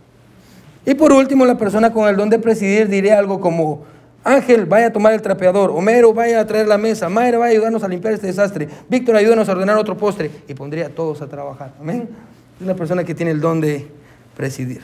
Y 0.84 0.92
por 0.92 1.14
último, 1.14 1.46
la 1.46 1.56
persona 1.56 1.94
con 1.94 2.06
el 2.10 2.16
don 2.16 2.28
de 2.28 2.38
presidir 2.38 2.88
diría 2.88 3.18
algo 3.18 3.40
como, 3.40 3.84
Ángel, 4.22 4.66
vaya 4.66 4.88
a 4.88 4.92
tomar 4.92 5.14
el 5.14 5.22
trapeador. 5.22 5.70
Homero, 5.70 6.12
vaya 6.12 6.40
a 6.40 6.46
traer 6.46 6.68
la 6.68 6.76
mesa. 6.76 7.08
Mayra, 7.08 7.38
vaya 7.38 7.52
a 7.52 7.54
ayudarnos 7.54 7.82
a 7.84 7.88
limpiar 7.88 8.12
este 8.12 8.26
desastre. 8.26 8.68
Víctor, 8.90 9.16
ayúdanos 9.16 9.48
a 9.48 9.52
ordenar 9.52 9.78
otro 9.78 9.96
postre. 9.96 10.30
Y 10.46 10.52
pondría 10.52 10.88
a 10.88 10.90
todos 10.90 11.22
a 11.22 11.26
trabajar. 11.26 11.72
Amén. 11.80 12.10
Es 12.58 12.64
una 12.66 12.74
persona 12.74 13.02
que 13.02 13.14
tiene 13.14 13.32
el 13.32 13.40
don 13.40 13.62
de 13.62 13.88
presidir. 14.36 14.82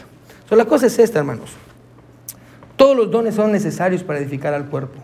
So, 0.49 0.57
la 0.57 0.65
cosa 0.65 0.87
es 0.87 0.99
esta, 0.99 1.19
hermanos. 1.19 1.51
Todos 2.77 2.97
los 2.97 3.11
dones 3.11 3.35
son 3.35 3.53
necesarios 3.53 4.03
para 4.03 4.21
edificar 4.21 4.55
al 4.55 4.71
cuerpo. 4.71 4.99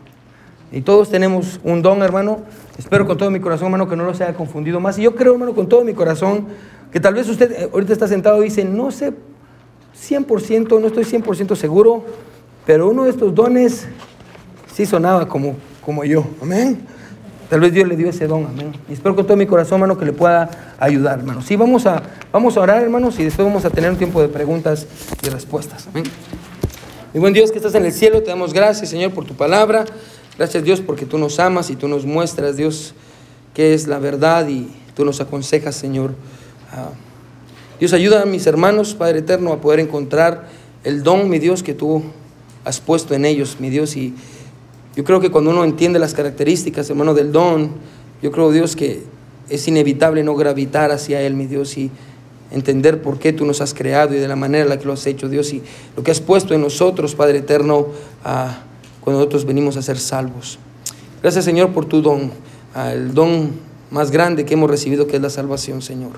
Y 0.70 0.80
todos 0.80 1.11
tenemos 1.11 1.61
un 1.62 1.83
don, 1.83 2.03
hermano. 2.03 2.41
Espero 2.79 3.07
con 3.07 3.16
todo 3.16 3.31
mi 3.31 3.41
corazón, 3.41 3.66
hermano, 3.66 3.89
que 3.89 3.97
no 3.97 4.05
los 4.05 4.20
haya 4.20 4.35
confundido 4.35 4.81
más. 4.81 4.99
Y 4.99 5.03
yo 5.03 5.14
creo, 5.14 5.33
hermano, 5.33 5.55
con 5.55 5.68
todo 5.68 5.85
mi 5.85 5.93
corazón, 5.93 6.47
que 6.91 7.01
tal 7.01 7.14
vez 7.14 7.29
usted 7.29 7.53
eh, 7.53 7.70
ahorita 7.73 7.93
está 7.93 8.09
sentado 8.09 8.41
y 8.43 8.45
dice, 8.45 8.64
no 8.64 8.91
sé 8.91 9.12
100%, 10.09 10.81
no 10.81 10.87
estoy 10.87 11.05
100% 11.05 11.55
seguro, 11.55 12.05
pero 12.66 12.89
uno 12.89 13.05
de 13.05 13.11
estos 13.11 13.35
dones 13.35 13.87
sí 14.75 14.87
sonaba 14.87 15.29
como, 15.29 15.57
como 15.85 16.05
yo. 16.05 16.25
Amén. 16.41 16.87
Tal 17.49 17.61
vez 17.61 17.75
Dios 17.75 17.87
le 17.87 17.97
dio 17.97 18.09
ese 18.09 18.27
don, 18.27 18.47
amén. 18.47 18.73
Y 18.89 18.95
espero 18.95 19.14
con 19.14 19.27
todo 19.27 19.37
mi 19.37 19.47
corazón, 19.47 19.77
hermano, 19.77 19.99
que 19.99 20.07
le 20.07 20.14
pueda 20.14 20.51
ayudar, 20.81 21.18
hermano. 21.18 21.43
Sí, 21.43 21.55
vamos 21.55 21.85
a, 21.85 22.03
vamos 22.33 22.57
a 22.57 22.61
orar, 22.61 22.83
hermanos, 22.83 23.18
y 23.18 23.25
después 23.25 23.47
vamos 23.47 23.66
a 23.66 23.70
tener 23.70 23.91
un 23.91 23.99
tiempo 23.99 24.23
de 24.23 24.29
preguntas 24.29 24.87
y 25.23 25.29
respuestas. 25.29 25.87
Amén. 25.89 26.05
Mi 27.12 27.20
buen 27.20 27.35
Dios 27.35 27.53
que 27.53 27.59
estás 27.59 27.75
en 27.75 27.85
el 27.85 27.93
cielo, 27.93 28.23
te 28.23 28.31
damos 28.31 28.55
gracias, 28.55 28.89
Señor, 28.89 29.12
por 29.12 29.27
tu 29.27 29.35
palabra. 29.35 29.85
Gracias, 30.39 30.64
Dios, 30.64 30.80
porque 30.80 31.05
tú 31.05 31.18
nos 31.18 31.39
amas 31.39 31.68
y 31.70 31.76
tú 31.76 31.89
nos 31.89 32.07
muestras, 32.07 32.57
Dios, 32.57 32.95
qué 33.55 33.74
es 33.74 33.87
la 33.87 33.99
verdad 33.99 34.49
y 34.49 34.68
tú 34.95 35.05
nos 35.05 35.20
aconsejas, 35.20 35.74
Señor. 35.74 36.14
Ah, 36.72 36.91
Dios, 37.78 37.93
ayuda 37.93 38.22
a 38.22 38.26
mis 38.26 38.47
hermanos, 38.47 38.95
Padre 38.95 39.18
eterno, 39.18 39.53
a 39.53 39.61
poder 39.61 39.80
encontrar 39.80 40.49
el 40.85 41.03
don, 41.03 41.28
mi 41.28 41.39
Dios, 41.39 41.62
que 41.62 41.74
tú 41.74 42.03
has 42.64 42.80
puesto 42.80 43.14
en 43.14 43.24
ellos, 43.24 43.57
mi 43.61 43.70
Dios, 43.70 43.97
y 43.97 44.14
yo 44.97 45.05
creo 45.05 45.20
que 45.20 45.30
cuando 45.30 45.51
uno 45.51 45.64
entiende 45.64 45.99
las 45.99 46.14
características, 46.14 46.89
hermano, 46.89 47.12
del 47.12 47.33
don, 47.33 47.72
yo 48.22 48.30
creo, 48.33 48.53
Dios, 48.53 48.74
que 48.74 49.03
es 49.49 49.68
inevitable 49.68 50.22
no 50.22 50.35
gravitar 50.35 50.93
hacia 50.93 51.20
Él, 51.20 51.35
mi 51.35 51.47
Dios, 51.47 51.76
y 51.76 51.91
entender 52.51 53.03
por 53.03 53.18
qué 53.18 53.33
tú 53.33 53.45
nos 53.45 53.61
has 53.61 53.74
creado 53.74 54.14
y 54.14 54.18
de 54.18 54.28
la 54.28 54.37
manera 54.37 54.64
en 54.64 54.70
la 54.70 54.78
que 54.78 54.87
lo 54.87 54.93
has 54.93 55.07
hecho, 55.07 55.28
Dios, 55.28 55.53
y 55.53 55.62
lo 55.97 56.03
que 56.03 56.11
has 56.11 56.20
puesto 56.20 56.55
en 56.55 56.61
nosotros, 56.61 57.14
Padre 57.14 57.39
eterno, 57.39 57.89
ah, 58.24 58.64
cuando 59.03 59.20
nosotros 59.20 59.44
venimos 59.44 59.76
a 59.76 59.82
ser 59.82 59.98
salvos. 59.98 60.59
Gracias, 61.22 61.44
Señor, 61.44 61.72
por 61.72 61.84
tu 61.84 62.03
don, 62.03 62.30
el 62.74 63.14
don 63.14 63.50
más 63.90 64.11
grande 64.11 64.44
que 64.44 64.55
hemos 64.55 64.70
recibido, 64.70 65.07
que 65.07 65.16
es 65.16 65.22
la 65.22 65.30
salvación, 65.30 65.82
Señor. 65.82 66.12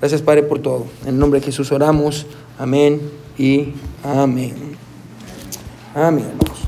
Gracias, 0.00 0.22
Padre, 0.22 0.42
por 0.42 0.60
todo. 0.60 0.86
En 1.02 1.10
el 1.10 1.18
nombre 1.18 1.40
de 1.40 1.46
Jesús 1.46 1.72
oramos. 1.72 2.26
Amén 2.58 3.00
y 3.38 3.72
amén. 4.02 4.76
Amén. 5.94 6.63